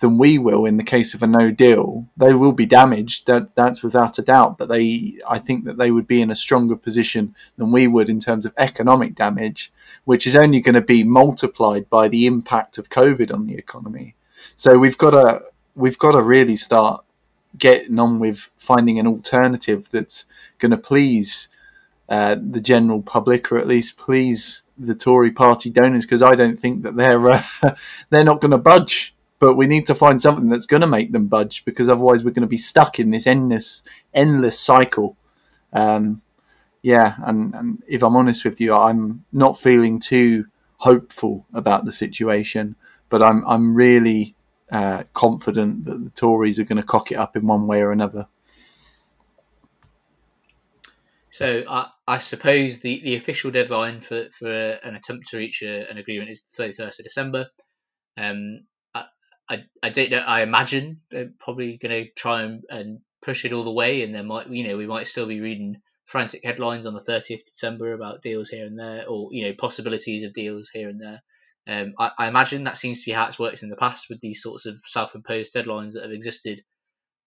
than 0.01 0.17
we 0.17 0.39
will 0.39 0.65
in 0.65 0.79
the 0.79 0.83
case 0.83 1.15
of 1.15 1.23
a 1.23 1.27
no 1.27 1.51
deal. 1.51 2.07
They 2.17 2.35
will 2.35 2.53
be 2.53 2.67
damaged, 2.67 3.27
that, 3.27 3.55
that's 3.55 3.83
without 3.83 4.19
a 4.19 4.23
doubt, 4.23 4.57
but 4.59 4.69
they, 4.69 5.19
I 5.29 5.39
think 5.39 5.65
that 5.67 5.77
they 5.77 5.91
would 5.91 6.07
be 6.07 6.23
in 6.23 6.31
a 6.31 6.35
stronger 6.35 6.75
position 6.75 7.35
than 7.57 7.71
we 7.71 7.87
would 7.87 8.09
in 8.09 8.19
terms 8.19 8.47
of 8.47 8.55
economic 8.57 9.15
damage, 9.15 9.71
which 10.05 10.27
is 10.27 10.35
only 10.35 10.61
going 10.61 10.75
to 10.75 10.81
be 10.81 11.05
multiplied 11.05 11.89
by 11.91 12.09
the 12.09 12.27
impact 12.27 12.79
of 12.79 12.89
COVID 12.89 13.33
on 13.33 13.47
the 13.47 13.55
economy. 13.55 14.15
So 14.57 14.79
we've 14.79 14.99
got 14.99 15.11
to, 15.11 15.43
we've 15.75 15.99
got 15.99 16.13
to 16.13 16.23
really 16.23 16.57
start 16.57 17.05
getting 17.59 17.99
on 17.99 18.19
with 18.19 18.49
finding 18.57 18.99
an 18.99 19.07
alternative 19.07 19.89
that's 19.91 20.25
going 20.59 20.71
to 20.71 20.79
please 20.79 21.49
uh, 22.09 22.37
the 22.41 22.61
general 22.61 23.03
public, 23.03 23.53
or 23.53 23.59
at 23.59 23.69
least 23.69 23.99
please 23.99 24.63
the 24.79 24.95
Tory 24.95 25.31
party 25.31 25.69
donors, 25.69 26.07
because 26.07 26.23
I 26.23 26.35
don't 26.35 26.59
think 26.59 26.83
that 26.83 26.97
they're 26.97 27.31
uh, 27.31 27.43
they're 28.11 28.25
not 28.25 28.41
going 28.41 28.51
to 28.51 28.59
budge 28.59 29.15
but 29.40 29.57
we 29.57 29.66
need 29.66 29.87
to 29.87 29.94
find 29.94 30.22
something 30.22 30.48
that's 30.48 30.66
going 30.66 30.83
to 30.83 30.87
make 30.87 31.11
them 31.11 31.26
budge 31.26 31.64
because 31.64 31.88
otherwise 31.88 32.22
we're 32.22 32.31
going 32.31 32.42
to 32.42 32.46
be 32.46 32.57
stuck 32.57 33.00
in 33.00 33.11
this 33.11 33.26
endless 33.26 33.83
endless 34.14 34.61
cycle 34.61 35.16
um, 35.72 36.22
yeah 36.83 37.16
and, 37.24 37.55
and 37.55 37.83
if 37.88 38.03
i'm 38.03 38.16
honest 38.16 38.44
with 38.44 38.61
you 38.61 38.72
i'm 38.72 39.24
not 39.33 39.59
feeling 39.59 39.98
too 39.98 40.46
hopeful 40.79 41.46
about 41.53 41.85
the 41.85 41.92
situation 41.92 42.76
but 43.09 43.22
i'm 43.22 43.44
i'm 43.46 43.74
really 43.74 44.36
uh, 44.70 45.03
confident 45.14 45.84
that 45.84 46.05
the 46.05 46.11
tories 46.11 46.61
are 46.61 46.64
going 46.64 46.76
to 46.76 46.82
cock 46.82 47.11
it 47.11 47.16
up 47.16 47.36
in 47.36 47.45
one 47.45 47.66
way 47.66 47.82
or 47.82 47.91
another 47.91 48.28
so 51.30 51.62
I, 51.68 51.88
I 52.07 52.18
suppose 52.18 52.80
the, 52.80 53.01
the 53.03 53.14
official 53.14 53.51
deadline 53.51 54.01
for, 54.01 54.28
for 54.30 54.51
an 54.51 54.97
attempt 54.97 55.28
to 55.28 55.38
reach 55.38 55.62
a, 55.62 55.88
an 55.88 55.97
agreement 55.97 56.30
is 56.30 56.43
the 56.43 56.64
31st 56.64 56.99
of 56.99 57.05
December. 57.05 57.47
Um, 58.16 58.64
I, 59.51 59.64
I 59.82 59.90
don't 59.90 60.11
know. 60.11 60.18
I 60.18 60.42
imagine 60.42 61.01
they're 61.11 61.32
probably 61.40 61.76
going 61.76 62.05
to 62.05 62.11
try 62.12 62.42
and, 62.42 62.62
and 62.70 63.01
push 63.20 63.44
it 63.44 63.53
all 63.53 63.64
the 63.64 63.72
way, 63.72 64.03
and 64.03 64.14
there 64.14 64.22
might 64.22 64.48
you 64.48 64.66
know 64.68 64.76
we 64.76 64.86
might 64.86 65.09
still 65.09 65.26
be 65.26 65.40
reading 65.40 65.82
frantic 66.05 66.44
headlines 66.44 66.86
on 66.86 66.94
the 66.94 67.01
30th 67.01 67.44
December 67.44 67.92
about 67.92 68.22
deals 68.22 68.48
here 68.48 68.64
and 68.64 68.78
there, 68.78 69.07
or 69.09 69.28
you 69.32 69.46
know 69.46 69.55
possibilities 69.59 70.22
of 70.22 70.32
deals 70.32 70.70
here 70.72 70.88
and 70.88 71.01
there. 71.01 71.22
Um, 71.66 71.94
I, 71.98 72.11
I, 72.18 72.28
imagine 72.28 72.64
that 72.64 72.78
seems 72.78 73.01
to 73.01 73.11
be 73.11 73.12
how 73.12 73.26
it's 73.26 73.38
worked 73.38 73.62
in 73.62 73.68
the 73.68 73.76
past 73.76 74.07
with 74.09 74.20
these 74.20 74.42
sorts 74.42 74.66
of 74.66 74.76
self-imposed 74.86 75.53
deadlines 75.53 75.92
that 75.92 76.05
have 76.05 76.12
existed 76.12 76.62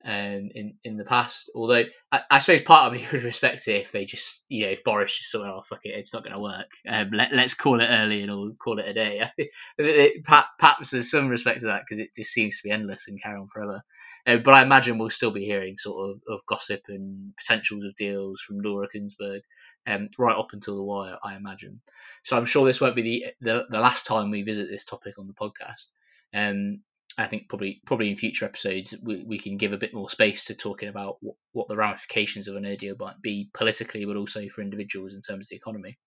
um, 0.05 0.49
in 0.53 0.73
in 0.83 0.97
the 0.97 1.05
past. 1.05 1.49
Although 1.55 1.83
I, 2.11 2.21
I, 2.29 2.39
suppose 2.39 2.61
part 2.61 2.87
of 2.87 2.93
me 2.93 3.07
would 3.11 3.23
respect 3.23 3.67
it 3.67 3.81
if 3.81 3.91
they 3.91 4.05
just, 4.05 4.45
you 4.49 4.65
know, 4.65 4.71
if 4.71 4.83
Boris 4.83 5.17
just 5.17 5.31
sort 5.31 5.47
of, 5.47 5.55
oh 5.55 5.61
fuck 5.61 5.85
it, 5.85 5.89
it's 5.95 6.13
not 6.13 6.23
going 6.23 6.33
to 6.33 6.39
work. 6.39 6.69
Um, 6.87 7.11
let, 7.11 7.33
us 7.33 7.53
call 7.53 7.81
it 7.81 7.87
early 7.87 8.21
and 8.21 8.31
we'll 8.31 8.53
call 8.53 8.79
it 8.79 8.87
a 8.87 8.93
day. 8.93 10.21
perhaps 10.59 10.91
there's 10.91 11.11
some 11.11 11.29
respect 11.29 11.61
to 11.61 11.67
that 11.67 11.81
because 11.87 11.99
it 11.99 12.15
just 12.15 12.31
seems 12.31 12.57
to 12.57 12.63
be 12.63 12.71
endless 12.71 13.07
and 13.07 13.21
carry 13.21 13.39
on 13.39 13.47
forever. 13.47 13.83
Uh, 14.25 14.37
but 14.37 14.53
I 14.53 14.63
imagine 14.63 14.97
we'll 14.97 15.09
still 15.09 15.31
be 15.31 15.45
hearing 15.45 15.77
sort 15.77 16.11
of, 16.11 16.21
of 16.33 16.45
gossip 16.45 16.81
and 16.87 17.33
potentials 17.37 17.83
of 17.83 17.95
deals 17.95 18.41
from 18.41 18.61
Laura 18.61 18.87
Kuenssberg 18.93 19.41
um, 19.85 20.09
right 20.17 20.37
up 20.37 20.49
until 20.53 20.75
the 20.75 20.83
wire, 20.83 21.17
I 21.21 21.35
imagine. 21.35 21.81
So 22.23 22.37
I'm 22.37 22.45
sure 22.45 22.65
this 22.65 22.79
won't 22.79 22.95
be 22.95 23.01
the, 23.01 23.25
the, 23.41 23.65
the 23.69 23.79
last 23.79 24.05
time 24.05 24.31
we 24.31 24.43
visit 24.43 24.69
this 24.69 24.85
topic 24.85 25.19
on 25.19 25.27
the 25.27 25.33
podcast. 25.33 25.87
Um, 26.33 26.79
I 27.17 27.27
think 27.27 27.47
probably 27.47 27.81
probably 27.85 28.09
in 28.09 28.17
future 28.17 28.45
episodes 28.45 28.95
we, 29.03 29.23
we 29.23 29.39
can 29.39 29.57
give 29.57 29.73
a 29.73 29.77
bit 29.77 29.93
more 29.93 30.09
space 30.09 30.45
to 30.45 30.55
talking 30.55 30.89
about 30.89 31.17
what, 31.21 31.35
what 31.51 31.67
the 31.67 31.75
ramifications 31.75 32.47
of 32.47 32.55
an 32.55 32.63
no 32.63 32.75
deal 32.75 32.95
might 32.99 33.21
be 33.21 33.49
politically, 33.53 34.05
but 34.05 34.17
also 34.17 34.47
for 34.49 34.61
individuals 34.61 35.13
in 35.13 35.21
terms 35.21 35.45
of 35.45 35.49
the 35.49 35.55
economy. 35.55 35.97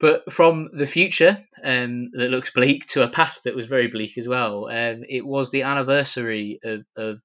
But 0.00 0.32
from 0.32 0.70
the 0.76 0.86
future 0.86 1.44
um, 1.62 2.10
that 2.14 2.30
looks 2.30 2.50
bleak 2.50 2.86
to 2.88 3.04
a 3.04 3.08
past 3.08 3.44
that 3.44 3.54
was 3.54 3.68
very 3.68 3.86
bleak 3.86 4.18
as 4.18 4.26
well, 4.26 4.66
um, 4.66 5.04
it 5.08 5.24
was 5.24 5.50
the 5.50 5.62
anniversary 5.62 6.58
of, 6.64 6.84
of 6.96 7.20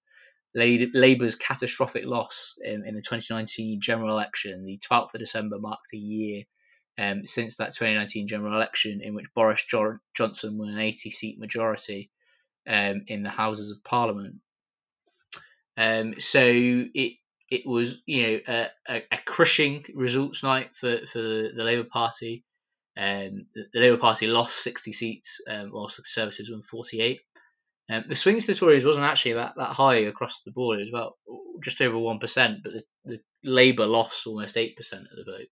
Labour's 0.53 1.35
catastrophic 1.35 2.05
loss 2.05 2.53
in, 2.63 2.85
in, 2.85 2.93
the 2.93 3.01
2019 3.01 3.81
general 3.81 4.11
election. 4.11 4.65
The 4.65 4.79
12th 4.79 5.15
of 5.15 5.19
December 5.19 5.57
marked 5.59 5.93
a 5.93 5.97
year 5.97 6.43
um, 6.99 7.25
since 7.25 7.57
that 7.57 7.73
2019 7.73 8.27
general 8.27 8.53
election 8.53 9.01
in 9.03 9.15
which 9.15 9.33
Boris 9.33 9.65
Johnson 10.15 10.57
won 10.57 10.69
an 10.69 10.79
80 10.79 11.09
seat 11.09 11.39
majority 11.39 12.11
um, 12.67 13.03
in 13.07 13.23
the 13.23 13.29
Houses 13.29 13.71
of 13.71 13.83
Parliament. 13.83 14.35
Um, 15.77 16.15
so 16.19 16.41
it 16.43 17.13
it 17.49 17.65
was 17.65 18.01
you 18.05 18.23
know 18.23 18.39
a, 18.47 18.67
a, 18.89 19.03
a, 19.11 19.17
crushing 19.25 19.85
results 19.93 20.43
night 20.43 20.75
for, 20.75 20.97
for 21.11 21.19
the 21.19 21.63
Labour 21.63 21.87
Party. 21.89 22.43
Um, 22.97 23.45
the, 23.53 23.65
the 23.73 23.79
Labour 23.79 23.97
Party 23.97 24.27
lost 24.27 24.61
60 24.63 24.91
seats, 24.91 25.39
um, 25.47 25.69
whilst 25.71 25.97
the 25.97 26.01
Conservatives 26.01 26.49
won 26.49 26.63
48. 26.63 27.19
Um, 27.89 28.03
the 28.09 28.15
swing 28.15 28.41
to 28.41 28.47
the 28.47 28.55
Tories 28.55 28.83
wasn't 28.83 29.05
actually 29.05 29.33
that, 29.33 29.53
that 29.55 29.69
high 29.69 29.97
across 29.97 30.41
the 30.41 30.51
board 30.51 30.81
as 30.81 30.87
well, 30.91 31.17
just 31.63 31.79
over 31.79 31.95
1%, 31.95 32.19
but 32.63 32.73
the, 32.73 32.83
the 33.05 33.19
Labour 33.43 33.85
lost 33.85 34.27
almost 34.27 34.55
8% 34.55 34.71
of 34.71 34.77
the 34.91 35.23
vote. 35.25 35.47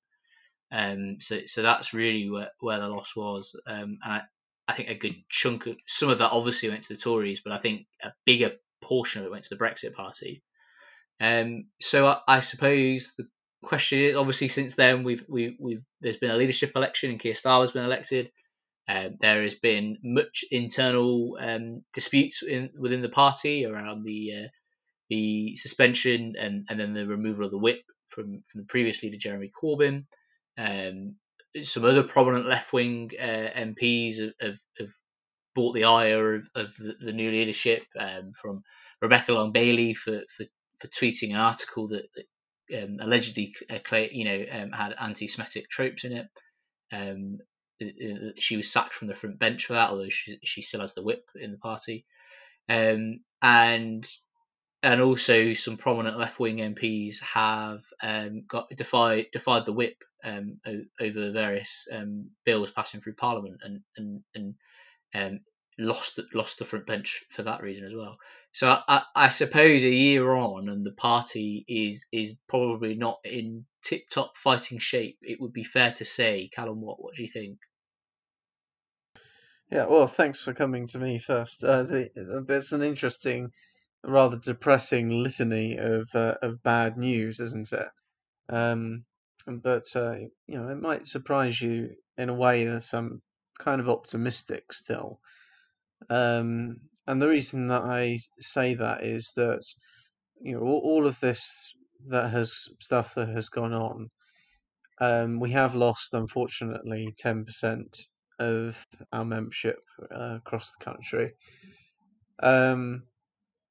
Um, 0.72 1.18
so, 1.22 1.42
so 1.46 1.62
that's 1.62 1.94
really 1.94 2.30
where, 2.30 2.50
where 2.60 2.80
the 2.80 2.90
loss 2.90 3.16
was. 3.16 3.56
Um, 3.66 4.00
and 4.04 4.14
I, 4.14 4.22
I 4.68 4.74
think 4.74 4.90
a 4.90 4.96
good 4.96 5.16
chunk 5.30 5.68
of 5.68 5.78
some 5.86 6.10
of 6.10 6.20
that 6.20 6.32
obviously 6.32 6.70
went 6.70 6.84
to 6.86 6.94
the 6.94 7.00
Tories, 7.00 7.42
but 7.44 7.54
I 7.54 7.60
think 7.60 7.86
a 8.04 8.12
bigger 8.26 8.54
portion 8.82 9.22
of 9.22 9.28
it 9.28 9.32
went 9.32 9.46
to 9.46 9.56
the 9.56 9.64
Brexit 9.64 9.94
Party. 9.94 10.42
Um, 11.20 11.66
so 11.80 12.08
I, 12.08 12.20
I, 12.28 12.40
suppose 12.42 13.14
the 13.18 13.28
question 13.64 14.00
is 14.00 14.16
obviously 14.16 14.50
since 14.50 14.76
then 14.76 15.04
we've 15.04 15.24
we, 15.30 15.56
we've 15.60 15.84
there's 16.02 16.18
been 16.18 16.32
a 16.32 16.36
leadership 16.36 16.74
election 16.76 17.10
and 17.10 17.20
Keir 17.20 17.34
Starmer's 17.34 17.72
been 17.72 17.86
elected. 17.86 18.32
Um, 18.88 19.18
there 19.20 19.44
has 19.44 19.56
been 19.56 19.98
much 20.04 20.44
internal 20.52 21.38
um, 21.40 21.84
disputes 21.94 22.44
in, 22.44 22.70
within 22.78 23.02
the 23.02 23.10
party 23.10 23.66
around 23.66 24.04
the 24.04 24.32
uh, 24.34 24.48
the 25.10 25.56
suspension 25.56 26.34
and, 26.40 26.66
and 26.70 26.80
then 26.80 26.94
the 26.94 27.08
removal 27.08 27.46
of 27.46 27.52
the 27.52 27.58
whip 27.58 27.82
from, 28.08 28.44
from 28.52 28.62
the 28.62 28.68
previous 28.68 29.02
leader 29.04 29.18
Jeremy 29.18 29.52
Corbyn. 29.52 30.06
Um, 30.58 31.16
some 31.64 31.86
other 31.86 32.04
prominent 32.04 32.46
left 32.46 32.74
wing 32.74 33.12
uh, 33.20 33.50
MPs 33.58 34.20
have, 34.20 34.34
have, 34.42 34.60
have, 34.80 34.90
bought 35.54 35.74
the 35.74 35.86
ire 35.86 36.36
of, 36.36 36.50
of 36.54 36.76
the, 36.76 36.96
the, 37.00 37.14
new 37.14 37.32
leadership 37.32 37.84
um, 37.98 38.34
from 38.36 38.62
Rebecca 39.02 39.32
Long 39.32 39.54
Bailey 39.54 39.94
for, 39.94 40.24
for, 40.36 40.46
for 40.80 40.88
tweeting 40.90 41.30
an 41.30 41.38
article 41.38 41.88
that, 41.88 42.04
that 42.14 42.84
um, 42.84 42.98
allegedly 43.00 43.56
uh, 43.70 43.96
you 44.12 44.26
know 44.26 44.46
um, 44.52 44.72
had 44.72 44.94
anti-Semitic 45.00 45.70
tropes 45.70 46.04
in 46.04 46.12
it. 46.12 46.28
Um, 46.92 47.38
she 48.38 48.58
was 48.58 48.72
sacked 48.72 48.94
from 48.94 49.08
the 49.08 49.16
front 49.16 49.40
bench 49.40 49.66
for 49.66 49.74
that, 49.74 49.90
although 49.90 50.10
she, 50.10 50.40
she 50.44 50.62
still 50.62 50.82
has 50.82 50.94
the 50.94 51.04
whip 51.04 51.24
in 51.36 51.52
the 51.52 51.58
party. 51.58 52.06
Um, 52.68 53.22
and 53.42 54.06
and 54.86 55.02
also 55.02 55.56
some 55.56 55.78
prominent 55.78 56.20
left 56.20 56.40
wing 56.40 56.58
MPs 56.58 57.20
have 57.22 57.82
um, 58.04 58.44
got 58.48 58.70
defied 58.70 59.26
defied 59.32 59.66
the 59.66 59.74
whip 59.74 59.98
um, 60.24 60.60
over 61.02 61.32
various 61.32 61.88
um, 61.92 62.30
bills 62.46 62.70
passing 62.70 63.02
through 63.02 63.16
Parliament 63.16 63.62
and 63.64 63.82
and 63.98 64.24
and 64.36 64.56
um, 65.16 65.40
lost 65.80 66.20
lost 66.36 66.60
the 66.60 66.66
front 66.66 66.86
bench 66.86 67.24
for 67.32 67.42
that 67.42 67.64
reason 67.64 67.84
as 67.84 67.96
well. 67.96 68.18
So 68.52 68.68
I, 68.70 69.02
I, 69.16 69.30
suppose 69.30 69.84
a 69.84 69.90
year 69.90 70.32
on 70.32 70.70
and 70.70 70.86
the 70.86 70.94
party 70.94 71.66
is 71.68 72.06
is 72.12 72.38
probably 72.48 72.94
not 72.94 73.18
in 73.26 73.66
tip 73.84 74.04
top 74.12 74.38
fighting 74.38 74.78
shape. 74.78 75.18
It 75.24 75.42
would 75.42 75.52
be 75.52 75.64
fair 75.64 75.94
to 75.94 76.06
say, 76.06 76.48
Callum. 76.54 76.80
What 76.80 77.02
what 77.02 77.16
do 77.16 77.24
you 77.24 77.30
think? 77.30 77.58
Yeah, 79.72 79.88
well, 79.88 80.06
thanks 80.06 80.44
for 80.44 80.54
coming 80.54 80.86
to 80.88 81.00
me 81.00 81.18
first. 81.18 81.64
Uh, 81.64 81.84
the, 81.84 82.44
there's 82.48 82.72
an 82.72 82.84
interesting, 82.84 83.52
rather 84.06 84.38
depressing 84.38 85.10
litany 85.10 85.78
of 85.78 86.08
uh, 86.14 86.36
of 86.42 86.64
bad 86.64 86.98
news, 86.98 87.40
isn't 87.40 87.72
it? 87.72 87.88
Um, 88.50 89.06
but 89.48 89.86
uh, 89.96 90.16
you 90.48 90.58
know 90.58 90.70
it 90.70 90.82
might 90.82 91.08
surprise 91.08 91.62
you 91.62 91.92
in 92.18 92.30
a 92.30 92.34
way 92.34 92.66
that 92.66 92.94
I'm 92.94 93.22
kind 93.60 93.82
of 93.82 93.90
optimistic 93.90 94.72
still. 94.72 95.20
Um, 96.10 96.78
and 97.08 97.22
the 97.22 97.30
reason 97.30 97.68
that 97.68 97.84
I 97.84 98.20
say 98.40 98.76
that 98.76 99.04
is 99.04 99.32
that 99.36 99.62
you 100.42 100.54
know 100.54 100.62
all, 100.62 100.82
all 100.84 101.08
of 101.08 101.20
this 101.20 101.74
that 102.08 102.32
has 102.32 102.68
stuff 102.80 103.16
that 103.16 103.30
has 103.30 103.50
gone 103.50 103.74
on. 103.74 104.10
Um, 105.02 105.40
we 105.42 105.52
have 105.52 105.76
lost, 105.76 106.14
unfortunately, 106.14 107.14
ten 107.18 107.44
percent 107.46 107.98
of 108.40 108.78
our 109.12 109.26
membership 109.26 109.80
uh, 110.14 110.36
across 110.38 110.72
the 110.72 110.86
country. 110.86 111.34
Um, 112.42 113.04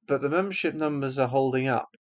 but 0.07 0.21
the 0.21 0.29
membership 0.29 0.73
numbers 0.73 1.19
are 1.19 1.27
holding 1.27 1.67
up 1.67 1.95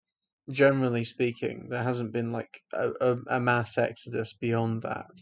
generally 0.50 1.04
speaking, 1.04 1.68
there 1.70 1.84
hasn't 1.84 2.12
been 2.12 2.32
like 2.32 2.62
a, 2.74 2.90
a, 3.00 3.18
a 3.28 3.40
mass 3.40 3.78
exodus 3.78 4.34
beyond 4.34 4.84
that. 4.84 5.22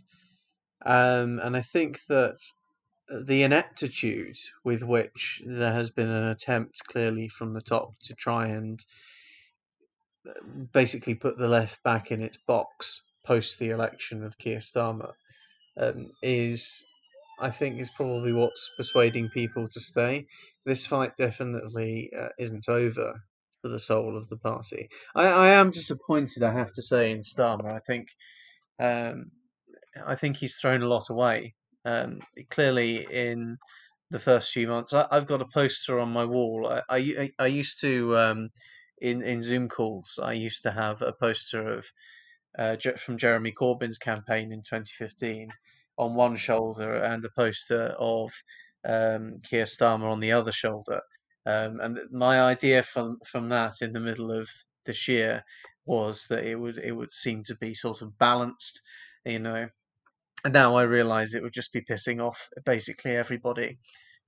Um, 0.85 1.39
and 1.39 1.55
I 1.57 1.61
think 1.61 1.99
that 2.07 2.37
the 3.09 3.43
ineptitude 3.43 4.37
with 4.63 4.83
which 4.83 5.41
there 5.45 5.73
has 5.73 5.89
been 5.89 6.09
an 6.09 6.29
attempt 6.29 6.81
clearly 6.87 7.27
from 7.27 7.53
the 7.53 7.61
top 7.61 7.93
to 8.03 8.13
try 8.13 8.47
and 8.47 8.83
uh, 10.27 10.33
basically 10.71 11.15
put 11.15 11.37
the 11.37 11.47
left 11.47 11.81
back 11.83 12.11
in 12.11 12.21
its 12.21 12.37
box 12.47 13.01
post 13.25 13.59
the 13.59 13.69
election 13.69 14.23
of 14.23 14.37
Keir 14.37 14.59
Starmer 14.59 15.13
um, 15.77 16.11
is, 16.21 16.83
I 17.39 17.51
think, 17.51 17.79
is 17.79 17.89
probably 17.89 18.33
what's 18.33 18.71
persuading 18.77 19.29
people 19.29 19.67
to 19.69 19.79
stay. 19.79 20.27
This 20.65 20.85
fight 20.85 21.15
definitely 21.17 22.11
uh, 22.17 22.29
isn't 22.37 22.67
over 22.67 23.21
for 23.61 23.67
the 23.69 23.79
soul 23.79 24.17
of 24.17 24.27
the 24.29 24.37
party. 24.37 24.89
I, 25.15 25.27
I 25.27 25.47
am 25.49 25.71
disappointed, 25.71 26.43
I 26.43 26.53
have 26.53 26.73
to 26.73 26.81
say, 26.81 27.11
in 27.11 27.21
Starmer. 27.21 27.71
I 27.71 27.79
think 27.79 28.07
um, 28.79 29.31
I 30.05 30.15
think 30.15 30.37
he's 30.37 30.57
thrown 30.57 30.81
a 30.81 30.87
lot 30.87 31.09
away. 31.09 31.55
Um, 31.85 32.19
clearly, 32.49 33.05
in 33.09 33.57
the 34.11 34.19
first 34.19 34.51
few 34.51 34.67
months, 34.67 34.93
I, 34.93 35.07
have 35.11 35.27
got 35.27 35.41
a 35.41 35.47
poster 35.53 35.99
on 35.99 36.11
my 36.11 36.25
wall. 36.25 36.67
I, 36.67 36.97
I, 36.97 37.31
I 37.39 37.47
used 37.47 37.81
to 37.81 38.17
um, 38.17 38.49
in 38.99 39.21
in 39.21 39.41
Zoom 39.41 39.69
calls. 39.69 40.19
I 40.21 40.33
used 40.33 40.63
to 40.63 40.71
have 40.71 41.01
a 41.01 41.13
poster 41.13 41.67
of 41.67 41.91
uh, 42.57 42.75
from 42.97 43.17
Jeremy 43.17 43.53
Corbyn's 43.53 43.97
campaign 43.97 44.51
in 44.51 44.59
2015 44.59 45.49
on 45.99 46.15
one 46.15 46.37
shoulder 46.37 46.95
and 46.95 47.23
a 47.25 47.29
poster 47.35 47.93
of 47.99 48.31
um, 48.85 49.39
Keir 49.47 49.65
Starmer 49.65 50.09
on 50.09 50.21
the 50.21 50.31
other 50.31 50.51
shoulder. 50.51 51.01
Um, 51.45 51.79
and 51.81 51.99
my 52.11 52.41
idea 52.41 52.83
from 52.83 53.19
from 53.25 53.49
that 53.49 53.81
in 53.81 53.93
the 53.93 53.99
middle 53.99 54.31
of 54.31 54.49
this 54.85 55.07
year 55.07 55.43
was 55.85 56.27
that 56.27 56.45
it 56.45 56.55
would 56.55 56.77
it 56.77 56.91
would 56.91 57.11
seem 57.11 57.43
to 57.43 57.55
be 57.55 57.73
sort 57.73 58.01
of 58.01 58.17
balanced, 58.17 58.81
you 59.25 59.39
know. 59.39 59.67
And 60.45 60.53
now 60.53 60.75
I 60.77 60.83
realise 60.83 61.35
it 61.35 61.43
would 61.43 61.53
just 61.53 61.73
be 61.73 61.81
pissing 61.81 62.21
off 62.25 62.49
basically 62.65 63.11
everybody, 63.11 63.79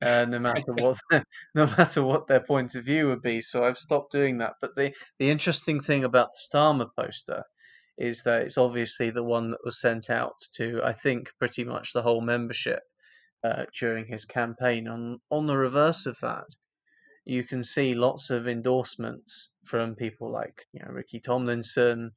uh, 0.02 0.26
no 0.28 0.40
matter 0.40 0.74
what 0.74 0.98
no 1.56 1.68
matter 1.68 2.04
what 2.04 2.28
their 2.28 2.42
point 2.42 2.76
of 2.76 2.84
view 2.84 3.08
would 3.08 3.22
be. 3.22 3.40
So 3.42 3.64
I've 3.64 3.78
stopped 3.78 4.12
doing 4.12 4.40
that. 4.40 4.56
But 4.60 4.76
the 4.76 4.94
the 5.20 5.30
interesting 5.30 5.80
thing 5.82 6.04
about 6.04 6.32
the 6.34 6.58
Starmer 6.58 6.90
poster 6.98 7.44
is 8.02 8.24
that 8.24 8.42
it's 8.42 8.58
obviously 8.58 9.12
the 9.12 9.24
one 9.24 9.52
that 9.52 9.64
was 9.64 9.80
sent 9.80 10.10
out 10.10 10.40
to 10.54 10.82
I 10.84 10.94
think 10.94 11.32
pretty 11.38 11.64
much 11.64 11.94
the 11.94 12.02
whole 12.02 12.22
membership 12.22 12.82
uh, 13.44 13.66
during 13.80 14.06
his 14.06 14.26
campaign. 14.26 14.88
On 14.88 15.20
on 15.30 15.46
the 15.46 15.58
reverse 15.58 16.06
of 16.06 16.20
that, 16.22 16.48
you 17.26 17.44
can 17.44 17.64
see 17.64 17.94
lots 17.94 18.30
of 18.32 18.48
endorsements 18.48 19.50
from 19.66 19.96
people 19.96 20.32
like 20.32 20.66
you 20.74 20.82
know 20.82 20.92
Ricky 20.92 21.20
Tomlinson, 21.20 22.12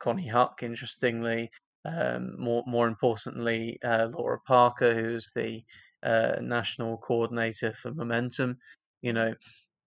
Konnie 0.00 0.30
Huq, 0.30 0.62
interestingly, 0.62 1.50
um, 1.84 2.34
more 2.38 2.64
more 2.66 2.88
importantly, 2.88 3.78
uh, 3.84 4.08
Laura 4.10 4.40
Parker, 4.46 4.94
who's 4.94 5.30
the 5.34 5.62
uh, 6.02 6.36
national 6.40 6.98
coordinator 6.98 7.72
for 7.72 7.92
Momentum. 7.92 8.58
You 9.02 9.12
know, 9.12 9.34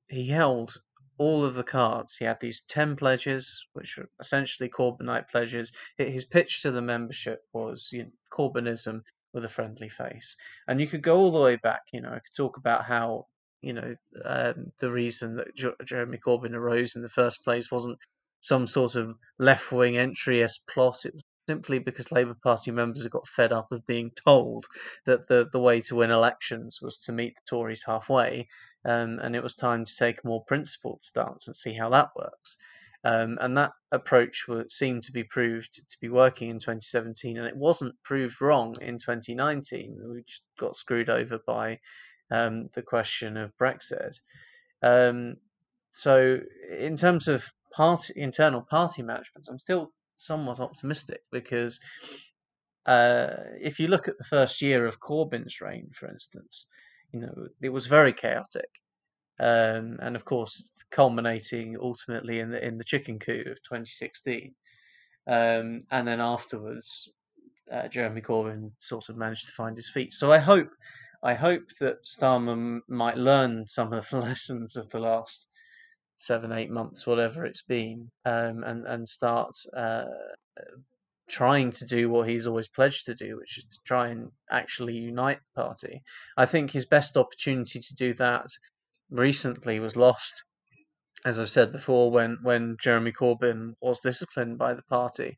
he 0.07 0.27
held 0.27 0.77
all 1.17 1.45
of 1.45 1.53
the 1.53 1.63
cards. 1.63 2.17
He 2.17 2.25
had 2.25 2.39
these 2.39 2.61
ten 2.61 2.95
pledges, 2.95 3.65
which 3.73 3.97
were 3.97 4.09
essentially 4.19 4.69
Corbynite 4.69 5.29
pledges. 5.29 5.71
His 5.97 6.25
pitch 6.25 6.61
to 6.61 6.71
the 6.71 6.81
membership 6.81 7.43
was 7.53 7.89
you 7.91 8.03
know, 8.03 8.11
Corbynism 8.31 9.01
with 9.33 9.45
a 9.45 9.49
friendly 9.49 9.89
face, 9.89 10.35
and 10.67 10.79
you 10.79 10.87
could 10.87 11.01
go 11.01 11.17
all 11.17 11.31
the 11.31 11.39
way 11.39 11.57
back. 11.57 11.81
You 11.91 12.01
know, 12.01 12.09
I 12.09 12.19
could 12.19 12.35
talk 12.35 12.57
about 12.57 12.85
how 12.85 13.27
you 13.61 13.73
know 13.73 13.95
um, 14.23 14.71
the 14.79 14.91
reason 14.91 15.37
that 15.37 15.55
Jeremy 15.85 16.17
Corbyn 16.17 16.53
arose 16.53 16.95
in 16.95 17.01
the 17.01 17.09
first 17.09 17.43
place 17.43 17.71
wasn't 17.71 17.99
some 18.41 18.67
sort 18.67 18.95
of 18.95 19.15
left 19.39 19.71
wing 19.71 19.93
entryist 19.93 20.59
plot. 20.67 21.05
It 21.05 21.13
was 21.13 21.23
simply 21.47 21.79
because 21.79 22.11
Labour 22.11 22.35
Party 22.43 22.71
members 22.71 23.03
had 23.03 23.11
got 23.11 23.27
fed 23.27 23.51
up 23.51 23.71
of 23.71 23.85
being 23.85 24.11
told 24.25 24.65
that 25.05 25.27
the, 25.27 25.47
the 25.51 25.59
way 25.59 25.81
to 25.81 25.95
win 25.95 26.11
elections 26.11 26.79
was 26.81 26.99
to 27.01 27.11
meet 27.11 27.35
the 27.35 27.41
Tories 27.47 27.83
halfway, 27.83 28.47
um, 28.85 29.19
and 29.19 29.35
it 29.35 29.43
was 29.43 29.55
time 29.55 29.83
to 29.85 29.95
take 29.95 30.23
a 30.23 30.27
more 30.27 30.43
principled 30.45 31.03
stance 31.03 31.47
and 31.47 31.55
see 31.55 31.73
how 31.73 31.89
that 31.89 32.09
works. 32.15 32.57
Um, 33.03 33.37
and 33.39 33.55
that 33.57 33.73
approach 33.91 34.45
seemed 34.69 35.03
to 35.03 35.11
be 35.11 35.23
proved 35.23 35.73
to 35.73 35.97
be 36.01 36.09
working 36.09 36.49
in 36.49 36.57
2017, 36.57 37.37
and 37.37 37.47
it 37.47 37.55
wasn't 37.55 38.01
proved 38.03 38.41
wrong 38.41 38.75
in 38.81 38.97
2019. 38.97 39.99
We 40.11 40.23
just 40.23 40.41
got 40.59 40.75
screwed 40.75 41.09
over 41.09 41.39
by 41.45 41.79
um, 42.31 42.69
the 42.73 42.81
question 42.81 43.37
of 43.37 43.55
Brexit. 43.57 44.19
Um, 44.81 45.37
so, 45.91 46.39
in 46.79 46.95
terms 46.95 47.27
of 47.27 47.45
party 47.71 48.13
internal 48.15 48.61
party 48.61 49.03
management, 49.03 49.47
I'm 49.49 49.59
still 49.59 49.91
somewhat 50.17 50.59
optimistic 50.59 51.21
because 51.31 51.79
uh, 52.87 53.35
if 53.61 53.79
you 53.79 53.87
look 53.87 54.07
at 54.07 54.17
the 54.17 54.23
first 54.23 54.61
year 54.61 54.85
of 54.85 54.99
Corbyn's 54.99 55.61
reign, 55.61 55.91
for 55.93 56.07
instance, 56.09 56.65
you 57.11 57.19
know 57.21 57.47
it 57.61 57.69
was 57.69 57.87
very 57.87 58.13
chaotic, 58.13 58.69
um, 59.39 59.97
and 60.01 60.15
of 60.15 60.25
course 60.25 60.69
culminating 60.91 61.77
ultimately 61.81 62.39
in 62.39 62.51
the 62.51 62.65
in 62.65 62.77
the 62.77 62.83
chicken 62.83 63.19
coup 63.19 63.43
of 63.47 63.61
2016, 63.63 64.53
um, 65.27 65.81
and 65.91 66.07
then 66.07 66.21
afterwards, 66.21 67.09
uh, 67.71 67.87
Jeremy 67.87 68.21
Corbyn 68.21 68.71
sort 68.79 69.09
of 69.09 69.17
managed 69.17 69.45
to 69.47 69.51
find 69.51 69.75
his 69.75 69.89
feet. 69.89 70.13
So 70.13 70.31
I 70.31 70.39
hope. 70.39 70.69
I 71.23 71.33
hope 71.33 71.69
that 71.79 72.03
Starmer 72.03 72.81
might 72.87 73.17
learn 73.17 73.67
some 73.67 73.91
of 73.93 74.07
the 74.09 74.19
lessons 74.29 74.75
of 74.75 74.87
the 74.91 74.99
last 74.99 75.47
seven, 76.17 76.51
eight 76.51 76.69
months, 76.69 77.07
whatever 77.07 77.45
it's 77.45 77.63
been, 77.63 78.11
um, 78.25 78.63
and 78.63 78.85
and 78.85 79.07
start 79.07 79.55
uh, 79.75 80.05
trying 81.27 81.71
to 81.71 81.85
do 81.85 82.09
what 82.09 82.29
he's 82.29 82.47
always 82.47 82.67
pledged 82.67 83.05
to 83.05 83.15
do, 83.15 83.37
which 83.37 83.57
is 83.57 83.65
to 83.65 83.77
try 83.85 84.09
and 84.09 84.31
actually 84.49 84.93
unite 84.93 85.39
the 85.39 85.61
party. 85.61 86.03
I 86.37 86.45
think 86.45 86.71
his 86.71 86.85
best 86.85 87.17
opportunity 87.17 87.79
to 87.79 87.95
do 87.95 88.13
that 88.15 88.47
recently 89.09 89.79
was 89.79 89.95
lost, 89.95 90.43
as 91.25 91.39
I've 91.39 91.49
said 91.49 91.71
before, 91.71 92.11
when 92.11 92.37
when 92.41 92.77
Jeremy 92.79 93.11
Corbyn 93.11 93.73
was 93.81 93.99
disciplined 93.99 94.57
by 94.57 94.73
the 94.73 94.83
party. 94.83 95.37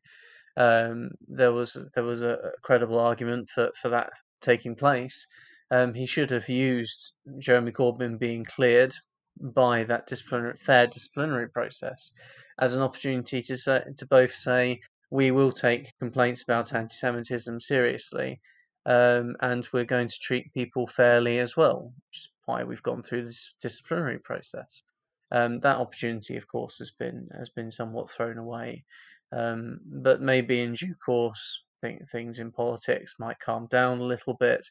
Um, 0.56 1.10
there 1.28 1.52
was 1.52 1.78
there 1.94 2.04
was 2.04 2.22
a 2.22 2.52
credible 2.62 2.98
argument 2.98 3.48
for, 3.48 3.70
for 3.80 3.90
that 3.90 4.10
taking 4.40 4.74
place. 4.74 5.26
Um, 5.70 5.94
he 5.94 6.06
should 6.06 6.30
have 6.30 6.48
used 6.48 7.12
Jeremy 7.38 7.72
Corbyn 7.72 8.18
being 8.18 8.44
cleared 8.44 8.94
by 9.40 9.84
that 9.84 10.06
disciplinary, 10.06 10.56
fair 10.56 10.86
disciplinary 10.86 11.48
process 11.48 12.10
as 12.58 12.74
an 12.74 12.82
opportunity 12.82 13.42
to 13.42 13.56
say, 13.56 13.84
to 13.96 14.06
both 14.06 14.34
say 14.34 14.80
we 15.10 15.30
will 15.30 15.52
take 15.52 15.96
complaints 15.98 16.42
about 16.42 16.74
anti-Semitism 16.74 17.60
seriously, 17.60 18.40
um, 18.86 19.36
and 19.40 19.66
we're 19.72 19.84
going 19.84 20.08
to 20.08 20.18
treat 20.18 20.52
people 20.54 20.86
fairly 20.86 21.38
as 21.38 21.56
well, 21.56 21.92
which 22.08 22.18
is 22.18 22.28
why 22.44 22.64
we've 22.64 22.82
gone 22.82 23.02
through 23.02 23.24
this 23.24 23.54
disciplinary 23.60 24.18
process. 24.18 24.82
Um, 25.30 25.60
that 25.60 25.76
opportunity, 25.76 26.36
of 26.36 26.48
course, 26.48 26.78
has 26.78 26.90
been 26.90 27.28
has 27.36 27.50
been 27.50 27.70
somewhat 27.70 28.10
thrown 28.10 28.38
away, 28.38 28.84
um, 29.32 29.80
but 29.84 30.22
maybe 30.22 30.60
in 30.60 30.72
due 30.74 30.94
course, 30.94 31.62
think 31.80 32.08
things 32.08 32.38
in 32.38 32.50
politics 32.50 33.16
might 33.18 33.38
calm 33.38 33.66
down 33.66 33.98
a 33.98 34.04
little 34.04 34.34
bit. 34.34 34.66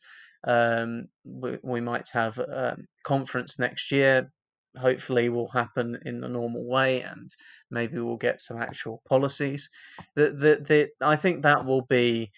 Um, 0.45 1.07
we, 1.23 1.57
we, 1.63 1.81
might 1.81 2.09
have 2.09 2.37
a 2.37 2.77
conference 3.03 3.59
next 3.59 3.91
year 3.91 4.31
hopefully 4.77 5.29
will 5.29 5.49
happen 5.49 5.97
in 6.05 6.21
the 6.21 6.27
normal 6.27 6.65
way 6.65 7.01
and 7.01 7.31
maybe 7.69 7.99
we'll 7.99 8.17
get 8.17 8.41
some 8.41 8.61
actual 8.61 9.01
policies. 9.07 9.69
The, 10.15 10.29
the, 10.31 10.63
the, 10.67 10.89
i 11.01 11.15
think 11.15 11.43
that 11.43 11.65
will 11.65 11.83
be 11.83 12.31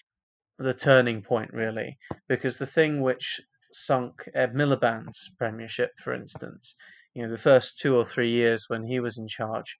the 0.58 0.74
turning 0.74 1.22
point 1.22 1.52
really 1.52 1.96
because 2.28 2.58
the 2.58 2.66
thing 2.66 3.00
which 3.00 3.40
sunk 3.72 4.28
ed 4.34 4.54
miliband's 4.54 5.30
premiership 5.38 5.90
for 6.02 6.12
instance 6.12 6.74
you 7.14 7.22
know 7.22 7.30
the 7.30 7.38
first 7.38 7.78
two 7.78 7.96
or 7.96 8.04
three 8.04 8.30
years 8.30 8.66
when 8.68 8.84
he 8.84 9.00
was 9.00 9.16
in 9.18 9.26
charge 9.26 9.76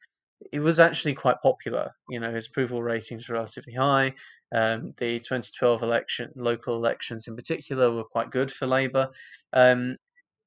it 0.52 0.61
was 0.61 0.80
actually 0.80 1.14
quite 1.14 1.36
popular. 1.42 1.90
You 2.08 2.20
know 2.20 2.32
his 2.32 2.46
approval 2.46 2.82
ratings 2.82 3.28
were 3.28 3.34
relatively 3.34 3.74
high. 3.74 4.14
Um, 4.52 4.94
the 4.98 5.20
2012 5.20 5.82
election 5.82 6.30
local 6.34 6.76
elections 6.76 7.28
in 7.28 7.36
particular 7.36 7.92
were 7.92 8.04
quite 8.04 8.30
good 8.30 8.50
for 8.50 8.66
labour. 8.66 9.08
Um, 9.52 9.96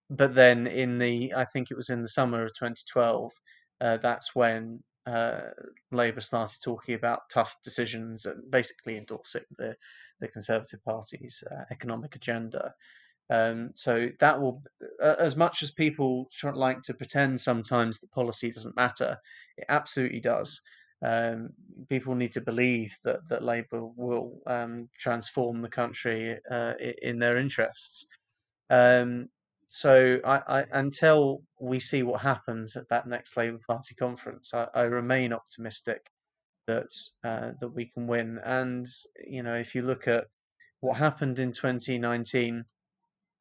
but 0.10 0.36
then 0.36 0.68
in 0.68 0.98
the 1.00 1.34
I 1.36 1.46
think 1.46 1.72
it 1.72 1.78
was 1.78 1.90
in 1.90 2.02
the 2.02 2.08
summer 2.08 2.44
of 2.44 2.54
2012, 2.54 3.32
uh, 3.82 3.98
that's 3.98 4.36
when 4.36 4.84
uh, 5.06 5.50
Labour 5.92 6.22
started 6.22 6.60
talking 6.64 6.96
about 6.96 7.30
tough 7.32 7.56
decisions 7.64 8.26
and 8.26 8.50
basically 8.52 8.98
endorsing 8.98 9.44
the 9.58 9.76
the 10.20 10.28
Conservative 10.28 10.84
Party's 10.84 11.44
uh, 11.52 11.64
economic 11.72 12.16
agenda. 12.16 12.74
Um, 13.30 13.72
so 13.74 14.10
that 14.20 14.40
will, 14.40 14.62
as 15.02 15.36
much 15.36 15.64
as 15.64 15.72
people 15.72 16.30
like 16.54 16.82
to 16.84 16.94
pretend 16.94 17.40
sometimes 17.42 18.00
that 18.00 18.12
policy 18.12 18.52
doesn't 18.52 18.76
matter, 18.76 19.18
it 19.58 19.66
absolutely 19.70 20.20
does. 20.20 20.62
Um, 21.04 21.50
people 21.90 22.16
need 22.16 22.32
to 22.34 22.42
believe 22.42 22.96
that 23.04 23.28
that 23.30 23.44
Labour 23.44 23.86
will 23.86 24.40
um, 24.48 24.90
transform 25.00 25.62
the 25.62 25.70
country 25.70 26.38
uh, 26.50 26.74
in 27.02 27.20
their 27.20 27.38
interests. 27.38 28.06
Um, 28.70 29.30
so 29.76 30.20
I, 30.24 30.42
I, 30.48 30.66
until 30.74 31.42
we 31.60 31.80
see 31.80 32.04
what 32.04 32.22
happens 32.22 32.76
at 32.76 32.88
that 32.90 33.08
next 33.08 33.36
Labour 33.36 33.58
Party 33.68 33.96
conference, 33.96 34.54
I, 34.54 34.68
I 34.72 34.84
remain 34.84 35.34
optimistic 35.34 36.12
that 36.68 36.92
uh, 37.24 37.54
that 37.60 37.70
we 37.70 37.88
can 37.88 38.06
win. 38.06 38.40
And 38.44 38.86
you 39.26 39.42
know, 39.42 39.56
if 39.56 39.74
you 39.74 39.82
look 39.82 40.08
at 40.08 40.26
what 40.82 40.98
happened 40.98 41.40
in 41.40 41.52
2019, 41.52 42.64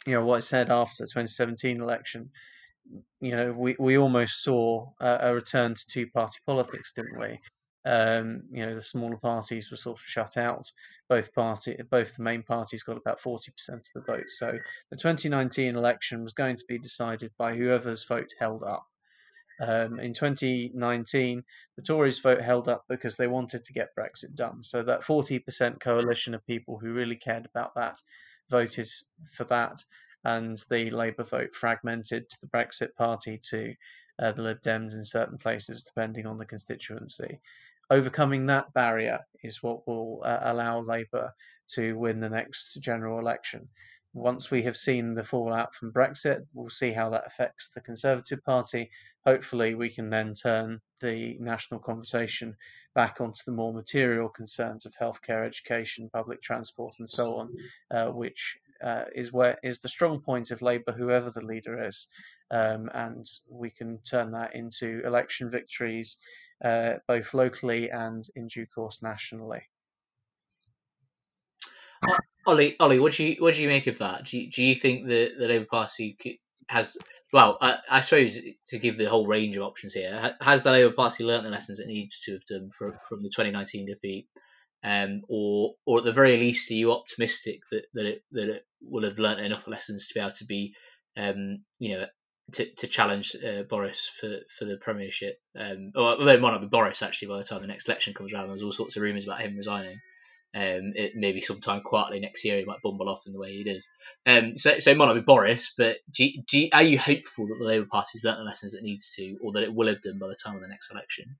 you 0.06 0.14
know 0.14 0.24
what 0.24 0.38
I 0.38 0.40
said 0.40 0.70
after 0.70 1.04
the 1.04 1.08
2017 1.08 1.82
election, 1.82 2.30
you 3.20 3.36
know, 3.36 3.52
we, 3.52 3.76
we 3.78 3.98
almost 3.98 4.42
saw 4.42 4.90
a, 5.00 5.18
a 5.24 5.34
return 5.34 5.74
to 5.74 5.86
two 5.86 6.06
party 6.14 6.38
politics, 6.46 6.94
didn't 6.94 7.20
we? 7.20 7.38
Um, 7.84 8.44
you 8.52 8.64
know, 8.64 8.74
the 8.74 8.82
smaller 8.82 9.16
parties 9.16 9.70
were 9.70 9.76
sort 9.76 9.98
of 9.98 10.04
shut 10.04 10.36
out. 10.36 10.70
Both 11.08 11.34
party, 11.34 11.76
both 11.90 12.16
the 12.16 12.22
main 12.22 12.42
parties 12.42 12.84
got 12.84 12.96
about 12.96 13.20
40% 13.20 13.48
of 13.70 13.82
the 13.94 14.00
vote. 14.02 14.30
So 14.30 14.58
the 14.90 14.96
2019 14.96 15.74
election 15.74 16.22
was 16.22 16.32
going 16.32 16.56
to 16.56 16.64
be 16.68 16.78
decided 16.78 17.32
by 17.38 17.54
whoever's 17.56 18.04
vote 18.04 18.32
held 18.38 18.62
up. 18.62 18.86
Um, 19.60 20.00
in 20.00 20.14
2019, 20.14 21.44
the 21.76 21.82
Tories' 21.82 22.18
vote 22.20 22.40
held 22.40 22.68
up 22.68 22.84
because 22.88 23.16
they 23.16 23.26
wanted 23.26 23.64
to 23.64 23.72
get 23.72 23.94
Brexit 23.96 24.34
done. 24.34 24.62
So 24.62 24.82
that 24.82 25.02
40% 25.02 25.80
coalition 25.80 26.34
of 26.34 26.46
people 26.46 26.78
who 26.78 26.92
really 26.92 27.16
cared 27.16 27.46
about 27.46 27.74
that 27.74 28.00
voted 28.50 28.88
for 29.32 29.44
that, 29.44 29.84
and 30.24 30.56
the 30.70 30.90
Labour 30.90 31.24
vote 31.24 31.54
fragmented 31.54 32.28
to 32.30 32.40
the 32.40 32.46
Brexit 32.46 32.94
Party 32.96 33.38
to 33.50 33.74
uh, 34.18 34.32
the 34.32 34.42
Lib 34.42 34.62
Dems 34.62 34.94
in 34.94 35.04
certain 35.04 35.38
places, 35.38 35.84
depending 35.84 36.26
on 36.26 36.38
the 36.38 36.46
constituency 36.46 37.40
overcoming 37.92 38.46
that 38.46 38.72
barrier 38.72 39.20
is 39.42 39.62
what 39.62 39.86
will 39.86 40.22
uh, 40.24 40.38
allow 40.44 40.80
Labour 40.80 41.30
to 41.68 41.92
win 41.98 42.20
the 42.20 42.28
next 42.28 42.74
general 42.80 43.18
election. 43.18 43.68
Once 44.14 44.50
we 44.50 44.62
have 44.62 44.76
seen 44.76 45.14
the 45.14 45.22
fallout 45.22 45.74
from 45.74 45.92
Brexit, 45.92 46.40
we'll 46.54 46.70
see 46.70 46.90
how 46.90 47.10
that 47.10 47.26
affects 47.26 47.68
the 47.68 47.80
Conservative 47.80 48.42
Party. 48.44 48.90
Hopefully, 49.26 49.74
we 49.74 49.90
can 49.90 50.08
then 50.08 50.32
turn 50.32 50.80
the 51.00 51.36
national 51.38 51.80
conversation 51.80 52.56
back 52.94 53.20
onto 53.20 53.40
the 53.46 53.52
more 53.52 53.72
material 53.72 54.28
concerns 54.28 54.86
of 54.86 54.94
healthcare, 54.94 55.46
education, 55.46 56.10
public 56.12 56.42
transport, 56.42 56.94
and 56.98 57.08
so 57.08 57.34
on, 57.34 57.50
uh, 57.90 58.08
which 58.08 58.56
uh, 58.82 59.04
is 59.14 59.32
where 59.32 59.58
is 59.62 59.78
the 59.78 59.88
strong 59.88 60.20
point 60.20 60.50
of 60.50 60.62
Labour, 60.62 60.92
whoever 60.92 61.30
the 61.30 61.44
leader 61.44 61.86
is, 61.86 62.06
um, 62.50 62.90
and 62.94 63.26
we 63.48 63.70
can 63.70 63.98
turn 63.98 64.30
that 64.32 64.54
into 64.54 65.02
election 65.06 65.50
victories 65.50 66.16
uh, 66.64 66.94
both 67.08 67.34
locally 67.34 67.90
and 67.90 68.26
in 68.36 68.48
due 68.48 68.66
course 68.66 69.02
nationally. 69.02 69.62
Ollie, 72.44 72.76
Ollie, 72.80 72.98
what 72.98 73.12
do 73.12 73.24
you 73.24 73.36
what 73.38 73.54
do 73.54 73.62
you 73.62 73.68
make 73.68 73.86
of 73.86 73.98
that? 73.98 74.24
Do 74.24 74.38
you, 74.38 74.50
do 74.50 74.64
you 74.64 74.74
think 74.74 75.06
that 75.06 75.32
the 75.38 75.46
Labour 75.46 75.66
Party 75.70 76.16
has 76.68 76.96
well, 77.32 77.56
I, 77.60 77.78
I, 77.88 78.00
suppose 78.00 78.38
to 78.68 78.78
give 78.78 78.98
the 78.98 79.08
whole 79.08 79.26
range 79.26 79.56
of 79.56 79.62
options 79.62 79.94
here, 79.94 80.36
has 80.40 80.62
the 80.62 80.70
Labour 80.70 80.92
Party 80.92 81.24
learnt 81.24 81.44
the 81.44 81.50
lessons 81.50 81.80
it 81.80 81.86
needs 81.86 82.20
to 82.22 82.32
have 82.32 82.44
done 82.44 82.70
from, 82.76 82.92
from 83.08 83.22
the 83.22 83.30
2019 83.30 83.86
defeat, 83.86 84.28
um, 84.84 85.22
or 85.28 85.74
or 85.86 85.98
at 85.98 86.04
the 86.04 86.12
very 86.12 86.36
least, 86.36 86.70
are 86.70 86.74
you 86.74 86.92
optimistic 86.92 87.60
that, 87.70 87.86
that 87.94 88.06
it 88.06 88.22
that 88.32 88.48
it 88.50 88.66
will 88.82 89.04
have 89.04 89.18
learnt 89.18 89.40
enough 89.40 89.66
lessons 89.66 90.08
to 90.08 90.14
be 90.14 90.20
able 90.20 90.32
to 90.32 90.44
be, 90.44 90.74
um, 91.16 91.64
you 91.78 91.96
know, 91.96 92.06
to, 92.52 92.66
to 92.74 92.86
challenge 92.86 93.36
uh, 93.36 93.62
Boris 93.62 94.10
for, 94.20 94.38
for 94.58 94.64
the 94.64 94.76
premiership. 94.76 95.40
Um, 95.58 95.92
well, 95.94 96.28
it 96.28 96.40
might 96.40 96.50
not 96.50 96.60
be 96.60 96.66
Boris 96.66 97.02
actually 97.02 97.28
by 97.28 97.38
the 97.38 97.44
time 97.44 97.62
the 97.62 97.68
next 97.68 97.88
election 97.88 98.14
comes 98.14 98.32
around. 98.32 98.48
There's 98.48 98.62
all 98.62 98.72
sorts 98.72 98.96
of 98.96 99.02
rumours 99.02 99.24
about 99.24 99.40
him 99.40 99.56
resigning. 99.56 100.00
Um, 100.54 100.92
it, 100.94 101.12
maybe 101.14 101.40
sometime 101.40 101.80
quietly 101.80 102.20
next 102.20 102.44
year 102.44 102.58
he 102.58 102.66
might 102.66 102.82
bumble 102.82 103.08
off 103.08 103.26
in 103.26 103.32
the 103.32 103.38
way 103.38 103.52
he 103.52 103.64
does. 103.64 103.86
Um, 104.26 104.58
so, 104.58 104.78
so 104.80 104.90
it 104.90 104.96
might 104.98 105.06
not 105.06 105.14
be 105.14 105.20
Boris, 105.20 105.72
but 105.78 105.96
do, 106.14 106.28
do, 106.46 106.68
are 106.74 106.82
you 106.82 106.98
hopeful 106.98 107.46
that 107.46 107.56
the 107.58 107.64
Labour 107.64 107.86
Party's 107.90 108.22
learnt 108.22 108.38
the 108.38 108.44
lessons 108.44 108.74
it 108.74 108.82
needs 108.82 109.12
to, 109.16 109.38
or 109.42 109.52
that 109.52 109.62
it 109.62 109.74
will 109.74 109.88
have 109.88 110.02
done 110.02 110.18
by 110.18 110.28
the 110.28 110.36
time 110.36 110.56
of 110.56 110.60
the 110.60 110.68
next 110.68 110.90
election? 110.90 111.36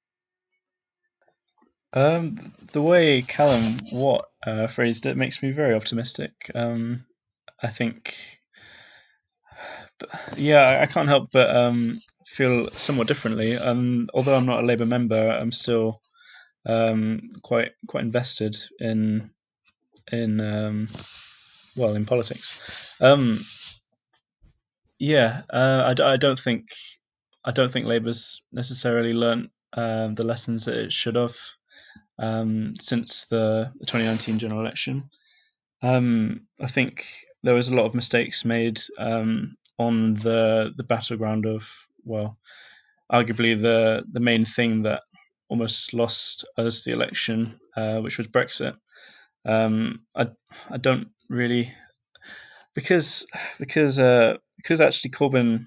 Um, 1.92 2.38
the 2.72 2.80
way 2.80 3.20
Callum 3.20 3.76
Watt 3.92 4.24
uh, 4.46 4.66
phrased 4.66 5.04
it 5.04 5.18
makes 5.18 5.42
me 5.42 5.50
very 5.50 5.74
optimistic. 5.74 6.50
Um, 6.54 7.04
I 7.62 7.68
think, 7.68 8.40
yeah, 10.36 10.80
I 10.82 10.86
can't 10.86 11.08
help 11.08 11.30
but 11.32 11.54
um, 11.54 11.98
feel 12.26 12.68
somewhat 12.68 13.08
differently. 13.08 13.56
Um, 13.56 14.06
although 14.14 14.36
I'm 14.36 14.46
not 14.46 14.62
a 14.62 14.66
Labour 14.66 14.86
member, 14.86 15.38
I'm 15.40 15.52
still 15.52 16.00
um, 16.66 17.30
quite 17.42 17.72
quite 17.86 18.04
invested 18.04 18.56
in 18.78 19.30
in 20.10 20.40
um, 20.40 20.88
well 21.76 21.94
in 21.94 22.04
politics. 22.04 23.00
Um, 23.00 23.38
yeah, 24.98 25.42
uh, 25.50 25.94
I, 25.98 26.12
I 26.12 26.16
don't 26.16 26.38
think 26.38 26.68
I 27.44 27.50
don't 27.50 27.72
think 27.72 27.86
Labour's 27.86 28.42
necessarily 28.52 29.12
learnt 29.12 29.50
uh, 29.72 30.08
the 30.08 30.26
lessons 30.26 30.64
that 30.66 30.76
it 30.76 30.92
should 30.92 31.16
have 31.16 31.36
since 32.78 33.26
the, 33.26 33.72
the 33.80 33.86
2019 33.86 34.38
general 34.38 34.60
election. 34.60 35.02
I 35.82 36.66
think 36.68 37.04
there 37.42 37.54
was 37.54 37.68
a 37.68 37.74
lot 37.74 37.86
of 37.86 37.94
mistakes 37.94 38.44
made 38.44 38.80
um, 38.98 39.56
on 39.78 40.14
the 40.14 40.72
the 40.76 40.84
battleground 40.84 41.46
of 41.46 41.68
well, 42.04 42.38
arguably 43.10 43.60
the 43.60 44.04
the 44.10 44.20
main 44.20 44.44
thing 44.44 44.80
that 44.80 45.02
almost 45.48 45.92
lost 45.92 46.44
us 46.56 46.84
the 46.84 46.92
election, 46.92 47.46
uh, 47.76 48.00
which 48.00 48.18
was 48.18 48.26
Brexit. 48.26 48.76
Um, 49.44 49.92
I 50.16 50.28
I 50.70 50.76
don't 50.76 51.08
really 51.28 51.70
because 52.74 53.26
because 53.58 53.98
uh, 53.98 54.36
because 54.56 54.80
actually 54.80 55.10
Corbyn, 55.10 55.66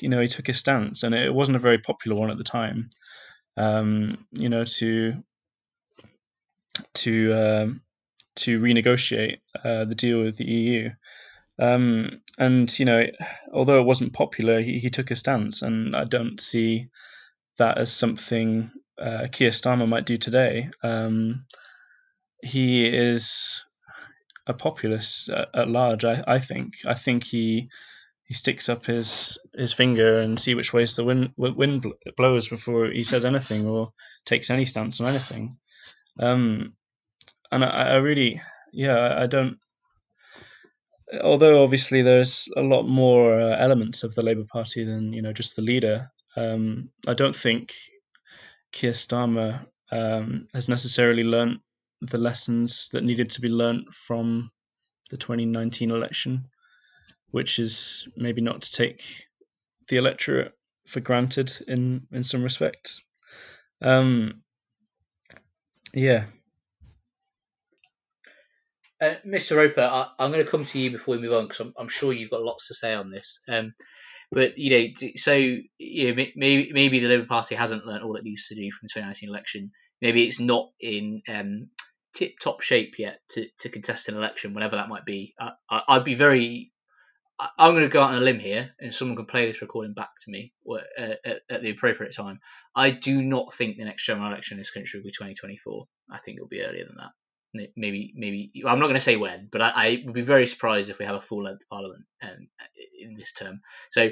you 0.00 0.08
know, 0.08 0.20
he 0.20 0.28
took 0.28 0.46
his 0.46 0.58
stance, 0.58 1.02
and 1.02 1.14
it 1.14 1.34
wasn't 1.34 1.56
a 1.56 1.60
very 1.60 1.78
popular 1.78 2.18
one 2.18 2.30
at 2.30 2.38
the 2.38 2.44
time. 2.44 2.88
Um, 3.56 4.26
you 4.32 4.48
know, 4.48 4.64
to 4.64 5.22
to 6.94 7.32
um, 7.32 7.82
to 8.36 8.60
renegotiate 8.60 9.38
uh, 9.64 9.84
the 9.84 9.94
deal 9.94 10.20
with 10.20 10.36
the 10.36 10.44
EU. 10.44 10.90
Um, 11.58 12.20
and 12.38 12.78
you 12.78 12.84
know, 12.84 13.06
although 13.52 13.80
it 13.80 13.86
wasn't 13.86 14.12
popular, 14.12 14.60
he, 14.60 14.78
he 14.78 14.90
took 14.90 15.10
a 15.10 15.16
stance, 15.16 15.62
and 15.62 15.96
I 15.96 16.04
don't 16.04 16.40
see 16.40 16.88
that 17.58 17.78
as 17.78 17.92
something 17.92 18.70
uh, 18.98 19.28
Keir 19.30 19.50
Starmer 19.50 19.88
might 19.88 20.06
do 20.06 20.16
today. 20.16 20.68
Um, 20.82 21.44
he 22.42 22.86
is 22.86 23.64
a 24.46 24.54
populist 24.54 25.28
at, 25.28 25.48
at 25.54 25.68
large. 25.68 26.04
I, 26.04 26.22
I, 26.26 26.38
think. 26.38 26.74
I 26.86 26.94
think 26.94 27.24
he 27.24 27.68
he 28.24 28.34
sticks 28.34 28.68
up 28.68 28.86
his 28.86 29.38
his 29.54 29.72
finger 29.72 30.16
and 30.16 30.38
see 30.38 30.54
which 30.54 30.72
ways 30.72 30.96
the 30.96 31.04
wind 31.04 31.32
wind 31.36 31.86
blows 32.16 32.48
before 32.48 32.86
he 32.86 33.04
says 33.04 33.24
anything 33.24 33.66
or 33.66 33.92
takes 34.24 34.50
any 34.50 34.64
stance 34.64 35.00
on 35.00 35.08
anything. 35.08 35.56
Um, 36.18 36.74
and 37.52 37.64
I, 37.64 37.68
I 37.68 37.94
really, 37.96 38.40
yeah, 38.72 39.16
I 39.18 39.26
don't. 39.26 39.58
Although 41.22 41.62
obviously 41.62 42.02
there's 42.02 42.48
a 42.56 42.62
lot 42.62 42.82
more 42.84 43.40
uh, 43.40 43.56
elements 43.58 44.02
of 44.02 44.14
the 44.14 44.24
Labour 44.24 44.44
Party 44.50 44.84
than 44.84 45.12
you 45.12 45.22
know 45.22 45.32
just 45.32 45.54
the 45.56 45.62
leader, 45.62 46.06
um, 46.36 46.90
I 47.06 47.14
don't 47.14 47.34
think 47.34 47.72
Keir 48.72 48.92
Starmer 48.92 49.66
um, 49.92 50.48
has 50.52 50.68
necessarily 50.68 51.22
learnt 51.22 51.60
the 52.00 52.18
lessons 52.18 52.88
that 52.92 53.04
needed 53.04 53.30
to 53.30 53.40
be 53.40 53.48
learnt 53.48 53.92
from 53.92 54.50
the 55.10 55.16
2019 55.16 55.90
election, 55.90 56.48
which 57.30 57.58
is 57.58 58.08
maybe 58.16 58.40
not 58.40 58.62
to 58.62 58.72
take 58.72 59.02
the 59.88 59.96
electorate 59.96 60.52
for 60.86 61.00
granted 61.00 61.52
in 61.68 62.06
in 62.10 62.24
some 62.24 62.42
respects. 62.42 63.04
Um, 63.80 64.42
yeah, 65.94 66.26
uh, 69.00 69.14
Mr. 69.26 69.56
Roper, 69.56 69.82
I, 69.82 70.24
am 70.24 70.32
going 70.32 70.44
to 70.44 70.50
come 70.50 70.64
to 70.64 70.78
you 70.78 70.90
before 70.90 71.16
we 71.16 71.22
move 71.22 71.34
on 71.34 71.44
because 71.44 71.60
I'm, 71.60 71.74
I'm, 71.78 71.88
sure 71.88 72.12
you've 72.12 72.30
got 72.30 72.42
lots 72.42 72.68
to 72.68 72.74
say 72.74 72.94
on 72.94 73.10
this. 73.10 73.40
Um, 73.48 73.74
but 74.30 74.58
you 74.58 74.70
know, 74.70 75.10
so 75.16 75.34
you 75.34 76.08
know, 76.08 76.24
maybe 76.34 76.70
maybe 76.72 76.98
the 76.98 77.08
Labour 77.08 77.26
Party 77.26 77.54
hasn't 77.54 77.86
learned 77.86 78.02
all 78.02 78.16
it 78.16 78.24
needs 78.24 78.48
to 78.48 78.54
do 78.54 78.70
from 78.72 78.86
the 78.86 78.88
2019 78.88 79.28
election. 79.28 79.70
Maybe 80.00 80.26
it's 80.26 80.40
not 80.40 80.70
in 80.80 81.22
um, 81.28 81.68
tip 82.14 82.34
top 82.42 82.60
shape 82.62 82.94
yet 82.98 83.20
to, 83.30 83.46
to 83.60 83.68
contest 83.68 84.08
an 84.08 84.16
election, 84.16 84.54
whenever 84.54 84.76
that 84.76 84.88
might 84.88 85.04
be. 85.04 85.34
I, 85.38 85.96
would 85.96 86.04
be 86.04 86.14
very. 86.14 86.72
I, 87.38 87.68
am 87.68 87.74
going 87.74 87.84
to 87.84 87.88
go 87.88 88.02
out 88.02 88.12
on 88.12 88.18
a 88.18 88.24
limb 88.24 88.40
here, 88.40 88.70
and 88.80 88.94
someone 88.94 89.16
can 89.16 89.26
play 89.26 89.46
this 89.46 89.62
recording 89.62 89.92
back 89.92 90.10
to 90.24 90.30
me 90.30 90.52
uh, 90.68 90.78
at, 91.24 91.40
at, 91.50 91.62
the 91.62 91.70
appropriate 91.70 92.16
time. 92.16 92.40
I 92.74 92.90
do 92.90 93.22
not 93.22 93.54
think 93.54 93.76
the 93.76 93.84
next 93.84 94.06
general 94.06 94.28
election 94.28 94.56
in 94.56 94.58
this 94.58 94.70
country 94.70 94.98
will 94.98 95.04
be 95.04 95.12
2024. 95.12 95.86
I 96.10 96.18
think 96.18 96.38
it'll 96.38 96.48
be 96.48 96.62
earlier 96.62 96.86
than 96.86 96.96
that 96.96 97.10
maybe 97.54 98.12
maybe 98.14 98.50
I'm 98.66 98.78
not 98.78 98.86
going 98.86 98.94
to 98.94 99.00
say 99.00 99.16
when, 99.16 99.48
but 99.50 99.60
I, 99.60 99.70
I, 99.74 100.02
would 100.04 100.14
be 100.14 100.22
very 100.22 100.46
surprised 100.46 100.90
if 100.90 100.98
we 100.98 101.04
have 101.04 101.14
a 101.14 101.20
full 101.20 101.44
length 101.44 101.62
parliament 101.70 102.04
um, 102.22 102.48
in 103.00 103.16
this 103.16 103.32
term. 103.32 103.60
So 103.90 104.10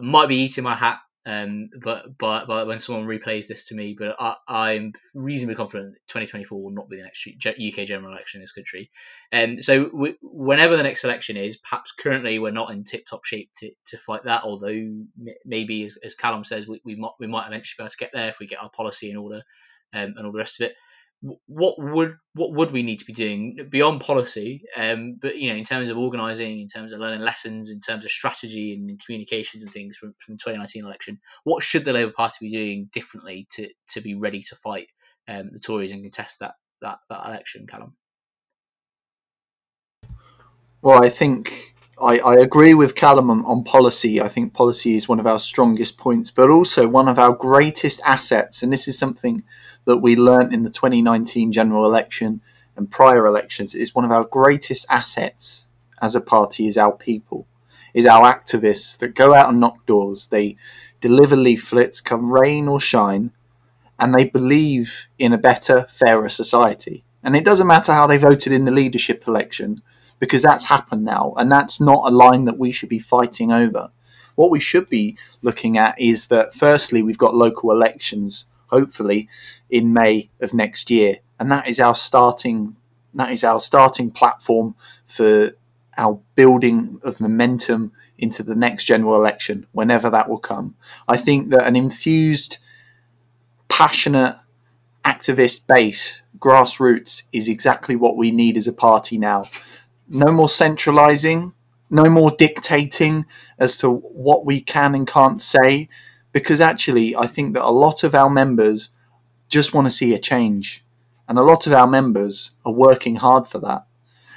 might 0.00 0.28
be 0.28 0.42
eating 0.42 0.64
my 0.64 0.74
hat, 0.74 0.98
um, 1.26 1.68
but, 1.82 2.06
but 2.18 2.46
but 2.46 2.66
when 2.66 2.80
someone 2.80 3.06
replays 3.06 3.46
this 3.46 3.66
to 3.66 3.74
me, 3.74 3.94
but 3.98 4.16
I, 4.48 4.72
am 4.72 4.92
reasonably 5.14 5.54
confident 5.54 5.94
2024 6.08 6.62
will 6.62 6.70
not 6.70 6.88
be 6.88 6.96
the 6.96 7.02
next 7.02 7.26
UK 7.26 7.86
general 7.86 8.12
election 8.12 8.38
in 8.38 8.42
this 8.42 8.52
country. 8.52 8.90
And 9.30 9.58
um, 9.58 9.62
so 9.62 9.90
we, 9.92 10.16
whenever 10.22 10.76
the 10.76 10.82
next 10.82 11.04
election 11.04 11.36
is, 11.36 11.58
perhaps 11.58 11.92
currently 11.92 12.38
we're 12.38 12.52
not 12.52 12.72
in 12.72 12.84
tip 12.84 13.06
top 13.06 13.24
shape 13.24 13.50
to, 13.58 13.70
to 13.88 13.98
fight 13.98 14.24
that. 14.24 14.44
Although 14.44 15.04
maybe 15.44 15.84
as, 15.84 15.98
as 16.02 16.14
Callum 16.14 16.44
says, 16.44 16.66
we, 16.66 16.80
we 16.84 16.96
might 16.96 17.12
we 17.20 17.26
might 17.26 17.46
eventually 17.46 17.76
be 17.78 17.84
able 17.84 17.90
to 17.90 17.96
get 17.98 18.10
there 18.14 18.28
if 18.28 18.38
we 18.40 18.46
get 18.46 18.62
our 18.62 18.70
policy 18.70 19.10
in 19.10 19.16
order 19.16 19.42
um, 19.92 20.14
and 20.16 20.26
all 20.26 20.32
the 20.32 20.38
rest 20.38 20.60
of 20.60 20.66
it 20.66 20.74
what 21.22 21.74
would 21.78 22.16
what 22.34 22.52
would 22.52 22.72
we 22.72 22.82
need 22.82 22.98
to 22.98 23.04
be 23.04 23.12
doing 23.12 23.68
beyond 23.70 24.00
policy 24.00 24.62
um, 24.76 25.18
but 25.20 25.36
you 25.36 25.50
know 25.50 25.56
in 25.56 25.64
terms 25.64 25.90
of 25.90 25.98
organizing 25.98 26.60
in 26.60 26.68
terms 26.68 26.92
of 26.92 27.00
learning 27.00 27.20
lessons 27.20 27.70
in 27.70 27.78
terms 27.78 28.06
of 28.06 28.10
strategy 28.10 28.72
and 28.72 29.00
communications 29.04 29.62
and 29.62 29.72
things 29.72 29.96
from, 29.96 30.14
from 30.24 30.34
the 30.34 30.38
2019 30.38 30.84
election 30.84 31.20
what 31.44 31.62
should 31.62 31.84
the 31.84 31.92
labour 31.92 32.12
party 32.12 32.36
be 32.40 32.50
doing 32.50 32.88
differently 32.92 33.46
to 33.52 33.68
to 33.88 34.00
be 34.00 34.14
ready 34.14 34.42
to 34.42 34.56
fight 34.56 34.86
um, 35.28 35.50
the 35.52 35.60
tories 35.60 35.92
and 35.92 36.02
contest 36.02 36.38
that 36.40 36.54
that, 36.80 36.98
that 37.10 37.26
election 37.26 37.66
callum? 37.66 37.94
Well 40.80 41.04
i 41.04 41.10
think 41.10 41.74
I, 42.00 42.18
I 42.18 42.34
agree 42.36 42.72
with 42.72 42.94
Callum 42.94 43.30
on, 43.30 43.44
on 43.44 43.62
policy. 43.62 44.20
I 44.20 44.28
think 44.28 44.54
policy 44.54 44.96
is 44.96 45.08
one 45.08 45.20
of 45.20 45.26
our 45.26 45.38
strongest 45.38 45.98
points, 45.98 46.30
but 46.30 46.48
also 46.48 46.88
one 46.88 47.08
of 47.08 47.18
our 47.18 47.32
greatest 47.32 48.00
assets. 48.04 48.62
And 48.62 48.72
this 48.72 48.88
is 48.88 48.98
something 48.98 49.42
that 49.84 49.98
we 49.98 50.16
learnt 50.16 50.54
in 50.54 50.62
the 50.62 50.70
2019 50.70 51.52
general 51.52 51.84
election 51.84 52.40
and 52.76 52.90
prior 52.90 53.26
elections. 53.26 53.74
Is 53.74 53.94
one 53.94 54.06
of 54.06 54.10
our 54.10 54.24
greatest 54.24 54.86
assets 54.88 55.66
as 56.00 56.14
a 56.14 56.20
party 56.22 56.66
is 56.66 56.78
our 56.78 56.92
people, 56.92 57.46
is 57.92 58.06
our 58.06 58.22
activists 58.22 58.96
that 58.98 59.14
go 59.14 59.34
out 59.34 59.50
and 59.50 59.60
knock 59.60 59.84
doors. 59.84 60.28
They 60.28 60.56
deliver 61.00 61.36
leaflets, 61.36 62.00
come 62.00 62.32
rain 62.32 62.66
or 62.66 62.80
shine, 62.80 63.32
and 63.98 64.14
they 64.14 64.24
believe 64.24 65.08
in 65.18 65.34
a 65.34 65.38
better, 65.38 65.86
fairer 65.90 66.30
society. 66.30 67.04
And 67.22 67.36
it 67.36 67.44
doesn't 67.44 67.66
matter 67.66 67.92
how 67.92 68.06
they 68.06 68.16
voted 68.16 68.52
in 68.54 68.64
the 68.64 68.70
leadership 68.70 69.28
election 69.28 69.82
because 70.20 70.42
that's 70.42 70.66
happened 70.66 71.04
now, 71.04 71.34
and 71.36 71.50
that's 71.50 71.80
not 71.80 72.06
a 72.06 72.14
line 72.14 72.44
that 72.44 72.58
we 72.58 72.70
should 72.70 72.88
be 72.88 73.00
fighting 73.00 73.50
over. 73.50 73.90
What 74.36 74.50
we 74.50 74.60
should 74.60 74.88
be 74.88 75.18
looking 75.42 75.76
at 75.76 76.00
is 76.00 76.28
that, 76.28 76.54
firstly, 76.54 77.02
we've 77.02 77.18
got 77.18 77.34
local 77.34 77.72
elections, 77.72 78.46
hopefully, 78.68 79.28
in 79.68 79.92
May 79.92 80.30
of 80.40 80.54
next 80.54 80.90
year, 80.90 81.16
and 81.40 81.50
that 81.50 81.66
is 81.66 81.80
our 81.80 81.96
starting 81.96 82.76
that 83.12 83.32
is 83.32 83.42
our 83.42 83.58
starting 83.58 84.08
platform 84.08 84.76
for 85.04 85.50
our 85.96 86.20
building 86.36 87.00
of 87.02 87.20
momentum 87.20 87.90
into 88.16 88.42
the 88.44 88.54
next 88.54 88.84
general 88.84 89.16
election, 89.16 89.66
whenever 89.72 90.08
that 90.10 90.28
will 90.28 90.38
come. 90.38 90.76
I 91.08 91.16
think 91.16 91.50
that 91.50 91.66
an 91.66 91.74
infused, 91.74 92.58
passionate, 93.68 94.38
activist 95.04 95.66
base, 95.66 96.22
grassroots, 96.38 97.24
is 97.32 97.48
exactly 97.48 97.96
what 97.96 98.16
we 98.16 98.30
need 98.30 98.56
as 98.56 98.68
a 98.68 98.72
party 98.72 99.18
now 99.18 99.44
no 100.10 100.32
more 100.32 100.48
centralizing, 100.48 101.54
no 101.88 102.04
more 102.04 102.32
dictating 102.32 103.24
as 103.58 103.78
to 103.78 103.90
what 103.90 104.44
we 104.44 104.60
can 104.60 104.94
and 104.94 105.06
can't 105.06 105.40
say, 105.40 105.88
because 106.32 106.60
actually, 106.60 107.16
I 107.16 107.26
think 107.26 107.54
that 107.54 107.64
a 107.64 107.70
lot 107.70 108.04
of 108.04 108.14
our 108.14 108.28
members 108.28 108.90
just 109.48 109.72
want 109.72 109.86
to 109.86 109.90
see 109.90 110.12
a 110.12 110.18
change. 110.18 110.84
And 111.28 111.38
a 111.38 111.42
lot 111.42 111.66
of 111.66 111.72
our 111.72 111.86
members 111.86 112.52
are 112.64 112.72
working 112.72 113.16
hard 113.16 113.46
for 113.46 113.58
that. 113.60 113.86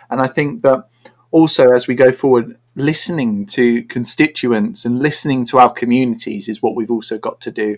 And 0.10 0.22
I 0.22 0.28
think 0.28 0.62
that 0.62 0.88
also, 1.32 1.72
as 1.72 1.88
we 1.88 1.96
go 1.96 2.12
forward, 2.12 2.58
listening 2.76 3.46
to 3.48 3.84
constituents 3.84 4.86
and 4.86 5.00
listening 5.00 5.46
to 5.46 5.60
our 5.60 5.72
communities 5.72 6.48
is 6.48 6.62
what 6.62 6.76
we've 6.76 6.92
also 6.92 7.18
got 7.18 7.42
to 7.42 7.52
do. 7.52 7.78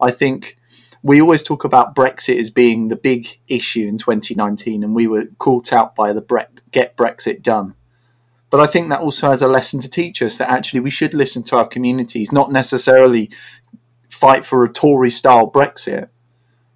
I 0.00 0.10
think 0.10 0.56
we 1.04 1.20
always 1.20 1.42
talk 1.42 1.64
about 1.64 1.94
Brexit 1.94 2.40
as 2.40 2.48
being 2.48 2.88
the 2.88 2.96
big 2.96 3.38
issue 3.46 3.86
in 3.86 3.98
2019, 3.98 4.82
and 4.82 4.94
we 4.94 5.06
were 5.06 5.26
caught 5.38 5.70
out 5.70 5.94
by 5.94 6.14
the 6.14 6.22
Bre- 6.22 6.58
Get 6.70 6.96
Brexit 6.96 7.42
Done. 7.42 7.74
But 8.48 8.60
I 8.60 8.66
think 8.66 8.88
that 8.88 9.00
also 9.00 9.28
has 9.28 9.42
a 9.42 9.46
lesson 9.46 9.80
to 9.80 9.90
teach 9.90 10.22
us 10.22 10.38
that 10.38 10.48
actually 10.48 10.80
we 10.80 10.88
should 10.88 11.12
listen 11.12 11.42
to 11.44 11.56
our 11.56 11.68
communities, 11.68 12.32
not 12.32 12.50
necessarily 12.50 13.30
fight 14.08 14.46
for 14.46 14.64
a 14.64 14.72
Tory 14.72 15.10
style 15.10 15.50
Brexit, 15.50 16.08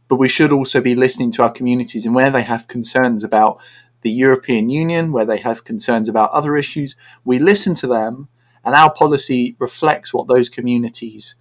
but 0.08 0.16
we 0.16 0.28
should 0.28 0.52
also 0.52 0.82
be 0.82 0.94
listening 0.94 1.32
to 1.32 1.42
our 1.42 1.50
communities 1.50 2.04
and 2.04 2.14
where 2.14 2.30
they 2.30 2.42
have 2.42 2.68
concerns 2.68 3.24
about 3.24 3.58
the 4.02 4.10
European 4.10 4.68
Union, 4.68 5.10
where 5.10 5.24
they 5.24 5.38
have 5.38 5.64
concerns 5.64 6.06
about 6.06 6.30
other 6.32 6.54
issues, 6.54 6.94
we 7.24 7.38
listen 7.38 7.74
to 7.76 7.86
them 7.86 8.28
and 8.62 8.74
our 8.74 8.92
policy 8.92 9.56
reflects 9.58 10.12
what 10.12 10.28
those 10.28 10.50
communities 10.50 11.34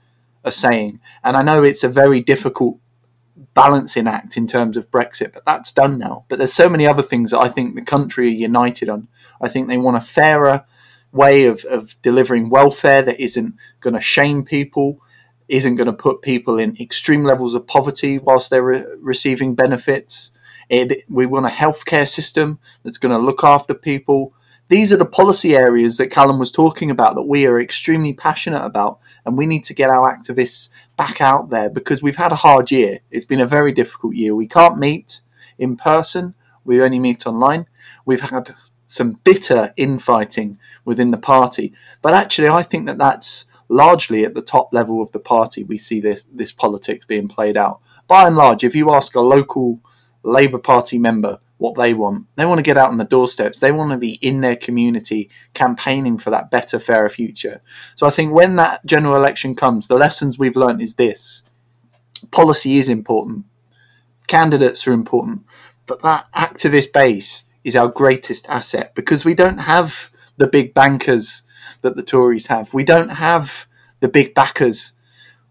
are 0.43 0.51
saying. 0.51 0.99
And 1.23 1.35
I 1.37 1.41
know 1.41 1.63
it's 1.63 1.83
a 1.83 1.89
very 1.89 2.21
difficult 2.21 2.79
balancing 3.53 4.07
act 4.07 4.37
in 4.37 4.47
terms 4.47 4.77
of 4.77 4.91
Brexit, 4.91 5.33
but 5.33 5.45
that's 5.45 5.71
done 5.71 5.97
now. 5.97 6.25
But 6.29 6.37
there's 6.37 6.53
so 6.53 6.69
many 6.69 6.85
other 6.85 7.01
things 7.01 7.31
that 7.31 7.39
I 7.39 7.47
think 7.47 7.75
the 7.75 7.81
country 7.81 8.27
are 8.27 8.29
united 8.29 8.89
on. 8.89 9.07
I 9.41 9.47
think 9.47 9.67
they 9.67 9.77
want 9.77 9.97
a 9.97 10.01
fairer 10.01 10.65
way 11.11 11.45
of, 11.45 11.63
of 11.65 11.99
delivering 12.01 12.49
welfare 12.49 13.01
that 13.01 13.19
isn't 13.19 13.55
going 13.79 13.93
to 13.93 14.01
shame 14.01 14.43
people, 14.43 15.01
isn't 15.47 15.75
going 15.75 15.87
to 15.87 15.93
put 15.93 16.21
people 16.21 16.59
in 16.59 16.77
extreme 16.79 17.23
levels 17.23 17.53
of 17.53 17.65
poverty 17.65 18.19
whilst 18.19 18.49
they're 18.49 18.63
re- 18.63 18.85
receiving 18.99 19.55
benefits. 19.55 20.31
It, 20.69 21.03
we 21.09 21.25
want 21.25 21.45
a 21.45 21.49
healthcare 21.49 22.07
system 22.07 22.59
that's 22.83 22.97
going 22.97 23.17
to 23.17 23.25
look 23.25 23.43
after 23.43 23.73
people. 23.73 24.33
These 24.69 24.91
are 24.91 24.97
the 24.97 25.05
policy 25.05 25.55
areas 25.55 25.95
that 25.95 26.11
Callum 26.11 26.39
was 26.39 26.51
talking 26.51 26.91
about 26.91 27.15
that 27.15 27.23
we 27.23 27.45
are 27.45 27.59
extremely 27.59 28.13
passionate 28.13 28.65
about, 28.65 28.99
and 29.25 29.37
we 29.37 29.45
need 29.45 29.63
to 29.65 29.73
get 29.73 29.89
our 29.89 30.13
activists 30.13 30.69
back 30.97 31.21
out 31.21 31.49
there 31.49 31.69
because 31.69 32.03
we've 32.03 32.17
had 32.17 32.33
a 32.33 32.37
hard 32.37 32.69
year. 32.69 32.99
It's 33.09 33.23
been 33.23 33.39
a 33.39 33.47
very 33.47 33.71
difficult 33.71 34.15
year. 34.15 34.35
We 34.35 34.47
can't 34.47 34.77
meet 34.77 35.21
in 35.57 35.77
person, 35.77 36.33
we 36.65 36.81
only 36.83 36.99
meet 36.99 37.25
online. 37.25 37.65
We've 38.05 38.19
had 38.19 38.55
some 38.85 39.19
bitter 39.23 39.73
infighting 39.77 40.59
within 40.83 41.11
the 41.11 41.17
party, 41.17 41.73
but 42.01 42.13
actually, 42.13 42.49
I 42.49 42.61
think 42.61 42.87
that 42.87 42.97
that's 42.97 43.45
largely 43.69 44.25
at 44.25 44.35
the 44.35 44.41
top 44.41 44.73
level 44.73 45.01
of 45.01 45.13
the 45.13 45.19
party. 45.19 45.63
We 45.63 45.77
see 45.77 46.01
this 46.01 46.25
this 46.31 46.51
politics 46.51 47.05
being 47.05 47.29
played 47.29 47.55
out. 47.55 47.79
By 48.05 48.27
and 48.27 48.35
large, 48.35 48.65
if 48.65 48.75
you 48.75 48.93
ask 48.93 49.15
a 49.15 49.21
local 49.21 49.79
Labour 50.23 50.59
Party 50.59 50.97
member 50.97 51.39
what 51.57 51.75
they 51.75 51.93
want. 51.93 52.27
They 52.35 52.45
want 52.45 52.59
to 52.59 52.63
get 52.63 52.77
out 52.77 52.89
on 52.89 52.97
the 52.97 53.05
doorsteps. 53.05 53.59
They 53.59 53.71
want 53.71 53.91
to 53.91 53.97
be 53.97 54.13
in 54.15 54.41
their 54.41 54.55
community 54.55 55.29
campaigning 55.53 56.17
for 56.17 56.29
that 56.29 56.51
better, 56.51 56.79
fairer 56.79 57.09
future. 57.09 57.61
So 57.95 58.05
I 58.05 58.11
think 58.11 58.31
when 58.31 58.55
that 58.57 58.85
general 58.85 59.15
election 59.15 59.55
comes, 59.55 59.87
the 59.87 59.95
lessons 59.95 60.37
we've 60.37 60.55
learned 60.55 60.81
is 60.81 60.95
this 60.95 61.43
policy 62.31 62.77
is 62.77 62.89
important, 62.89 63.45
candidates 64.27 64.87
are 64.87 64.91
important, 64.93 65.43
but 65.85 66.01
that 66.01 66.25
activist 66.33 66.91
base 66.91 67.45
is 67.63 67.75
our 67.75 67.87
greatest 67.87 68.47
asset 68.49 68.93
because 68.95 69.25
we 69.25 69.33
don't 69.33 69.59
have 69.59 70.09
the 70.37 70.47
big 70.47 70.73
bankers 70.73 71.43
that 71.81 71.95
the 71.95 72.03
Tories 72.03 72.47
have. 72.47 72.73
We 72.73 72.83
don't 72.83 73.09
have 73.09 73.67
the 73.99 74.07
big 74.07 74.33
backers. 74.33 74.93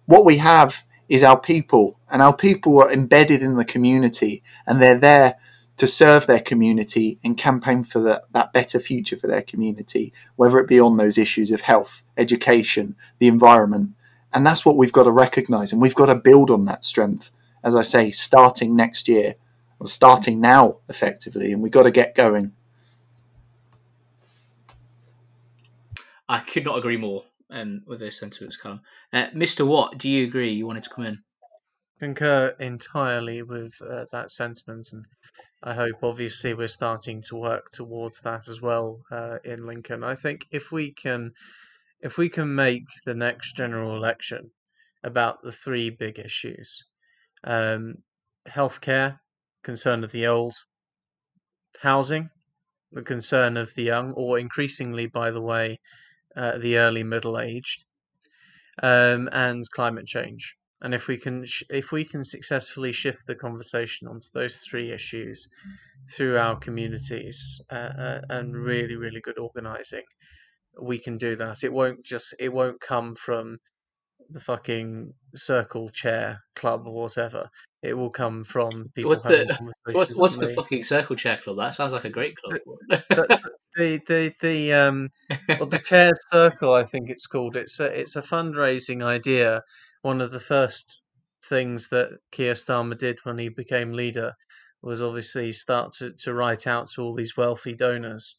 What 0.07 0.25
we 0.25 0.39
have 0.39 0.85
is 1.09 1.23
our 1.23 1.39
people, 1.39 1.99
and 2.11 2.21
our 2.21 2.35
people 2.35 2.79
are 2.81 2.93
embedded 2.93 3.43
in 3.43 3.57
the 3.57 3.65
community 3.65 4.43
and 4.67 4.81
they're 4.81 4.99
there 4.99 5.37
to 5.77 5.87
serve 5.87 6.27
their 6.27 6.41
community 6.41 7.19
and 7.23 7.37
campaign 7.37 7.85
for 7.85 8.01
the, 8.01 8.23
that 8.33 8.53
better 8.53 8.81
future 8.81 9.17
for 9.17 9.27
their 9.27 9.43
community, 9.43 10.13
whether 10.37 10.59
it 10.59 10.69
be 10.69 10.81
on 10.81 10.97
those 10.97 11.19
issues 11.19 11.51
of 11.51 11.63
health, 11.63 12.03
education, 12.17 12.97
the 13.19 13.29
environment. 13.29 13.91
And 14.33 14.47
that's 14.47 14.65
what 14.65 14.77
we've 14.77 14.93
got 14.93 15.05
to 15.05 15.13
recognise, 15.13 15.73
and 15.73 15.81
we've 15.81 15.95
got 15.95 16.07
to 16.07 16.15
build 16.15 16.51
on 16.51 16.65
that 16.67 16.85
strength, 16.85 17.31
as 17.63 17.77
I 17.77 17.83
say, 17.83 18.11
starting 18.11 18.75
next 18.75 19.09
year, 19.09 19.35
or 19.79 19.89
starting 19.89 20.41
now, 20.41 20.79
effectively, 20.89 21.53
and 21.53 21.63
we've 21.63 21.73
got 21.73 21.83
to 21.83 21.91
get 21.91 22.15
going. 22.15 22.53
I 26.29 26.41
could 26.41 26.65
not 26.65 26.79
agree 26.79 26.97
more 26.97 27.25
um, 27.51 27.83
with 27.87 28.01
those 28.01 28.19
sentiments, 28.19 28.57
Callum. 28.57 28.81
Uh, 29.13 29.27
Mr. 29.35 29.67
Watt, 29.67 29.99
do 29.99 30.09
you 30.09 30.27
agree? 30.27 30.51
You 30.51 30.67
wanted 30.67 30.85
to 30.85 30.91
come 30.91 31.07
in? 31.07 31.23
Concur 31.99 32.55
entirely 32.61 33.43
with 33.43 33.73
uh, 33.81 34.05
that 34.13 34.31
sentiment, 34.31 34.93
and 34.93 35.07
I 35.63 35.73
hope 35.73 36.05
obviously 36.05 36.53
we're 36.53 36.69
starting 36.69 37.23
to 37.23 37.37
work 37.37 37.71
towards 37.71 38.21
that 38.21 38.49
as 38.49 38.61
well 38.61 39.03
uh, 39.11 39.39
in 39.45 39.65
Lincoln. 39.65 40.05
I 40.05 40.15
think 40.15 40.47
if 40.51 40.71
we 40.71 40.93
can 40.93 41.33
if 42.01 42.19
we 42.19 42.29
can 42.29 42.55
make 42.55 42.85
the 43.07 43.15
next 43.15 43.57
general 43.57 43.97
election 43.97 44.51
about 45.03 45.43
the 45.43 45.53
three 45.53 45.89
big 45.89 46.19
issues 46.19 46.85
um, 47.45 48.03
healthcare, 48.47 49.19
concern 49.63 50.05
of 50.05 50.13
the 50.13 50.27
old, 50.27 50.55
housing, 51.81 52.29
the 52.93 53.03
concern 53.03 53.57
of 53.57 53.75
the 53.75 53.85
young, 53.85 54.13
or 54.13 54.39
increasingly, 54.39 55.07
by 55.07 55.31
the 55.31 55.41
way, 55.41 55.81
uh, 56.37 56.59
the 56.59 56.77
early 56.77 57.03
middle 57.03 57.39
aged, 57.39 57.85
um, 58.83 59.29
and 59.33 59.65
climate 59.71 60.07
change. 60.07 60.57
And 60.83 60.95
if 60.95 61.09
we 61.09 61.17
can 61.19 61.45
sh- 61.47 61.65
if 61.71 61.93
we 61.93 62.05
can 62.05 62.23
successfully 62.25 62.93
shift 62.93 63.27
the 63.27 63.35
conversation 63.35 64.09
onto 64.09 64.29
those 64.35 64.59
three 64.59 64.93
issues 64.93 65.49
through 66.15 66.39
our 66.39 66.57
communities 66.57 67.61
uh, 67.71 67.75
uh, 67.75 68.21
and 68.29 68.55
really 68.55 68.97
really 68.97 69.21
good 69.21 69.39
organizing, 69.39 70.05
we 70.81 70.99
can 70.99 71.19
do 71.19 71.37
that. 71.37 71.65
It 71.65 71.73
won't 71.73 72.05
just 72.05 72.35
it 72.39 72.53
won't 72.53 72.81
come 72.81 73.15
from 73.15 73.59
the 74.31 74.41
fucking 74.41 75.13
circle 75.35 75.89
chair 75.89 76.41
club 76.55 76.87
or 76.87 76.95
whatever. 77.03 77.49
It 77.83 77.95
will 77.95 78.11
come 78.11 78.45
from 78.45 78.91
people 78.95 79.11
What's 79.11 79.23
the 79.25 79.59
what's, 79.93 80.15
what's 80.15 80.37
the 80.39 80.49
me. 80.49 80.55
fucking 80.55 80.85
circle 80.85 81.17
chair 81.17 81.37
club? 81.37 81.57
That 81.59 81.75
sounds 81.75 81.93
like 81.93 82.05
a 82.05 82.11
great 82.11 82.37
club. 82.37 82.57
That's 83.11 83.41
the 83.77 84.01
the 84.07 84.33
the 84.41 84.73
um 84.73 85.09
well 85.59 85.69
the 85.69 85.79
chair 85.85 86.13
circle 86.31 86.75
I 86.75 86.85
think 86.85 87.11
it's 87.11 87.27
called. 87.27 87.57
It's 87.57 87.81
a 87.81 87.87
it's 87.87 88.17
a 88.17 88.23
fundraising 88.23 89.05
idea. 89.05 89.63
One 90.07 90.21
of 90.21 90.31
the 90.31 90.39
first 90.39 91.01
things 91.47 91.89
that 91.89 92.11
Keir 92.31 92.53
Starmer 92.55 92.97
did 92.97 93.19
when 93.25 93.39
he 93.39 93.49
became 93.49 93.93
leader 93.93 94.35
was 94.81 95.03
obviously 95.03 95.51
start 95.51 95.95
to, 95.95 96.13
to 96.13 96.33
write 96.33 96.69
out 96.69 96.87
to 96.91 97.03
all 97.03 97.13
these 97.13 97.37
wealthy 97.37 97.75
donors 97.75 98.37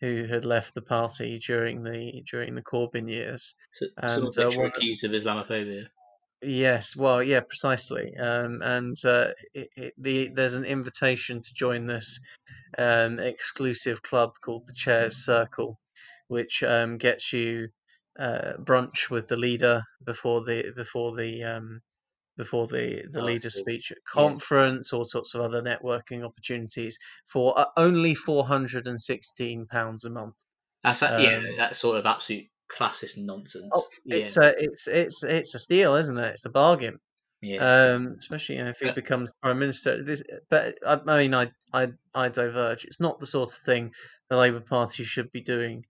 who 0.00 0.24
had 0.24 0.46
left 0.46 0.72
the 0.74 0.80
party 0.80 1.38
during 1.46 1.82
the 1.82 2.22
during 2.30 2.54
the 2.54 2.62
Corbyn 2.62 3.06
years. 3.06 3.52
So- 3.72 3.88
And, 3.98 4.10
Someone's 4.10 4.38
uh, 4.38 4.46
actually 4.46 4.58
one- 4.60 4.66
accused 4.68 5.04
of 5.04 5.10
Islamophobia. 5.10 5.88
Yes, 6.40 6.96
well, 6.96 7.22
yeah, 7.22 7.40
precisely. 7.40 8.16
Um, 8.16 8.62
and 8.62 8.96
uh, 9.04 9.32
it, 9.52 9.68
it, 9.76 9.92
the 9.98 10.28
there's 10.34 10.54
an 10.54 10.64
invitation 10.64 11.42
to 11.42 11.52
join 11.52 11.86
this 11.86 12.18
um, 12.78 13.18
exclusive 13.18 14.00
club 14.00 14.30
called 14.40 14.66
the 14.66 14.72
Chairs 14.72 15.18
Circle, 15.18 15.78
which 16.28 16.62
um, 16.62 16.96
gets 16.96 17.30
you 17.34 17.68
uh, 18.18 18.54
brunch 18.58 19.10
with 19.10 19.28
the 19.28 19.36
leader 19.36 19.82
before 20.04 20.42
the 20.44 20.72
before 20.76 21.14
the 21.16 21.42
um, 21.44 21.80
before 22.36 22.66
the 22.66 23.04
the 23.12 23.20
Oh, 23.20 23.26
I 23.26 23.26
leader's 23.26 23.54
speech 23.56 23.90
at 23.92 23.98
conference, 24.04 24.92
all 24.92 25.04
sorts 25.04 25.34
of 25.34 25.42
other 25.42 25.62
networking 25.62 26.24
opportunities 26.24 26.98
for 27.26 27.58
uh, 27.58 27.66
only 27.76 28.14
four 28.14 28.46
hundred 28.46 28.86
and 28.86 29.00
sixteen 29.00 29.66
pounds 29.66 30.04
a 30.04 30.10
month. 30.10 30.34
That's 30.82 31.00
that, 31.00 31.20
yeah, 31.20 31.36
Um, 31.38 31.44
that 31.58 31.76
sort 31.76 31.98
of 31.98 32.06
absolute 32.06 32.46
classist 32.72 33.16
nonsense. 33.18 33.70
Oh, 33.74 33.86
yeah, 34.04 34.16
it's 34.16 34.36
a 34.36 34.54
it's 34.58 34.88
it's 34.88 35.22
it's 35.24 35.54
a 35.54 35.58
steal, 35.58 35.94
isn't 35.96 36.18
it? 36.18 36.30
It's 36.30 36.44
a 36.46 36.50
bargain. 36.50 36.98
yeah. 37.42 37.58
um, 37.58 38.14
especially 38.18 38.56
you 38.56 38.64
know, 38.64 38.70
if 38.70 38.78
he 38.78 38.86
Yeah. 38.86 38.92
becomes 38.94 39.30
prime 39.42 39.58
minister. 39.58 40.02
This, 40.04 40.22
but 40.50 40.76
I, 40.86 41.00
I 41.06 41.18
mean, 41.18 41.34
I, 41.34 41.50
I, 41.72 41.88
I 42.14 42.28
diverge. 42.28 42.84
It's 42.84 43.00
not 43.00 43.18
the 43.18 43.26
sort 43.26 43.50
of 43.52 43.58
thing 43.58 43.92
the 44.28 44.36
Labour 44.36 44.60
Party 44.60 45.04
should 45.04 45.30
be 45.32 45.40
doing 45.42 45.84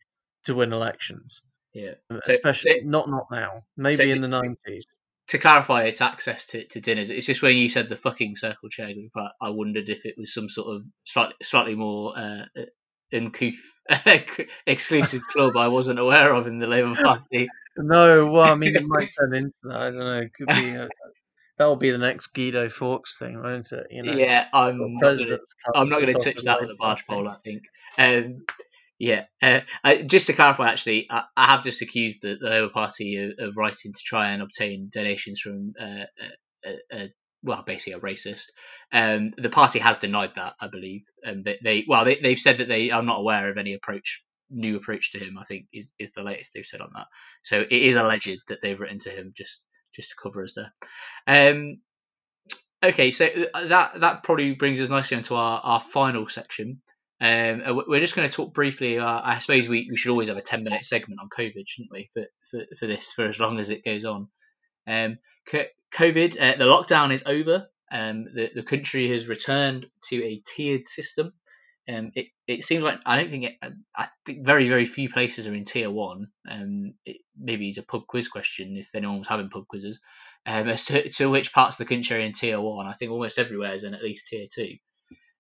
to 0.45 0.55
win 0.55 0.73
elections, 0.73 1.43
yeah. 1.73 1.95
So- 2.11 2.33
especially 2.33 2.83
not 2.85 3.09
not 3.09 3.27
now. 3.31 3.65
Maybe 3.77 3.97
so- 3.97 4.15
in 4.15 4.21
the 4.21 4.29
nineties. 4.29 4.87
to 5.29 5.39
clarify, 5.39 5.85
it's 5.85 6.01
access 6.01 6.47
to, 6.47 6.65
to 6.69 6.81
dinners. 6.81 7.11
It's 7.11 7.27
just 7.27 7.43
when 7.43 7.57
you 7.57 7.69
said 7.69 7.89
the 7.89 7.97
fucking 7.97 8.37
circle 8.37 8.69
chair 8.69 8.93
group, 8.93 9.13
I, 9.17 9.29
I 9.41 9.51
wondered 9.51 9.89
if 9.89 10.05
it 10.05 10.15
was 10.19 10.35
some 10.35 10.49
sort 10.49 10.75
of 10.77 10.83
slightly 11.05 11.35
slightly 11.43 11.75
more 11.77 12.13
uh, 12.17 12.45
uncouth 13.13 13.55
exclusive 14.67 15.23
club 15.33 15.57
I 15.57 15.69
wasn't 15.69 15.99
aware 15.99 16.33
of 16.35 16.47
in 16.47 16.59
the 16.59 16.67
Labour 16.67 16.95
Party. 16.95 17.49
No, 17.77 18.31
well, 18.31 18.53
I 18.53 18.57
mean, 18.57 18.75
it 18.77 18.85
might 18.87 19.11
turn 19.19 19.35
into 19.35 19.55
that. 19.65 19.77
I 19.81 19.91
don't 19.91 19.99
know. 20.01 20.21
It 20.21 20.33
could 20.35 20.49
be. 20.49 20.75
A, 20.75 20.89
that'll 21.57 21.77
be 21.77 21.91
the 21.91 21.99
next 21.99 22.29
Guido 22.29 22.69
Fawkes 22.69 23.17
thing, 23.19 23.41
won't 23.41 23.71
it? 23.73 23.87
You 23.91 24.03
know, 24.03 24.13
yeah, 24.13 24.47
I'm 24.53 24.79
not 24.99 25.17
gonna, 25.17 25.39
I'm 25.75 25.89
not 25.89 26.01
going 26.03 26.15
to 26.15 26.21
touch 26.21 26.43
that 26.45 26.61
with 26.61 26.71
a 26.71 26.75
barge 26.75 27.07
pole. 27.07 27.29
I 27.29 27.37
think. 27.45 27.63
Um, 27.99 28.45
yeah, 29.01 29.25
uh, 29.41 29.61
I, 29.83 30.03
just 30.03 30.27
to 30.27 30.35
clarify, 30.35 30.69
actually, 30.69 31.07
I, 31.11 31.25
I 31.35 31.47
have 31.47 31.65
just 31.65 31.81
accused 31.81 32.19
the, 32.21 32.37
the 32.39 32.51
Labour 32.51 32.69
Party 32.69 33.17
of, 33.17 33.49
of 33.49 33.57
writing 33.57 33.95
to 33.95 34.01
try 34.05 34.31
and 34.31 34.43
obtain 34.43 34.91
donations 34.93 35.41
from, 35.41 35.73
uh, 35.81 36.05
a, 36.65 36.69
a, 36.69 36.79
a, 36.93 37.11
well, 37.43 37.65
basically 37.67 37.95
a 37.95 37.99
racist. 37.99 38.49
Um, 38.93 39.33
the 39.39 39.49
party 39.49 39.79
has 39.79 39.99
denied 39.99 40.33
that, 40.37 40.53
I 40.61 40.69
believe. 40.69 41.05
Um, 41.27 41.43
they, 41.43 41.59
they 41.65 41.85
well, 41.89 42.05
they, 42.05 42.21
they've 42.21 42.39
said 42.39 42.59
that 42.59 42.69
they 42.69 42.91
are 42.91 43.03
not 43.03 43.21
aware 43.21 43.51
of 43.51 43.57
any 43.57 43.73
approach, 43.73 44.23
new 44.51 44.77
approach 44.77 45.13
to 45.13 45.19
him. 45.19 45.39
I 45.39 45.45
think 45.47 45.65
is, 45.73 45.93
is 45.99 46.13
the 46.13 46.23
latest 46.23 46.51
they've 46.55 46.67
said 46.67 46.83
on 46.83 46.91
that. 46.95 47.07
So 47.43 47.61
it 47.61 47.73
is 47.73 47.97
alleged 47.97 48.41
that 48.49 48.59
they've 48.63 48.79
written 48.79 48.99
to 49.01 49.11
him 49.11 49.33
just 49.35 49.63
just 49.97 50.11
to 50.11 50.17
cover 50.23 50.45
us 50.45 50.55
there. 50.55 50.73
Um, 51.27 51.79
Okay, 52.83 53.11
so 53.11 53.29
uh, 53.53 53.69
that 53.69 54.01
that 54.01 54.23
probably 54.23 54.55
brings 54.55 54.81
us 54.81 54.89
nicely 54.89 55.19
into 55.19 55.35
our, 55.35 55.61
our 55.63 55.81
final 55.81 56.27
section. 56.29 56.81
Um, 57.21 57.63
uh, 57.67 57.75
we're 57.87 58.01
just 58.01 58.17
going 58.17 58.29
to 58.29 58.35
talk 58.35 58.55
briefly. 58.55 58.99
Uh, 58.99 59.21
I 59.23 59.39
suppose 59.41 59.69
we, 59.69 59.89
we 59.91 59.97
should 59.97 60.11
always 60.11 60.29
have 60.29 60.39
a 60.39 60.43
ten 60.43 60.65
minute 60.65 60.87
segment 60.87 61.21
on 61.21 61.29
COVID, 61.29 61.65
shouldn't 61.67 61.93
we, 61.93 62.09
for, 62.15 62.25
for, 62.51 62.65
for 62.79 62.87
this 62.87 63.13
for 63.13 63.27
as 63.27 63.39
long 63.39 63.59
as 63.59 63.71
it 63.71 63.85
goes 63.85 64.05
on. 64.05 64.29
Um, 64.87 65.19
COVID, 65.95 66.41
uh, 66.41 66.57
the 66.57 66.65
lockdown 66.65 67.13
is 67.13 67.23
over. 67.27 67.67
Um, 67.93 68.25
the 68.25 68.51
the 68.55 68.63
country 68.63 69.11
has 69.11 69.29
returned 69.29 69.87
to 70.09 70.25
a 70.25 70.43
tiered 70.47 70.87
system. 70.87 71.33
Um, 71.89 72.13
it, 72.15 72.29
it 72.47 72.65
seems 72.65 72.85
like 72.85 73.01
I 73.05 73.19
don't 73.19 73.31
think 73.31 73.45
it, 73.45 73.73
I 73.97 74.09
think 74.25 74.47
very 74.47 74.69
very 74.69 74.87
few 74.87 75.11
places 75.11 75.47
are 75.47 75.55
in 75.55 75.65
tier 75.65 75.91
one. 75.91 76.29
Um, 76.49 76.95
it, 77.05 77.19
maybe 77.37 77.69
it's 77.69 77.79
a 77.79 77.83
pub 77.83 78.07
quiz 78.07 78.29
question 78.29 78.77
if 78.77 78.95
anyone 78.95 79.19
was 79.19 79.29
having 79.29 79.51
pub 79.51 79.67
quizzes 79.67 79.99
um, 80.47 80.69
as 80.69 80.85
to, 80.87 81.09
to, 81.11 81.31
which 81.31 81.53
parts 81.53 81.81
of 81.81 81.87
the 81.87 81.95
country 81.95 82.17
are 82.17 82.21
in 82.21 82.33
tier 82.33 82.61
one. 82.61 82.87
I 82.87 82.93
think 82.93 83.11
almost 83.11 83.39
everywhere 83.39 83.75
is 83.75 83.85
in 83.85 83.95
at 83.95 84.05
least 84.05 84.29
tier 84.29 84.47
two. 84.53 84.77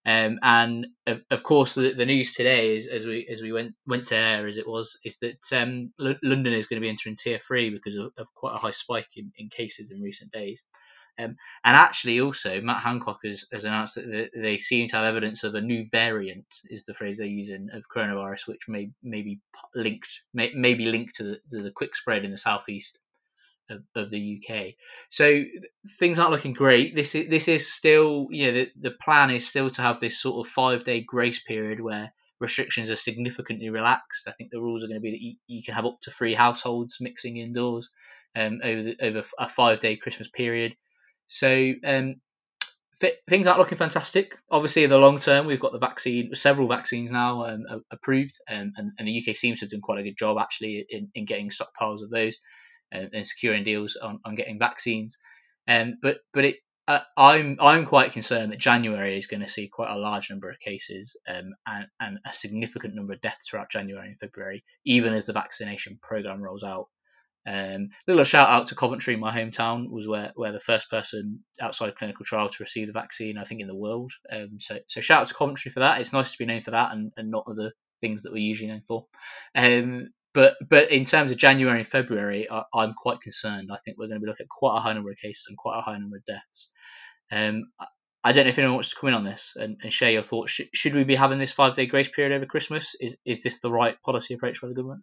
Um, 0.07 0.39
and 0.43 0.87
of, 1.07 1.21
of 1.31 1.43
course, 1.43 1.75
the, 1.75 1.93
the, 1.93 2.07
news 2.07 2.33
today 2.33 2.75
is 2.75 2.87
as 2.87 3.05
we 3.05 3.29
as 3.31 3.43
we 3.43 3.53
went 3.53 3.75
went 3.87 4.07
to 4.07 4.17
air 4.17 4.47
as 4.47 4.57
it 4.57 4.67
was 4.67 4.99
is 5.05 5.19
that 5.19 5.45
um, 5.53 5.93
L- 6.01 6.15
London 6.23 6.55
is 6.55 6.67
going 6.67 6.81
to 6.81 6.85
be 6.85 6.89
entering 6.89 7.17
tier 7.17 7.39
three 7.47 7.69
because 7.69 7.97
of, 7.97 8.13
of 8.17 8.27
quite 8.35 8.55
a 8.55 8.59
high 8.59 8.71
spike 8.71 9.11
in, 9.17 9.31
in 9.37 9.51
cases 9.51 9.91
in 9.91 10.01
recent 10.01 10.33
days. 10.33 10.63
Um, 11.19 11.37
and 11.65 11.77
actually, 11.77 12.21
also 12.21 12.63
Matt 12.63 12.83
Hancock 12.83 13.19
has, 13.25 13.45
has 13.53 13.65
announced 13.65 13.97
that 13.97 14.31
they 14.35 14.57
seem 14.57 14.89
to 14.89 14.97
have 14.97 15.05
evidence 15.05 15.45
of 15.45 15.55
a 15.55 15.61
new 15.61 15.87
variant, 15.93 16.47
is 16.71 16.87
the 16.87 16.95
phrase 16.95 17.19
they're 17.19 17.27
using, 17.27 17.69
of 17.75 17.85
coronavirus, 17.95 18.47
which 18.47 18.69
may, 18.69 18.93
may 19.03 19.21
be 19.21 19.41
linked 19.75 20.21
may, 20.33 20.51
may 20.55 20.73
be 20.73 20.87
linked 20.87 21.17
to 21.17 21.25
the, 21.25 21.41
to 21.51 21.63
the 21.63 21.73
quick 21.73 21.95
spread 21.95 22.25
in 22.25 22.31
the 22.31 22.39
southeast 22.39 22.99
of, 23.71 24.11
the 24.11 24.43
UK. 24.43 24.75
So 25.11 25.43
things 25.99 26.19
aren't 26.19 26.33
looking 26.33 26.53
great. 26.53 26.95
This 26.95 27.15
is 27.15 27.29
this 27.29 27.49
is 27.49 27.73
still 27.73 28.29
you 28.31 28.47
know 28.47 28.53
the, 28.53 28.71
the 28.81 28.91
plan 28.91 29.31
is 29.31 29.49
still 29.49 29.71
to 29.71 29.83
have 29.83 30.01
this 30.01 30.21
sort 30.21 30.47
of 30.47 30.53
five 30.53 30.85
day 30.85 31.01
grace 31.01 31.41
period 31.41 31.81
where 31.81 32.13
restrictions 32.41 32.91
are 32.91 32.97
significantly 32.97 33.71
relaxed. 33.71 34.27
I 34.27 34.33
think 34.33 34.51
the 34.51 34.61
rules 34.61 34.83
are 34.83 34.89
going 34.89 34.99
to 34.99 35.03
be 35.03 35.11
that 35.11 35.21
you, 35.21 35.35
you 35.47 35.63
can 35.63 35.75
have 35.75 35.87
up 35.87 35.99
to 36.03 36.11
three 36.11 36.35
households 36.35 36.97
mixing 37.01 37.37
indoors 37.37 37.91
um, 38.35 38.61
over 38.65 38.83
the, 38.83 38.97
over 39.01 39.23
a 39.39 39.49
five 39.49 39.81
day 39.81 39.97
Christmas 39.97 40.29
period. 40.29 40.75
So 41.27 41.75
um, 41.85 42.17
things 43.29 43.47
aren't 43.47 43.59
looking 43.59 43.79
fantastic. 43.79 44.37
Obviously, 44.51 44.85
in 44.85 44.91
the 44.91 44.99
long 44.99 45.19
term, 45.19 45.47
we've 45.47 45.61
got 45.61 45.73
the 45.73 45.79
vaccine, 45.79 46.35
several 46.35 46.69
vaccines 46.69 47.11
now 47.11 47.47
um, 47.47 47.65
approved, 47.91 48.39
um, 48.49 48.73
and, 48.77 48.93
and, 48.99 49.09
the 49.09 49.25
UK 49.27 49.37
seems 49.37 49.61
to 49.61 49.67
have 49.67 49.71
done 49.71 49.81
quite 49.81 50.01
a 50.01 50.03
good 50.03 50.19
job 50.19 50.39
actually 50.39 50.87
in, 50.89 51.11
in 51.15 51.25
getting 51.25 51.51
stockpiles 51.51 52.03
of 52.03 52.11
those 52.11 52.37
and, 52.93 53.11
and 53.13 53.27
securing 53.27 53.65
deals 53.65 53.97
on, 53.97 54.21
on 54.25 54.35
getting 54.35 54.59
vaccines. 54.59 55.17
Um, 55.69 55.99
but 56.03 56.19
but 56.33 56.45
it, 56.45 56.57
uh, 56.89 57.01
I'm 57.17 57.59
I'm 57.61 57.87
quite 57.87 58.13
concerned 58.13 58.53
that 58.53 58.59
January 58.59 59.17
is 59.17 59.27
going 59.27 59.43
to 59.43 59.49
see 59.49 59.69
quite 59.69 59.91
a 59.91 59.99
large 59.99 60.31
number 60.31 60.51
of 60.51 60.59
cases 60.59 61.17
um, 61.29 61.55
and, 61.67 61.87
and 62.01 62.19
a 62.27 62.33
significant 62.33 62.95
number 62.95 63.13
of 63.13 63.21
deaths 63.21 63.49
throughout 63.49 63.71
January 63.71 64.09
and 64.09 64.19
February, 64.19 64.65
even 64.85 65.15
as 65.15 65.27
the 65.27 65.33
vaccination 65.33 65.99
program 66.03 66.43
rolls 66.43 66.65
out. 66.65 66.89
Um, 67.47 67.89
little 68.07 68.25
shout 68.25 68.49
out 68.49 68.67
to 68.69 68.75
Coventry, 68.75 69.17
my 69.17 69.35
hometown, 69.35 69.91
was 69.91 70.07
where, 70.07 70.33
where 70.35 70.53
the 70.53 70.61
first 70.61 70.91
person 70.91 71.41
outside 71.61 71.97
clinical 71.97 72.25
trial 72.25 72.49
to 72.49 72.63
receive 72.63 72.87
the 72.87 72.93
vaccine, 72.93 73.39
I 73.39 73.45
think, 73.45 73.61
in 73.61 73.67
the 73.67 73.75
world. 73.75 74.13
Um, 74.31 74.59
so, 74.59 74.79
so 74.89 75.01
shout 75.01 75.23
out 75.23 75.29
to 75.29 75.35
Coventry 75.35 75.71
for 75.71 75.81
that. 75.81 76.01
It's 76.01 76.13
nice 76.13 76.33
to 76.33 76.39
be 76.39 76.47
known 76.47 76.61
for 76.61 76.73
that 76.73 76.93
and, 76.93 77.13
and 77.17 77.31
not 77.31 77.47
other 77.49 77.73
things 78.01 78.23
that 78.23 78.33
we're 78.33 78.39
usually 78.39 78.71
known 78.71 78.83
for. 78.87 79.07
Um, 79.55 80.09
but 80.33 80.57
but 80.69 80.91
in 80.91 81.05
terms 81.05 81.31
of 81.31 81.39
January 81.39 81.81
and 81.81 81.89
February, 81.89 82.49
I, 82.51 82.65
am 82.75 82.95
quite 82.95 83.21
concerned. 83.21 83.71
I 83.73 83.79
think 83.85 83.99
we're 83.99 84.07
going 84.09 84.21
to 84.21 84.25
be 84.25 84.29
looking 84.29 84.45
at 84.45 84.49
quite 84.49 84.77
a 84.77 84.81
high 84.81 84.93
number 84.93 85.11
of 85.11 85.19
cases 85.19 85.47
and 85.49 85.59
quite 85.59 85.79
a 85.79 85.83
high 85.83 85.99
number 85.99 86.17
of 86.17 86.25
deaths. 86.25 86.71
Um, 87.33 87.71
I 88.23 88.33
don't 88.33 88.45
know 88.45 88.51
if 88.51 88.59
anyone 88.59 88.75
wants 88.75 88.91
to 88.91 88.97
come 88.97 89.09
in 89.09 89.15
on 89.15 89.25
this 89.25 89.55
and, 89.57 89.79
and 89.83 89.93
share 89.93 90.11
your 90.11 90.23
thoughts. 90.23 90.53
Should, 90.53 90.69
should 90.75 90.95
we 90.95 91.05
be 91.05 91.15
having 91.15 91.39
this 91.39 91.53
five 91.53 91.75
day 91.75 91.87
grace 91.87 92.09
period 92.09 92.35
over 92.35 92.47
Christmas? 92.47 92.95
Is 93.01 93.17
is 93.25 93.43
this 93.43 93.61
the 93.61 93.71
right 93.71 94.01
policy 94.03 94.35
approach 94.35 94.61
by 94.61 94.69
the 94.69 94.75
government? 94.75 95.03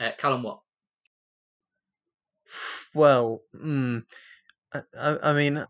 Uh, 0.00 0.10
Callum, 0.18 0.42
what? 0.42 0.60
Well, 2.94 3.42
mm, 3.54 4.04
I, 4.72 4.82
I, 5.22 5.32
mean, 5.32 5.64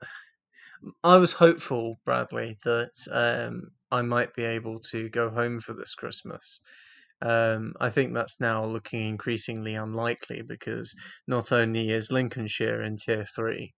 I 1.02 1.16
was 1.16 1.32
hopeful, 1.32 1.98
Bradley, 2.04 2.56
that 2.64 2.92
um, 3.10 3.70
I 3.90 4.02
might 4.02 4.34
be 4.34 4.44
able 4.44 4.80
to 4.90 5.08
go 5.08 5.30
home 5.30 5.60
for 5.60 5.72
this 5.72 5.94
Christmas. 5.94 6.60
Um, 7.22 7.74
I 7.80 7.90
think 7.90 8.12
that's 8.12 8.40
now 8.40 8.64
looking 8.64 9.08
increasingly 9.08 9.74
unlikely 9.74 10.42
because 10.42 10.94
not 11.26 11.52
only 11.52 11.90
is 11.90 12.12
Lincolnshire 12.12 12.82
in 12.82 12.96
tier 12.96 13.24
three, 13.24 13.74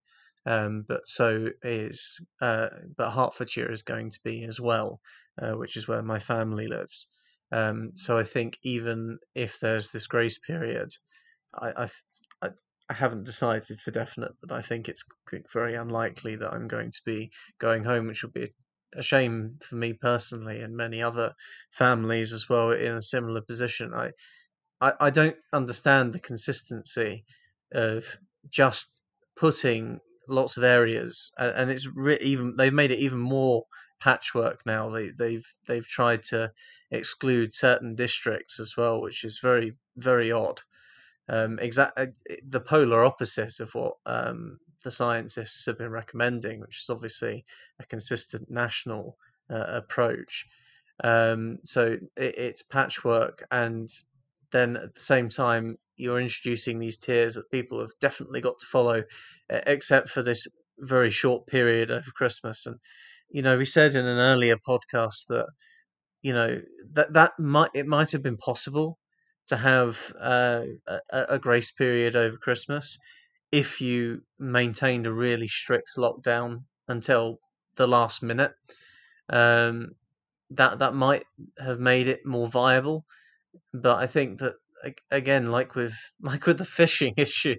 um, 0.47 0.85
but 0.89 1.07
so 1.07 1.49
is 1.63 2.21
uh, 2.41 2.69
but 2.97 3.11
Hertfordshire 3.13 3.71
is 3.71 3.83
going 3.83 4.11
to 4.11 4.21
be 4.25 4.45
as 4.45 4.61
well, 4.61 5.01
uh, 5.41 5.53
which 5.53 5.77
is 5.77 5.87
where 5.87 6.03
my 6.03 6.19
family 6.19 6.67
lives. 6.67 7.07
Um, 7.53 7.93
so 7.95 8.19
I 8.19 8.25
think 8.25 8.59
even 8.63 9.19
if 9.35 9.59
there's 9.61 9.91
this 9.91 10.07
grace 10.07 10.39
period, 10.39 10.91
I, 11.55 11.89
I, 12.43 12.49
I 12.91 12.95
haven't 12.95 13.25
decided 13.25 13.81
for 13.81 13.91
definite, 13.91 14.33
but 14.41 14.53
I 14.53 14.63
think 14.63 14.89
it's 14.89 15.05
very 15.53 15.75
unlikely 15.75 16.37
that 16.37 16.53
I'm 16.53 16.69
going 16.69 16.91
to 16.91 17.01
be 17.05 17.31
going 17.59 17.85
home, 17.85 18.07
which 18.07 18.23
will 18.23 18.31
be 18.31 18.53
a 18.97 19.03
shame 19.03 19.59
for 19.63 19.77
me 19.77 19.93
personally 19.93 20.61
and 20.61 20.77
many 20.77 21.03
other 21.03 21.35
families 21.71 22.33
as 22.33 22.49
well 22.49 22.73
in 22.73 22.93
a 22.97 23.03
similar 23.03 23.41
position. 23.41 23.93
I, 23.95 24.11
I, 24.81 24.93
I 25.01 25.11
don't 25.11 25.37
understand 25.53 26.13
the 26.13 26.21
consistency 26.21 27.25
of 27.73 28.05
just 28.51 29.03
putting 29.37 30.01
lots 30.29 30.57
of 30.57 30.65
areas, 30.65 31.33
and 31.39 31.71
it's 31.71 31.87
re- 31.87 32.19
even 32.21 32.55
they've 32.57 32.73
made 32.73 32.91
it 32.91 32.99
even 32.99 33.19
more 33.19 33.65
patchwork 34.01 34.61
now. 34.67 34.91
They, 34.91 35.09
they've 35.09 35.47
they've 35.67 35.87
tried 35.87 36.23
to 36.25 36.53
exclude 36.91 37.55
certain 37.55 37.95
districts 37.95 38.61
as 38.61 38.77
well, 38.77 39.01
which 39.01 39.25
is 39.25 39.41
very 39.41 39.75
very 39.97 40.33
odd. 40.33 40.61
Um, 41.29 41.59
exact 41.59 41.99
uh, 41.99 42.07
the 42.49 42.61
polar 42.61 43.05
opposite 43.05 43.61
of 43.61 43.75
what 43.75 43.95
um, 44.07 44.59
the 44.85 44.91
scientists 44.91 45.67
have 45.67 45.79
been 45.79 45.91
recommending, 45.91 46.61
which 46.61 46.83
is 46.83 46.91
obviously 46.91 47.45
a 47.81 47.85
consistent 47.87 48.51
national 48.51 49.17
uh, 49.51 49.65
approach. 49.69 50.47
Um, 51.03 51.59
so 51.65 51.97
it, 52.17 52.39
it's 52.39 52.63
patchwork, 52.63 53.47
and 53.51 53.89
then 54.53 54.77
at 54.77 54.95
the 54.95 55.01
same 55.01 55.29
time, 55.29 55.79
you're 55.97 56.21
introducing 56.21 56.79
these 56.79 56.99
tiers 56.99 57.35
that 57.35 57.51
people 57.51 57.81
have 57.81 57.91
definitely 58.01 58.41
got 58.41 58.59
to 58.61 58.67
follow, 58.67 59.03
except 59.49 60.09
for 60.11 60.23
this 60.23 60.47
very 60.79 61.11
short 61.11 61.47
period 61.47 61.91
over 61.91 62.11
Christmas. 62.15 62.67
And 62.67 62.77
you 63.31 63.43
know, 63.43 63.59
we 63.59 63.65
said 63.65 63.95
in 63.95 64.07
an 64.07 64.19
earlier 64.19 64.57
podcast 64.57 65.27
that 65.29 65.47
you 66.23 66.33
know 66.33 66.61
that 66.93 67.13
that 67.13 67.33
might 67.39 67.71
it 67.75 67.87
might 67.87 68.13
have 68.13 68.23
been 68.23 68.37
possible 68.37 68.99
to 69.49 69.57
have 69.57 69.99
uh, 70.21 70.63
a, 70.87 71.25
a 71.31 71.39
grace 71.39 71.71
period 71.71 72.17
over 72.17 72.37
Christmas 72.37 72.99
if 73.51 73.81
you 73.81 74.23
maintained 74.39 75.07
a 75.07 75.13
really 75.13 75.49
strict 75.49 75.91
lockdown 75.97 76.65
until 76.87 77.39
the 77.77 77.87
last 77.87 78.23
minute. 78.23 78.53
Um, 79.31 79.93
that 80.51 80.79
that 80.79 80.95
might 80.95 81.25
have 81.59 81.79
made 81.79 82.09
it 82.09 82.25
more 82.25 82.49
viable, 82.49 83.05
but 83.75 83.99
I 83.99 84.07
think 84.07 84.41
that 84.41 84.55
again, 85.11 85.51
like 85.51 85.75
with 85.75 85.95
like 86.21 86.47
with 86.47 86.59
the 86.59 86.65
fishing 86.65 87.15
issue, 87.19 87.57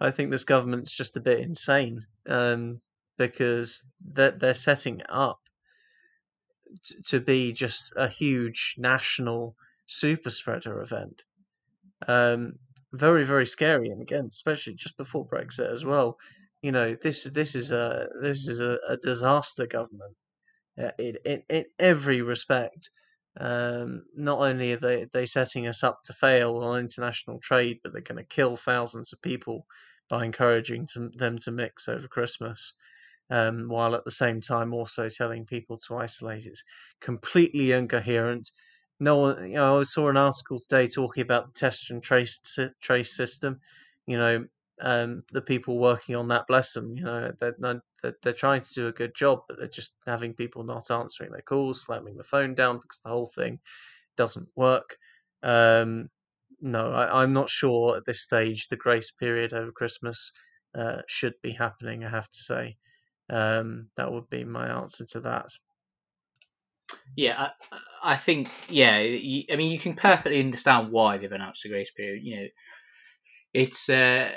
I 0.00 0.10
think 0.10 0.30
this 0.30 0.44
government's 0.44 0.92
just 0.92 1.16
a 1.16 1.20
bit 1.20 1.40
insane 1.40 2.06
um, 2.28 2.80
because 3.18 3.84
they're 4.04 4.32
they're 4.32 4.54
setting 4.54 5.00
it 5.00 5.06
up 5.08 5.38
t- 6.84 6.96
to 7.06 7.20
be 7.20 7.52
just 7.52 7.92
a 7.96 8.08
huge 8.08 8.74
national 8.78 9.56
super 9.86 10.30
spreader 10.30 10.80
event. 10.80 11.22
Um, 12.06 12.58
very 12.94 13.24
very 13.24 13.46
scary, 13.46 13.88
and 13.88 14.00
again, 14.02 14.26
especially 14.30 14.74
just 14.74 14.96
before 14.96 15.26
Brexit 15.26 15.70
as 15.70 15.84
well. 15.84 16.18
You 16.62 16.72
know, 16.72 16.96
this 17.00 17.24
this 17.24 17.54
is 17.54 17.72
a 17.72 18.08
this 18.22 18.48
is 18.48 18.60
a, 18.60 18.78
a 18.88 18.96
disaster 18.96 19.66
government 19.66 20.16
uh, 20.80 20.90
in, 20.98 21.16
in 21.24 21.42
in 21.48 21.64
every 21.78 22.22
respect. 22.22 22.90
Um, 23.38 24.04
not 24.16 24.38
only 24.38 24.72
are 24.72 24.78
they 24.78 25.06
they 25.12 25.26
setting 25.26 25.66
us 25.66 25.82
up 25.82 26.02
to 26.04 26.12
fail 26.12 26.58
on 26.58 26.80
international 26.80 27.40
trade, 27.40 27.80
but 27.82 27.92
they're 27.92 28.02
going 28.02 28.18
to 28.18 28.24
kill 28.24 28.56
thousands 28.56 29.12
of 29.12 29.20
people 29.20 29.66
by 30.08 30.24
encouraging 30.24 30.86
to, 30.86 31.10
them 31.16 31.38
to 31.38 31.50
mix 31.50 31.88
over 31.88 32.06
Christmas, 32.06 32.74
um, 33.30 33.68
while 33.68 33.94
at 33.94 34.04
the 34.04 34.10
same 34.10 34.40
time 34.40 34.72
also 34.72 35.08
telling 35.08 35.46
people 35.46 35.78
to 35.78 35.96
isolate. 35.96 36.46
It's 36.46 36.62
completely 37.00 37.72
incoherent 37.72 38.50
no 39.00 39.16
one, 39.18 39.48
you 39.48 39.54
know, 39.56 39.80
I 39.80 39.82
saw 39.82 40.08
an 40.08 40.16
article 40.16 40.58
today 40.58 40.86
talking 40.86 41.22
about 41.22 41.46
the 41.46 41.58
test 41.58 41.90
and 41.90 42.02
trace 42.02 42.40
trace 42.80 43.16
system. 43.16 43.60
You 44.06 44.18
know, 44.18 44.44
um, 44.80 45.22
the 45.32 45.42
people 45.42 45.78
working 45.78 46.16
on 46.16 46.28
that, 46.28 46.46
bless 46.46 46.72
them, 46.72 46.96
you 46.96 47.04
know, 47.04 47.32
they're, 47.38 47.56
they're, 48.02 48.16
they're 48.22 48.32
trying 48.32 48.60
to 48.62 48.74
do 48.74 48.86
a 48.88 48.92
good 48.92 49.14
job, 49.14 49.40
but 49.48 49.58
they're 49.58 49.68
just 49.68 49.94
having 50.06 50.34
people 50.34 50.64
not 50.64 50.90
answering 50.90 51.30
their 51.30 51.42
calls, 51.42 51.82
slamming 51.82 52.16
the 52.16 52.24
phone 52.24 52.54
down 52.54 52.76
because 52.76 53.00
the 53.04 53.10
whole 53.10 53.26
thing 53.26 53.58
doesn't 54.16 54.48
work. 54.56 54.96
Um, 55.42 56.08
no, 56.60 56.92
I, 56.92 57.22
am 57.22 57.32
not 57.32 57.50
sure 57.50 57.96
at 57.96 58.04
this 58.04 58.22
stage 58.22 58.68
the 58.68 58.76
grace 58.76 59.10
period 59.10 59.52
over 59.52 59.70
Christmas 59.70 60.32
uh, 60.74 61.02
should 61.06 61.34
be 61.42 61.52
happening. 61.52 62.04
I 62.04 62.10
have 62.10 62.30
to 62.30 62.38
say, 62.38 62.76
um, 63.30 63.88
that 63.96 64.10
would 64.10 64.28
be 64.30 64.44
my 64.44 64.68
answer 64.68 65.04
to 65.06 65.20
that. 65.20 65.48
Yeah, 67.16 67.50
I, 67.72 68.12
I 68.12 68.16
think 68.16 68.50
yeah. 68.68 68.98
You, 68.98 69.44
I 69.50 69.56
mean, 69.56 69.70
you 69.70 69.78
can 69.78 69.94
perfectly 69.94 70.40
understand 70.40 70.90
why 70.90 71.18
they've 71.18 71.30
announced 71.30 71.64
a 71.64 71.68
grace 71.68 71.90
period. 71.90 72.22
You 72.24 72.36
know, 72.36 72.46
it's 73.52 73.88
uh, 73.88 74.30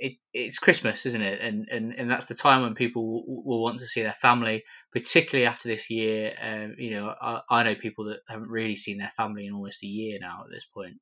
it, 0.00 0.14
it's 0.32 0.58
Christmas, 0.58 1.06
isn't 1.06 1.22
it? 1.22 1.40
And, 1.40 1.66
and 1.70 1.94
and 1.94 2.10
that's 2.10 2.26
the 2.26 2.34
time 2.34 2.62
when 2.62 2.74
people 2.74 3.06
will, 3.06 3.44
will 3.44 3.62
want 3.62 3.80
to 3.80 3.86
see 3.86 4.02
their 4.02 4.16
family, 4.20 4.64
particularly 4.92 5.46
after 5.46 5.68
this 5.68 5.90
year. 5.90 6.32
Um, 6.40 6.74
you 6.78 6.92
know, 6.92 7.14
I, 7.20 7.40
I 7.48 7.62
know 7.62 7.74
people 7.74 8.06
that 8.06 8.20
haven't 8.28 8.48
really 8.48 8.76
seen 8.76 8.98
their 8.98 9.12
family 9.16 9.46
in 9.46 9.52
almost 9.54 9.82
a 9.82 9.86
year 9.86 10.18
now 10.20 10.42
at 10.44 10.50
this 10.50 10.64
point. 10.64 10.96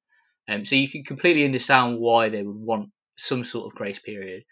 Um, 0.49 0.65
so 0.65 0.77
you 0.77 0.91
can 0.91 1.05
completely 1.05 1.45
understand 1.45 1.99
why 1.99 2.29
they 2.29 2.43
would 2.43 2.57
want 2.57 2.91
some 3.17 3.45
sort 3.45 3.67
of 3.67 3.79
grace 3.79 3.99
period. 3.99 4.43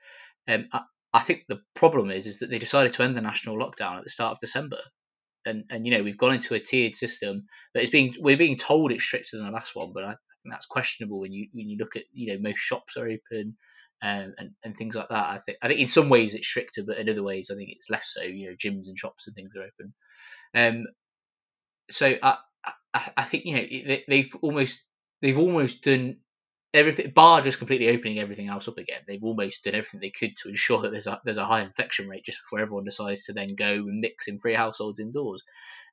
Um, 0.49 0.68
I, 0.72 0.80
I 1.12 1.20
think 1.20 1.43
the 1.49 1.61
problem 1.74 2.11
is 2.11 2.26
is 2.26 2.39
that 2.39 2.49
they 2.51 2.59
decided 2.59 2.93
to 2.95 3.03
end 3.03 3.16
the 3.16 3.20
national 3.20 3.57
lockdown 3.57 3.99
at 3.99 4.05
the 4.05 4.11
start 4.11 4.33
of 4.33 4.39
December 4.41 4.78
and 5.45 5.64
and 5.70 5.86
you 5.86 5.97
know 5.97 6.03
we've 6.03 6.18
gone 6.18 6.34
into 6.34 6.55
a 6.55 6.61
tiered 6.61 6.95
system 6.95 7.47
that 7.74 7.82
is 7.82 7.90
being 7.90 8.14
we're 8.18 8.36
being 8.36 8.57
told 8.57 8.93
it's 8.93 9.05
stricter 9.05 9.36
than 9.36 9.47
the 9.47 9.53
last 9.53 9.74
one, 9.74 9.93
but 9.93 10.05
I 10.05 10.09
think 10.09 10.51
that's 10.51 10.66
questionable 10.66 11.20
when 11.20 11.32
you 11.32 11.49
when 11.53 11.68
you 11.68 11.78
look 11.78 11.97
at 11.97 12.05
you 12.12 12.32
know 12.32 12.40
most 12.40 12.59
shops 12.59 12.97
are 12.97 13.09
open. 13.09 13.57
Um, 14.05 14.34
and, 14.36 14.51
and 14.64 14.76
things 14.76 14.97
like 14.97 15.11
that. 15.11 15.14
I 15.26 15.38
think 15.47 15.59
I 15.62 15.68
think 15.68 15.78
in 15.78 15.86
some 15.86 16.09
ways 16.09 16.34
it's 16.34 16.45
stricter, 16.45 16.82
but 16.84 16.99
in 16.99 17.09
other 17.09 17.22
ways 17.22 17.53
I 17.53 17.55
think 17.55 17.68
it's 17.70 17.88
less 17.88 18.11
so. 18.12 18.22
You 18.24 18.49
know, 18.51 18.57
gyms 18.57 18.88
and 18.88 18.99
shops 18.99 19.28
and 19.28 19.36
things 19.36 19.53
are 19.57 19.62
open. 19.62 19.95
Um, 20.57 20.86
so 21.88 22.12
I, 22.20 22.38
I, 22.93 23.12
I 23.16 23.22
think 23.22 23.45
you 23.45 23.55
know 23.55 23.62
they, 23.62 24.05
they've 24.09 24.36
almost 24.43 24.82
they've 25.20 25.38
almost 25.38 25.82
done 25.82 26.16
everything 26.74 27.12
bar 27.14 27.40
just 27.40 27.58
completely 27.58 27.88
opening 27.88 28.18
everything 28.18 28.48
else 28.48 28.68
up 28.68 28.78
again. 28.78 29.00
They've 29.06 29.22
almost 29.22 29.64
done 29.64 29.74
everything 29.74 30.00
they 30.00 30.10
could 30.10 30.36
to 30.38 30.48
ensure 30.48 30.82
that 30.82 30.90
there's 30.90 31.06
a 31.06 31.20
there's 31.24 31.38
a 31.38 31.44
high 31.44 31.62
infection 31.62 32.08
rate 32.08 32.24
just 32.24 32.38
before 32.42 32.60
everyone 32.60 32.84
decides 32.84 33.24
to 33.24 33.32
then 33.32 33.54
go 33.54 33.72
and 33.72 34.00
mix 34.00 34.28
in 34.28 34.38
three 34.38 34.54
households 34.54 35.00
indoors. 35.00 35.42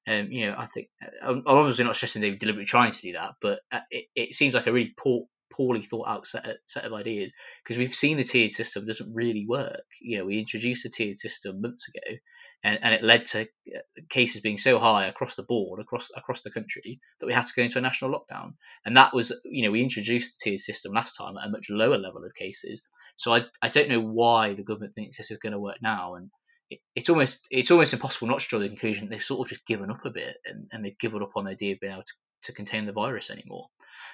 Um, 0.07 0.31
you 0.31 0.47
know, 0.47 0.55
I 0.57 0.65
think 0.67 0.87
I'm 1.21 1.43
obviously 1.45 1.83
not 1.83 1.95
stressing 1.95 2.21
they're 2.21 2.35
deliberately 2.35 2.65
trying 2.65 2.93
to 2.93 3.01
do 3.01 3.13
that, 3.13 3.35
but 3.41 3.59
uh, 3.71 3.81
it, 3.91 4.05
it 4.15 4.35
seems 4.35 4.55
like 4.55 4.65
a 4.67 4.71
really 4.71 4.93
poor, 4.97 5.25
poorly 5.51 5.83
thought 5.83 6.07
out 6.07 6.25
set 6.25 6.47
of, 6.47 6.55
set 6.67 6.85
of 6.85 6.93
ideas 6.93 7.33
because 7.63 7.77
we've 7.77 7.93
seen 7.93 8.17
the 8.17 8.23
tiered 8.23 8.53
system 8.53 8.85
doesn't 8.85 9.13
really 9.13 9.45
work. 9.45 9.83
You 10.01 10.19
know, 10.19 10.25
we 10.25 10.39
introduced 10.39 10.83
the 10.83 10.89
tiered 10.89 11.19
system 11.19 11.61
months 11.61 11.87
ago, 11.89 12.17
and, 12.63 12.79
and 12.81 12.93
it 12.93 13.03
led 13.03 13.25
to 13.27 13.41
uh, 13.41 13.79
cases 14.09 14.41
being 14.41 14.57
so 14.57 14.79
high 14.79 15.07
across 15.07 15.35
the 15.35 15.43
board, 15.43 15.79
across 15.79 16.09
across 16.15 16.41
the 16.41 16.51
country, 16.51 16.99
that 17.19 17.25
we 17.25 17.33
had 17.33 17.45
to 17.45 17.53
go 17.55 17.63
into 17.63 17.77
a 17.77 17.81
national 17.81 18.11
lockdown. 18.11 18.53
And 18.85 18.97
that 18.97 19.13
was, 19.13 19.33
you 19.45 19.63
know, 19.63 19.71
we 19.71 19.81
introduced 19.81 20.39
the 20.39 20.49
tiered 20.51 20.59
system 20.59 20.93
last 20.93 21.15
time 21.15 21.37
at 21.37 21.47
a 21.47 21.51
much 21.51 21.67
lower 21.69 21.97
level 21.97 22.23
of 22.25 22.35
cases. 22.35 22.81
So 23.15 23.33
I, 23.33 23.45
I 23.61 23.69
don't 23.69 23.89
know 23.89 24.01
why 24.01 24.53
the 24.53 24.63
government 24.63 24.95
thinks 24.95 25.17
this 25.17 25.31
is 25.31 25.37
going 25.37 25.53
to 25.53 25.59
work 25.59 25.77
now, 25.81 26.15
and 26.15 26.29
it, 26.69 26.79
it's 26.95 27.09
almost 27.09 27.47
it's 27.49 27.71
almost 27.71 27.93
impossible 27.93 28.27
not 28.27 28.41
to 28.41 28.47
draw 28.47 28.59
the 28.59 28.67
conclusion 28.67 29.09
they've 29.09 29.21
sort 29.21 29.45
of 29.45 29.49
just 29.49 29.65
given 29.65 29.89
up 29.91 30.05
a 30.05 30.09
bit, 30.09 30.35
and, 30.45 30.67
and 30.71 30.83
they've 30.83 30.99
given 30.99 31.21
up 31.21 31.31
on 31.35 31.45
the 31.45 31.51
idea 31.51 31.73
of 31.73 31.79
being 31.79 31.93
able 31.93 32.03
to, 32.03 32.13
to 32.43 32.53
contain 32.53 32.85
the 32.85 32.91
virus 32.91 33.29
anymore. 33.29 33.67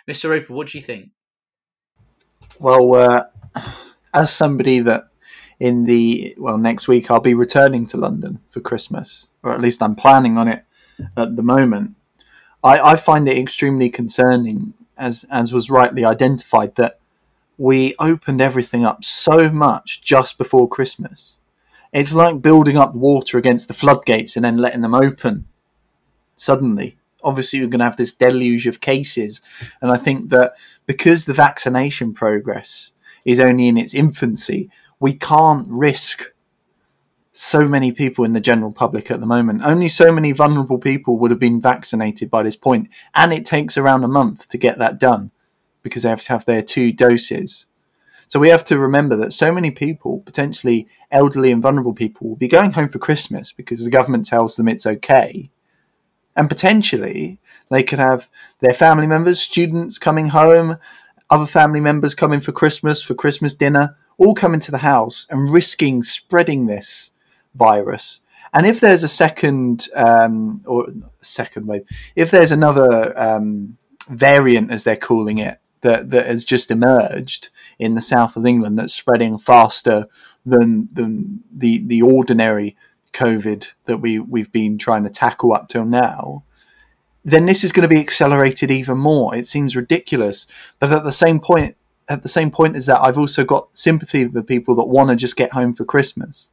Mr. 0.10 0.30
Roper, 0.30 0.54
what 0.54 0.68
do 0.68 0.78
you 0.78 0.84
think? 0.84 1.10
Well, 2.60 2.96
uh, 2.96 3.24
as 4.14 4.32
somebody 4.32 4.80
that 4.80 5.06
in 5.60 5.86
the 5.86 6.36
well 6.38 6.58
next 6.58 6.88
week 6.88 7.10
I'll 7.10 7.20
be 7.20 7.34
returning 7.34 7.86
to 7.88 7.98
London 7.98 8.40
for 8.50 8.60
Christmas, 8.60 9.30
or 9.44 9.52
at 9.54 9.62
least 9.62 9.82
I'm 9.82 9.96
planning 9.96 10.38
on 10.38 10.48
it 10.48 10.64
at 11.16 11.36
the 11.36 11.44
moment. 11.44 11.96
I, 12.64 12.80
I 12.92 12.96
find 12.96 13.28
it 13.28 13.38
extremely 13.38 13.90
concerning, 13.90 14.74
as 14.98 15.26
as 15.32 15.54
was 15.54 15.70
rightly 15.70 16.04
identified, 16.04 16.76
that 16.76 17.00
we 17.58 17.96
opened 18.00 18.42
everything 18.42 18.86
up 18.86 19.04
so 19.04 19.50
much 19.50 20.02
just 20.02 20.38
before 20.38 20.68
Christmas. 20.68 21.38
It's 21.94 22.14
like 22.14 22.42
building 22.42 22.78
up 22.78 22.94
water 22.94 23.38
against 23.38 23.70
the 23.70 23.74
floodgates 23.74 24.36
and 24.36 24.44
then 24.44 24.58
letting 24.58 24.82
them 24.82 24.96
open 24.96 25.46
suddenly. 26.36 26.98
Obviously, 27.24 27.60
we're 27.60 27.68
going 27.68 27.80
to 27.80 27.86
have 27.86 27.98
this 27.98 28.16
deluge 28.16 28.68
of 28.68 28.82
cases, 28.82 29.42
and 29.82 29.90
I 29.90 29.98
think 29.98 30.30
that 30.30 30.54
because 30.86 31.26
the 31.26 31.34
vaccination 31.34 32.14
progress 32.14 32.92
is 33.24 33.40
only 33.40 33.68
in 33.68 33.78
its 33.78 33.94
infancy, 33.94 34.70
we 35.00 35.14
can't 35.14 35.68
risk 35.70 36.32
so 37.34 37.68
many 37.68 37.92
people 37.92 38.24
in 38.24 38.32
the 38.32 38.40
general 38.40 38.72
public 38.72 39.12
at 39.12 39.20
the 39.20 39.26
moment. 39.26 39.62
Only 39.64 39.90
so 39.90 40.12
many 40.12 40.32
vulnerable 40.32 40.78
people 40.78 41.18
would 41.18 41.32
have 41.32 41.40
been 41.40 41.60
vaccinated 41.60 42.30
by 42.32 42.44
this 42.44 42.56
point, 42.56 42.90
and 43.14 43.34
it 43.34 43.46
takes 43.46 43.78
around 43.78 44.04
a 44.04 44.08
month 44.08 44.48
to 44.50 44.58
get 44.58 44.78
that 44.78 45.00
done 45.00 45.32
because 45.84 46.04
they 46.04 46.10
have 46.10 46.24
to 46.24 46.32
have 46.32 46.46
their 46.46 46.62
two 46.62 46.94
doses. 46.94 47.66
So 48.28 48.40
we 48.40 48.50
have 48.50 48.64
to 48.66 48.80
remember 48.80 49.16
that 49.18 49.34
so 49.34 49.52
many 49.52 49.70
people, 49.70 50.22
potentially 50.26 50.88
elderly 51.12 51.52
and 51.52 51.62
vulnerable 51.62 51.94
people, 51.94 52.30
will 52.30 52.36
be 52.36 52.48
going 52.48 52.72
home 52.72 52.88
for 52.88 53.00
Christmas 53.00 53.52
because 53.52 53.84
the 53.84 53.92
government 53.92 54.26
tells 54.26 54.56
them 54.56 54.68
it's 54.68 54.86
okay. 54.86 55.52
And 56.36 56.50
potentially 56.50 57.40
they 57.70 57.84
could 57.84 58.00
have 58.00 58.30
their 58.62 58.74
family 58.74 59.08
members, 59.08 59.40
students 59.40 59.98
coming 59.98 60.28
home, 60.28 60.78
other 61.30 61.46
family 61.46 61.80
members 61.80 62.16
coming 62.16 62.42
for 62.42 62.52
Christmas, 62.52 63.02
for 63.02 63.14
Christmas 63.14 63.54
dinner, 63.54 63.96
all 64.18 64.34
come 64.34 64.54
into 64.54 64.72
the 64.72 64.80
house 64.80 65.28
and 65.30 65.52
risking 65.52 66.04
spreading 66.04 66.66
this 66.66 67.12
virus. 67.54 68.22
And 68.54 68.66
if 68.66 68.80
there's 68.80 69.04
a 69.04 69.10
second 69.10 69.88
um, 69.96 70.62
or 70.66 70.88
second 71.22 71.68
wave, 71.68 71.86
if 72.16 72.32
there's 72.32 72.52
another 72.52 73.18
um, 73.20 73.78
variant, 74.08 74.72
as 74.72 74.84
they're 74.84 74.96
calling 74.96 75.38
it, 75.38 75.60
that, 75.82 76.10
that 76.12 76.26
has 76.26 76.46
just 76.46 76.72
emerged 76.72 77.50
in 77.78 77.96
the 77.96 78.02
south 78.02 78.36
of 78.36 78.46
England 78.46 78.80
that's 78.80 78.94
spreading 78.94 79.38
faster 79.38 80.08
than 80.46 80.88
than 80.94 81.44
the 81.52 81.84
the 81.86 82.02
ordinary 82.02 82.76
COVID 83.14 83.74
that 83.86 83.98
we 83.98 84.20
we've 84.20 84.52
been 84.52 84.78
trying 84.78 85.04
to 85.04 85.10
tackle 85.10 85.54
up 85.54 85.68
till 85.70 85.86
now, 85.86 86.44
then 87.24 87.46
this 87.46 87.64
is 87.64 87.72
going 87.72 87.88
to 87.88 87.94
be 87.94 88.02
accelerated 88.02 88.70
even 88.72 88.98
more. 88.98 89.36
It 89.36 89.48
seems 89.48 89.76
ridiculous, 89.76 90.48
but 90.80 90.92
at 90.92 91.04
the 91.04 91.12
same 91.12 91.40
point, 91.40 91.76
at 92.08 92.24
the 92.24 92.30
same 92.30 92.52
point 92.52 92.76
is 92.76 92.86
that, 92.86 93.02
I've 93.02 93.18
also 93.18 93.44
got 93.44 93.70
sympathy 93.74 94.28
for 94.28 94.44
people 94.44 94.76
that 94.76 94.86
want 94.86 95.10
to 95.10 95.16
just 95.16 95.36
get 95.36 95.54
home 95.54 95.74
for 95.74 95.86
Christmas, 95.86 96.50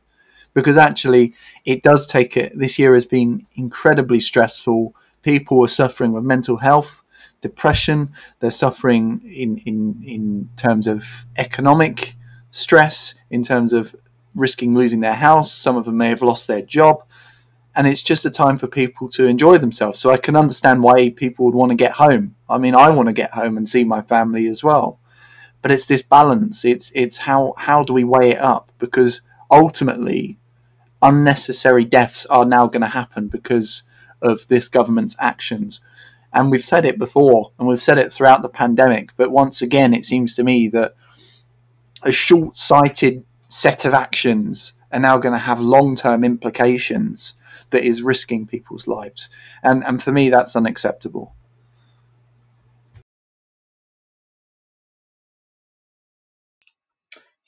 because 0.55 0.79
actually 0.79 1.35
it 1.65 1.83
does 1.83 2.07
take 2.07 2.37
it. 2.37 2.59
This 2.59 2.79
year 2.79 2.95
has 2.95 3.05
been 3.05 3.45
incredibly 3.55 4.21
stressful. 4.21 4.95
People 5.23 5.63
are 5.65 5.69
suffering 5.69 6.13
with 6.13 6.25
mental 6.25 6.59
health 6.59 7.05
depression. 7.41 8.13
They're 8.41 8.51
suffering 8.51 9.21
in, 9.25 9.59
in, 9.59 10.03
in 10.05 10.49
terms 10.57 10.87
of 10.87 11.27
economic 11.37 12.17
stress, 12.51 13.15
in 13.31 13.43
terms 13.43 13.73
of 13.73 13.95
risking 14.35 14.75
losing 14.75 15.01
their 15.01 15.15
house. 15.15 15.53
Some 15.53 15.77
of 15.77 15.85
them 15.85 15.97
may 15.97 16.09
have 16.09 16.23
lost 16.23 16.47
their 16.49 16.63
job. 16.63 17.05
And 17.75 17.87
it's 17.87 18.03
just 18.03 18.25
a 18.25 18.31
time 18.31 18.59
for 18.59 18.69
people 18.69 19.09
to 19.11 19.27
enjoy 19.27 19.59
themselves. 19.59 19.99
So 19.99 20.11
I 20.11 20.19
can 20.19 20.37
understand 20.37 20.83
why 20.83 21.11
people 21.11 21.47
would 21.47 21.55
want 21.55 21.71
to 21.71 21.77
get 21.77 21.93
home. 21.93 22.37
I 22.49 22.59
mean, 22.59 22.75
I 22.75 22.91
want 22.91 23.09
to 23.09 23.15
get 23.15 23.31
home 23.33 23.57
and 23.57 23.69
see 23.69 23.83
my 23.83 24.03
family 24.03 24.47
as 24.47 24.63
well. 24.63 25.01
But 25.63 25.73
it's 25.73 25.87
this 25.87 26.03
balance. 26.03 26.65
It's 26.65 26.91
it's 26.95 27.19
how 27.19 27.55
how 27.57 27.83
do 27.83 27.93
we 27.93 28.05
weigh 28.05 28.33
it 28.33 28.41
up? 28.41 28.73
Because 28.79 29.23
ultimately, 29.51 30.39
unnecessary 31.01 31.85
deaths 31.85 32.27
are 32.27 32.45
now 32.45 32.67
going 32.67 32.83
to 32.83 32.89
happen 32.89 33.29
because 33.29 33.85
of 34.21 34.47
this 34.49 34.69
government's 34.69 35.17
actions 35.19 35.81
and 36.33 36.51
we've 36.51 36.65
said 36.65 36.85
it 36.85 36.99
before, 36.99 37.53
and 37.59 37.69
we've 37.69 37.83
said 37.83 37.99
it 37.99 38.13
throughout 38.13 38.43
the 38.43 38.49
pandemic. 38.49 39.11
But 39.17 39.31
once 39.31 39.61
again, 39.61 39.93
it 39.93 40.07
seems 40.07 40.35
to 40.35 40.43
me 40.43 40.69
that 40.69 40.95
a 42.03 42.11
short 42.11 42.57
sighted 42.57 43.25
set 43.49 43.85
of 43.85 43.93
actions 43.93 44.73
are 44.91 45.01
now 45.01 45.19
going 45.19 45.35
to 45.35 45.39
have 45.39 45.61
long 45.61 45.95
term 45.95 46.25
implications 46.25 47.35
that 47.71 47.85
is 47.85 48.03
risking 48.03 48.47
people's 48.47 48.87
lives. 48.87 49.29
And, 49.63 49.85
and 49.85 50.03
for 50.03 50.11
me, 50.11 50.31
that's 50.31 50.57
unacceptable. 50.57 51.35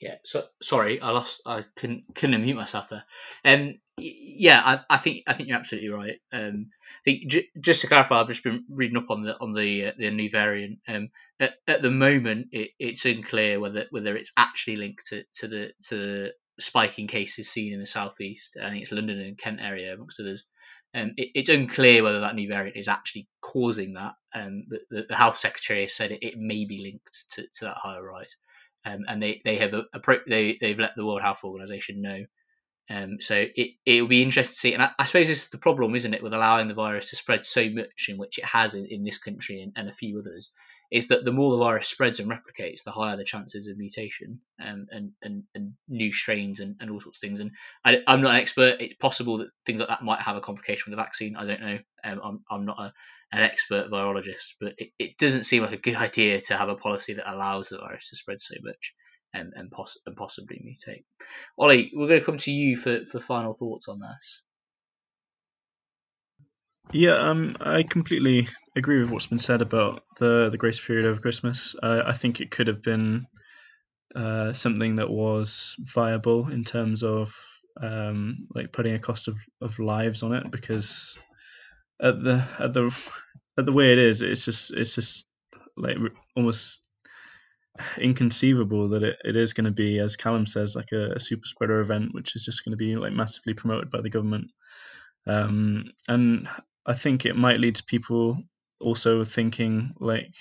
Yeah, 0.05 0.17
so 0.23 0.43
sorry, 0.61 1.01
I 1.01 1.09
lost. 1.09 1.41
I 1.47 1.65
couldn't 1.75 2.03
couldn't 2.13 2.39
unmute 2.39 2.55
myself 2.55 2.89
there. 2.89 3.03
Um, 3.43 3.79
yeah, 3.97 4.61
I, 4.63 4.79
I 4.87 4.97
think 4.99 5.23
I 5.25 5.33
think 5.33 5.49
you're 5.49 5.57
absolutely 5.57 5.89
right. 5.89 6.19
Um, 6.31 6.67
I 6.83 7.03
think 7.05 7.27
j- 7.27 7.47
just 7.59 7.81
to 7.81 7.87
clarify, 7.87 8.21
I've 8.21 8.27
just 8.27 8.43
been 8.43 8.65
reading 8.69 8.97
up 8.97 9.09
on 9.09 9.23
the 9.23 9.35
on 9.41 9.53
the 9.53 9.87
uh, 9.87 9.91
the 9.97 10.11
new 10.11 10.29
variant. 10.29 10.77
Um, 10.87 11.09
at, 11.39 11.53
at 11.67 11.81
the 11.81 11.89
moment, 11.89 12.49
it, 12.51 12.69
it's 12.77 13.05
unclear 13.05 13.59
whether 13.59 13.85
whether 13.89 14.15
it's 14.15 14.31
actually 14.37 14.75
linked 14.75 15.07
to, 15.07 15.23
to 15.39 15.47
the 15.47 15.71
to 15.87 15.97
the 15.97 16.33
spiking 16.59 17.07
cases 17.07 17.49
seen 17.49 17.73
in 17.73 17.79
the 17.79 17.87
southeast. 17.87 18.57
I 18.63 18.69
think 18.69 18.83
it's 18.83 18.91
London 18.91 19.19
and 19.19 19.39
Kent 19.39 19.59
area 19.59 19.91
amongst 19.95 20.19
others. 20.19 20.45
Um, 20.93 21.13
it, 21.17 21.29
it's 21.33 21.49
unclear 21.49 22.03
whether 22.03 22.19
that 22.19 22.35
new 22.35 22.47
variant 22.47 22.77
is 22.77 22.89
actually 22.89 23.27
causing 23.41 23.93
that. 23.93 24.13
Um, 24.35 24.65
the, 24.91 25.07
the 25.09 25.15
health 25.15 25.39
secretary 25.39 25.81
has 25.81 25.95
said 25.95 26.11
it, 26.11 26.19
it 26.21 26.37
may 26.37 26.65
be 26.65 26.83
linked 26.83 27.25
to, 27.31 27.41
to 27.55 27.65
that 27.65 27.77
higher 27.77 28.03
rise 28.03 28.35
um, 28.85 29.05
and 29.07 29.21
they 29.21 29.41
they 29.43 29.57
have 29.57 29.73
a, 29.73 29.83
a 29.93 30.15
they 30.27 30.57
they've 30.61 30.79
let 30.79 30.91
the 30.95 31.05
World 31.05 31.21
Health 31.21 31.39
Organization 31.43 32.01
know. 32.01 32.25
Um, 32.89 33.17
so 33.19 33.35
it 33.55 33.71
it 33.85 34.01
will 34.01 34.07
be 34.07 34.21
interesting 34.21 34.53
to 34.53 34.59
see, 34.59 34.73
and 34.73 34.83
I, 34.83 34.91
I, 34.99 35.05
suppose 35.05 35.27
this 35.27 35.43
is 35.43 35.49
the 35.49 35.57
problem, 35.57 35.95
isn't 35.95 36.13
it, 36.13 36.21
with 36.21 36.33
allowing 36.33 36.67
the 36.67 36.75
virus 36.75 37.09
to 37.09 37.15
spread 37.15 37.43
so 37.43 37.67
much 37.69 38.05
in 38.09 38.17
which 38.17 38.37
it 38.37 38.45
has 38.45 38.75
in, 38.75 38.85
in 38.85 39.03
this 39.03 39.17
country 39.17 39.61
and, 39.61 39.73
and 39.75 39.89
a 39.89 39.93
few 39.93 40.19
others, 40.19 40.53
is 40.91 41.07
that 41.09 41.25
the 41.25 41.31
more 41.31 41.51
the 41.51 41.63
virus 41.63 41.87
spreads 41.87 42.19
and 42.19 42.29
replicates, 42.29 42.83
the 42.83 42.91
higher 42.91 43.17
the 43.17 43.23
chances 43.23 43.67
of 43.67 43.77
mutation 43.77 44.39
um, 44.63 44.87
and, 44.91 45.11
and 45.21 45.43
and 45.53 45.73
new 45.87 46.11
strains 46.11 46.59
and, 46.59 46.75
and 46.79 46.89
all 46.89 47.01
sorts 47.01 47.17
of 47.17 47.21
things. 47.21 47.39
And 47.39 47.51
I, 47.83 47.97
am 48.07 48.21
not 48.21 48.35
an 48.35 48.41
expert. 48.41 48.81
It's 48.81 48.95
possible 48.95 49.39
that 49.39 49.49
things 49.65 49.79
like 49.79 49.89
that 49.89 50.03
might 50.03 50.21
have 50.21 50.37
a 50.37 50.41
complication 50.41 50.83
with 50.91 50.97
the 50.97 51.03
vaccine. 51.03 51.35
I 51.35 51.45
don't 51.45 51.61
know. 51.61 51.79
Um, 52.03 52.21
I'm 52.23 52.39
I'm 52.49 52.65
not 52.65 52.79
a, 52.79 52.93
an 53.31 53.41
expert 53.41 53.89
virologist, 53.91 54.55
but 54.59 54.73
it, 54.77 54.89
it 54.99 55.17
doesn't 55.17 55.43
seem 55.43 55.63
like 55.63 55.73
a 55.73 55.77
good 55.77 55.95
idea 56.07 56.41
to 56.41 56.57
have 56.57 56.69
a 56.69 56.75
policy 56.75 57.13
that 57.13 57.31
allows 57.31 57.69
the 57.69 57.77
virus 57.77 58.09
to 58.09 58.15
spread 58.15 58.41
so 58.41 58.55
much 58.63 58.93
and 59.33 59.53
and, 59.55 59.71
poss- 59.71 59.99
and 60.05 60.15
possibly 60.15 60.57
mutate. 60.57 61.03
Ollie, 61.57 61.91
we're 61.93 62.07
going 62.07 62.19
to 62.19 62.25
come 62.25 62.37
to 62.37 62.51
you 62.51 62.77
for, 62.77 63.05
for 63.05 63.19
final 63.19 63.53
thoughts 63.53 63.87
on 63.87 63.99
this. 63.99 64.41
Yeah, 66.93 67.15
um, 67.15 67.55
I 67.59 67.83
completely 67.83 68.47
agree 68.75 68.99
with 68.99 69.11
what's 69.11 69.27
been 69.27 69.39
said 69.39 69.61
about 69.61 70.03
the 70.19 70.49
the 70.49 70.57
grace 70.57 70.85
period 70.85 71.05
over 71.05 71.19
Christmas. 71.19 71.75
Uh, 71.81 72.03
I 72.05 72.13
think 72.13 72.39
it 72.39 72.51
could 72.51 72.67
have 72.67 72.81
been 72.81 73.25
uh, 74.15 74.53
something 74.53 74.95
that 74.95 75.09
was 75.09 75.75
viable 75.79 76.49
in 76.49 76.63
terms 76.63 77.03
of 77.03 77.35
um, 77.81 78.47
like 78.53 78.71
putting 78.71 78.93
a 78.93 78.99
cost 78.99 79.27
of, 79.27 79.35
of 79.61 79.77
lives 79.79 80.23
on 80.23 80.33
it 80.33 80.49
because 80.51 81.17
at 82.01 82.21
the 82.23 82.45
at 82.59 82.73
the 82.73 82.85
at 83.57 83.65
the 83.65 83.73
way 83.73 83.91
it 83.91 83.99
is, 83.99 84.21
it's 84.21 84.45
just 84.45 84.73
it's 84.73 84.95
just 84.95 85.29
like 85.77 85.97
almost 86.37 86.85
inconceivable 87.99 88.89
that 88.89 89.03
it, 89.03 89.17
it 89.25 89.35
is 89.35 89.53
going 89.53 89.65
to 89.65 89.71
be, 89.71 89.99
as 89.99 90.15
Callum 90.15 90.45
says, 90.45 90.75
like 90.75 90.91
a, 90.93 91.11
a 91.11 91.19
super 91.19 91.45
spreader 91.45 91.81
event, 91.81 92.13
which 92.13 92.35
is 92.35 92.45
just 92.45 92.63
going 92.63 92.71
to 92.71 92.77
be 92.77 92.95
like 92.95 93.13
massively 93.13 93.53
promoted 93.53 93.89
by 93.89 94.01
the 94.01 94.09
government. 94.09 94.51
Um, 95.27 95.85
and 96.07 96.47
I 96.85 96.93
think 96.93 97.25
it 97.25 97.35
might 97.35 97.59
lead 97.59 97.75
to 97.75 97.83
people 97.83 98.37
also 98.81 99.23
thinking 99.23 99.93
like 99.99 100.33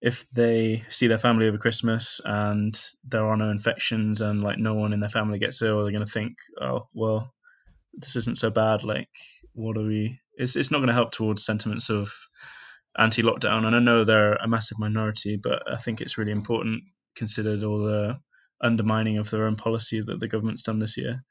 if 0.00 0.28
they 0.30 0.82
see 0.88 1.06
their 1.06 1.18
family 1.18 1.48
over 1.48 1.58
Christmas 1.58 2.20
and 2.24 2.78
there 3.04 3.26
are 3.26 3.36
no 3.36 3.50
infections 3.50 4.20
and 4.20 4.42
like 4.42 4.58
no 4.58 4.74
one 4.74 4.92
in 4.92 5.00
their 5.00 5.08
family 5.08 5.38
gets 5.38 5.62
ill, 5.62 5.80
they're 5.80 5.92
going 5.92 6.04
to 6.04 6.10
think, 6.10 6.34
oh 6.60 6.88
well, 6.92 7.32
this 7.94 8.16
isn't 8.16 8.38
so 8.38 8.50
bad. 8.50 8.84
Like, 8.84 9.08
what 9.52 9.78
are 9.78 9.86
we? 9.86 10.20
It's 10.36 10.56
it's 10.56 10.70
not 10.70 10.78
going 10.78 10.88
to 10.88 10.94
help 10.94 11.12
towards 11.12 11.44
sentiments 11.44 11.90
of 11.90 12.12
anti-lockdown. 12.98 13.64
And 13.64 13.74
I 13.74 13.78
know 13.78 14.04
they're 14.04 14.34
a 14.34 14.48
massive 14.48 14.78
minority, 14.78 15.38
but 15.42 15.62
I 15.70 15.76
think 15.76 16.00
it's 16.00 16.18
really 16.18 16.32
important 16.32 16.82
considered 17.16 17.64
all 17.64 17.82
the 17.82 18.18
undermining 18.60 19.18
of 19.18 19.30
their 19.30 19.46
own 19.46 19.56
policy 19.56 20.00
that 20.00 20.20
the 20.20 20.28
government's 20.28 20.62
done 20.62 20.80
this 20.80 20.96
year. 20.96 21.24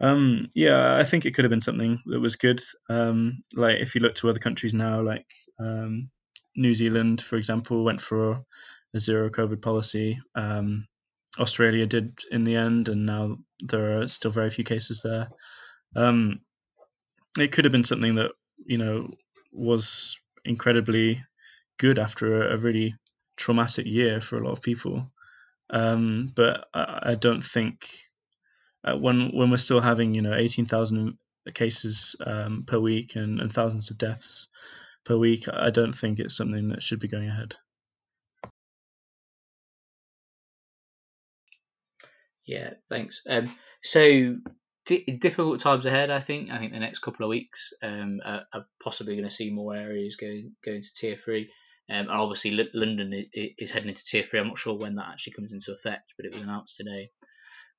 Um, 0.00 0.48
yeah, 0.54 0.96
I 0.96 1.04
think 1.04 1.26
it 1.26 1.34
could 1.34 1.44
have 1.44 1.50
been 1.50 1.60
something 1.60 2.00
that 2.06 2.20
was 2.20 2.36
good. 2.36 2.60
Um, 2.88 3.40
like 3.54 3.78
if 3.78 3.94
you 3.94 4.00
look 4.00 4.14
to 4.16 4.28
other 4.28 4.38
countries 4.38 4.72
now, 4.72 5.00
like 5.02 5.26
um, 5.58 6.10
New 6.56 6.74
Zealand, 6.74 7.20
for 7.20 7.36
example, 7.36 7.84
went 7.84 8.00
for 8.00 8.42
a 8.94 8.98
zero 8.98 9.28
COVID 9.28 9.62
policy. 9.62 10.18
Um, 10.34 10.86
Australia 11.38 11.86
did 11.86 12.18
in 12.30 12.44
the 12.44 12.56
end, 12.56 12.88
and 12.88 13.06
now 13.06 13.36
there 13.60 14.00
are 14.00 14.08
still 14.08 14.30
very 14.30 14.50
few 14.50 14.64
cases 14.64 15.02
there. 15.02 15.28
Um, 15.94 16.40
it 17.38 17.52
could 17.52 17.64
have 17.64 17.72
been 17.72 17.84
something 17.84 18.16
that 18.16 18.32
you 18.64 18.78
know 18.78 19.10
was 19.52 20.18
incredibly 20.44 21.22
good 21.78 21.98
after 21.98 22.42
a, 22.48 22.54
a 22.54 22.58
really 22.58 22.94
traumatic 23.36 23.86
year 23.86 24.20
for 24.20 24.38
a 24.38 24.44
lot 24.44 24.52
of 24.52 24.62
people. 24.62 25.10
Um, 25.70 26.32
but 26.34 26.66
I, 26.74 27.00
I, 27.10 27.14
don't 27.14 27.42
think 27.42 27.86
uh, 28.84 28.96
when 28.96 29.30
when 29.30 29.50
we're 29.50 29.56
still 29.56 29.80
having 29.80 30.14
you 30.14 30.22
know 30.22 30.34
eighteen 30.34 30.66
thousand 30.66 31.18
cases 31.54 32.16
um, 32.26 32.64
per 32.66 32.78
week 32.78 33.16
and, 33.16 33.40
and 33.40 33.52
thousands 33.52 33.90
of 33.90 33.98
deaths 33.98 34.48
per 35.04 35.16
week, 35.16 35.46
I 35.52 35.70
don't 35.70 35.94
think 35.94 36.18
it's 36.18 36.36
something 36.36 36.68
that 36.68 36.82
should 36.82 37.00
be 37.00 37.08
going 37.08 37.28
ahead. 37.28 37.54
Yeah, 42.46 42.70
thanks. 42.88 43.22
Um, 43.28 43.54
so 43.82 44.36
difficult 44.84 45.60
times 45.60 45.86
ahead. 45.86 46.10
I 46.10 46.20
think. 46.20 46.50
I 46.50 46.58
think 46.58 46.72
the 46.72 46.80
next 46.80 46.98
couple 46.98 47.24
of 47.24 47.30
weeks 47.30 47.72
um, 47.82 48.20
are, 48.24 48.42
are, 48.52 48.66
possibly 48.82 49.14
going 49.14 49.28
to 49.28 49.34
see 49.34 49.50
more 49.50 49.76
areas 49.76 50.16
going 50.16 50.52
going 50.64 50.82
to 50.82 50.94
tier 50.96 51.16
three. 51.22 51.50
Um, 51.88 52.08
and 52.08 52.10
obviously, 52.10 52.58
L- 52.58 52.66
London 52.74 53.12
is, 53.12 53.50
is, 53.58 53.70
heading 53.70 53.88
into 53.88 54.04
tier 54.04 54.24
three. 54.24 54.40
I'm 54.40 54.48
not 54.48 54.58
sure 54.58 54.74
when 54.74 54.96
that 54.96 55.08
actually 55.12 55.34
comes 55.34 55.52
into 55.52 55.72
effect, 55.72 56.14
but 56.16 56.26
it 56.26 56.32
was 56.32 56.42
announced 56.42 56.76
today. 56.76 57.10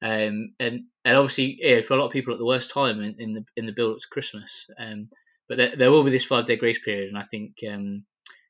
Um, 0.02 0.54
and 0.60 0.86
and 1.06 1.18
obviously, 1.18 1.58
yeah, 1.62 1.82
for 1.82 1.94
a 1.94 1.98
lot 1.98 2.08
of 2.08 2.12
people 2.12 2.34
at 2.34 2.40
the 2.40 2.46
worst 2.46 2.72
time 2.72 3.02
in, 3.02 3.16
in 3.20 3.34
the 3.34 3.46
in 3.56 3.66
the 3.66 3.72
build 3.72 3.96
up 3.96 4.02
to 4.02 4.08
Christmas. 4.10 4.68
Um, 4.78 5.10
but 5.48 5.58
there, 5.58 5.76
there, 5.76 5.92
will 5.92 6.04
be 6.04 6.12
this 6.12 6.26
five 6.26 6.46
day 6.46 6.56
grace 6.56 6.80
period, 6.80 7.10
and 7.10 7.18
I 7.18 7.24
think 7.24 7.58
um, 7.70 8.04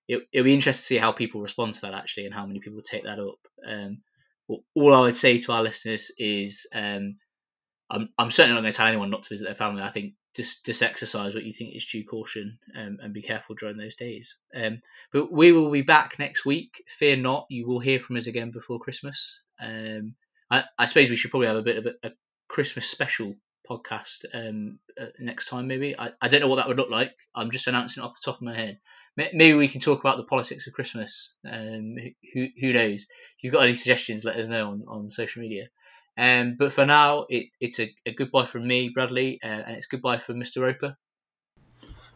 it, 0.08 0.22
it'll 0.32 0.46
be 0.46 0.54
interesting 0.54 0.82
to 0.82 0.86
see 0.86 0.98
how 0.98 1.12
people 1.12 1.42
respond 1.42 1.74
to 1.76 1.82
that 1.82 1.94
actually, 1.94 2.26
and 2.26 2.34
how 2.34 2.46
many 2.46 2.60
people 2.60 2.82
take 2.82 3.04
that 3.04 3.20
up. 3.20 3.40
Um, 3.68 4.02
all 4.76 4.94
I 4.94 5.02
would 5.02 5.16
say 5.16 5.40
to 5.40 5.52
our 5.52 5.64
listeners 5.64 6.12
is 6.18 6.68
um, 6.74 7.18
I'm, 7.90 8.10
I'm 8.18 8.32
certainly 8.32 8.56
not 8.56 8.62
going 8.62 8.72
to 8.72 8.78
tell 8.78 8.88
anyone 8.88 9.10
not 9.10 9.24
to 9.24 9.30
visit 9.30 9.46
their 9.46 9.56
family. 9.56 9.84
I 9.84 9.92
think 9.92 10.14
just 10.36 10.66
just 10.66 10.82
exercise 10.82 11.34
what 11.34 11.44
you 11.44 11.52
think 11.52 11.76
is 11.76 11.86
due 11.86 12.06
caution 12.06 12.58
um, 12.78 13.00
and 13.02 13.14
be 13.14 13.22
careful 13.22 13.56
during 13.56 13.78
those 13.78 13.96
days. 13.96 14.36
Um, 14.56 14.82
but 15.12 15.32
we 15.32 15.52
will 15.52 15.70
be 15.70 15.82
back 15.82 16.18
next 16.18 16.46
week. 16.46 16.84
Fear 16.88 17.18
not, 17.18 17.48
you 17.50 17.68
will 17.68 17.80
hear 17.80 18.00
from 18.00 18.16
us 18.16 18.28
again 18.28 18.52
before 18.52 18.80
Christmas. 18.80 19.42
Um, 19.60 20.16
I, 20.52 20.66
I, 20.78 20.86
suppose 20.86 21.10
we 21.10 21.16
should 21.16 21.32
probably 21.32 21.48
have 21.48 21.58
a 21.58 21.64
bit 21.64 21.78
of 21.78 21.86
a, 21.86 22.08
a 22.08 22.12
Christmas 22.50 22.86
special 22.86 23.36
podcast 23.70 24.26
um, 24.34 24.80
uh, 25.00 25.06
next 25.20 25.48
time. 25.48 25.68
Maybe 25.68 25.98
I, 25.98 26.12
I 26.22 26.28
don't 26.28 26.42
know 26.42 26.50
what 26.50 26.58
that 26.58 26.68
would 26.68 26.78
look 26.78 26.90
like. 26.90 27.14
I'm 27.34 27.52
just 27.52 27.68
announcing 27.68 28.04
it 28.04 28.06
off 28.06 28.16
the 28.16 28.32
top 28.32 28.36
of 28.36 28.42
my 28.42 28.56
head. 28.56 28.80
Maybe 29.18 29.54
we 29.54 29.68
can 29.68 29.82
talk 29.82 30.00
about 30.00 30.18
the 30.18 30.24
politics 30.24 30.68
of 30.68 30.74
Christmas. 30.74 31.34
Um, 31.46 31.96
who 32.34 32.48
who 32.60 32.72
knows? 32.72 33.02
If 33.02 33.44
you've 33.44 33.54
got 33.54 33.64
any 33.64 33.74
suggestions, 33.74 34.24
let 34.24 34.38
us 34.38 34.48
know 34.48 34.70
on, 34.70 34.84
on 34.88 35.10
social 35.10 35.42
media. 35.42 35.68
Um, 36.18 36.56
but 36.58 36.72
for 36.72 36.86
now, 36.86 37.26
it, 37.30 37.48
it's 37.60 37.80
a, 37.80 37.94
a, 38.06 38.14
goodbye 38.14 38.46
from 38.46 38.68
me, 38.68 38.90
Bradley, 38.94 39.40
uh, 39.44 39.48
and 39.48 39.76
it's 39.76 39.88
goodbye 39.88 40.18
from 40.18 40.40
Mr. 40.40 40.62
Roper. 40.62 40.96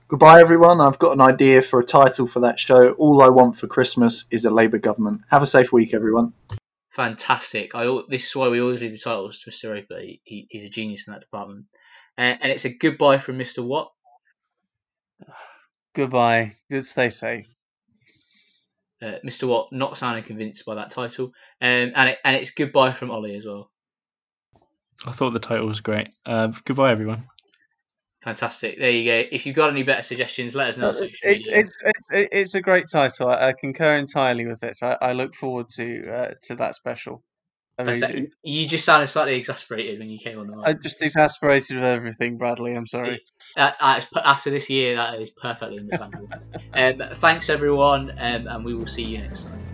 Goodbye, 0.08 0.40
everyone. 0.40 0.80
I've 0.80 1.00
got 1.00 1.14
an 1.14 1.22
idea 1.22 1.62
for 1.62 1.80
a 1.80 1.86
title 1.86 2.28
for 2.28 2.40
that 2.42 2.60
show. 2.60 2.92
All 2.92 3.22
I 3.22 3.30
want 3.30 3.56
for 3.56 3.68
Christmas 3.68 4.26
is 4.32 4.46
a 4.46 4.52
Labour 4.52 4.78
government. 4.78 5.22
Have 5.32 5.44
a 5.44 5.48
safe 5.48 5.74
week, 5.74 5.94
everyone. 5.94 6.34
Fantastic. 6.96 7.76
I, 7.76 8.02
this 8.10 8.28
is 8.28 8.36
why 8.36 8.48
we 8.48 8.62
always 8.62 8.82
leave 8.82 8.94
the 8.94 8.98
titles 8.98 9.40
to 9.40 9.52
Mr. 9.52 9.74
Roper. 9.74 10.00
He, 10.00 10.48
he's 10.50 10.64
a 10.64 10.70
genius 10.70 11.08
in 11.08 11.14
that 11.14 11.20
department. 11.20 11.66
Uh, 12.18 12.36
and 12.42 12.52
it's 12.52 12.64
a 12.64 12.74
goodbye 12.74 13.20
from 13.20 13.38
Mr. 13.38 13.64
Watt. 13.64 13.92
Goodbye. 15.94 16.56
Good. 16.70 16.86
Stay 16.86 17.10
safe. 17.10 17.54
Uh, 19.02 19.16
Mr. 19.26 19.48
Watt 19.48 19.70
not 19.72 19.98
sounding 19.98 20.24
convinced 20.24 20.66
by 20.66 20.76
that 20.76 20.92
title, 20.92 21.28
um, 21.62 21.92
and 21.96 22.10
it, 22.10 22.18
and 22.24 22.36
it's 22.36 22.52
goodbye 22.52 22.92
from 22.92 23.12
Ollie 23.12 23.36
as 23.36 23.46
well. 23.46 23.70
I 25.06 25.12
thought 25.12 25.32
the 25.32 25.40
title 25.40 25.68
was 25.68 25.82
great. 25.82 26.10
Uh, 26.26 26.52
goodbye, 26.64 26.92
everyone. 26.92 27.28
Fantastic. 28.26 28.80
There 28.80 28.90
you 28.90 29.06
go. 29.06 29.24
If 29.32 29.46
you've 29.46 29.56
got 29.56 29.70
any 29.70 29.84
better 29.84 30.02
suggestions, 30.02 30.56
let 30.56 30.70
us 30.70 30.78
know. 30.78 30.90
It's, 30.90 31.00
it's, 31.22 31.48
it's, 31.48 31.72
it's, 32.10 32.56
a 32.56 32.62
great 32.62 32.88
title. 32.92 33.30
I, 33.30 33.50
I 33.50 33.54
concur 33.54 33.98
entirely 33.98 34.48
with 34.48 34.64
it. 34.64 34.78
I, 34.82 34.98
I 35.00 35.14
look 35.14 35.36
forward 35.36 35.70
to 35.76 36.12
uh, 36.12 36.32
to 36.46 36.56
that 36.56 36.74
special. 36.74 37.24
I 37.78 37.84
mean, 37.84 38.32
you 38.42 38.68
just 38.68 38.84
sounded 38.84 39.08
slightly 39.08 39.36
exasperated 39.36 40.00
when 40.00 40.10
you 40.10 40.18
came 40.18 40.40
on 40.40 40.48
the 40.48 40.56
mic. 40.56 40.66
I 40.66 40.74
just 40.74 41.04
exasperated 41.04 41.76
with 41.76 41.86
everything, 41.86 42.38
Bradley. 42.38 42.74
I'm 42.74 42.88
sorry. 42.88 43.22
Uh, 43.56 43.72
after 43.80 44.50
this 44.50 44.72
year, 44.72 44.96
that 44.96 45.22
is 45.22 45.30
perfectly 45.30 45.78
understandable. 45.78 46.30
um, 46.74 47.04
thanks, 47.18 47.50
everyone, 47.52 48.10
um, 48.12 48.48
and 48.48 48.66
we 48.66 48.74
will 48.74 48.88
see 48.88 49.04
you 49.04 49.20
next 49.20 49.44
time. 49.44 49.65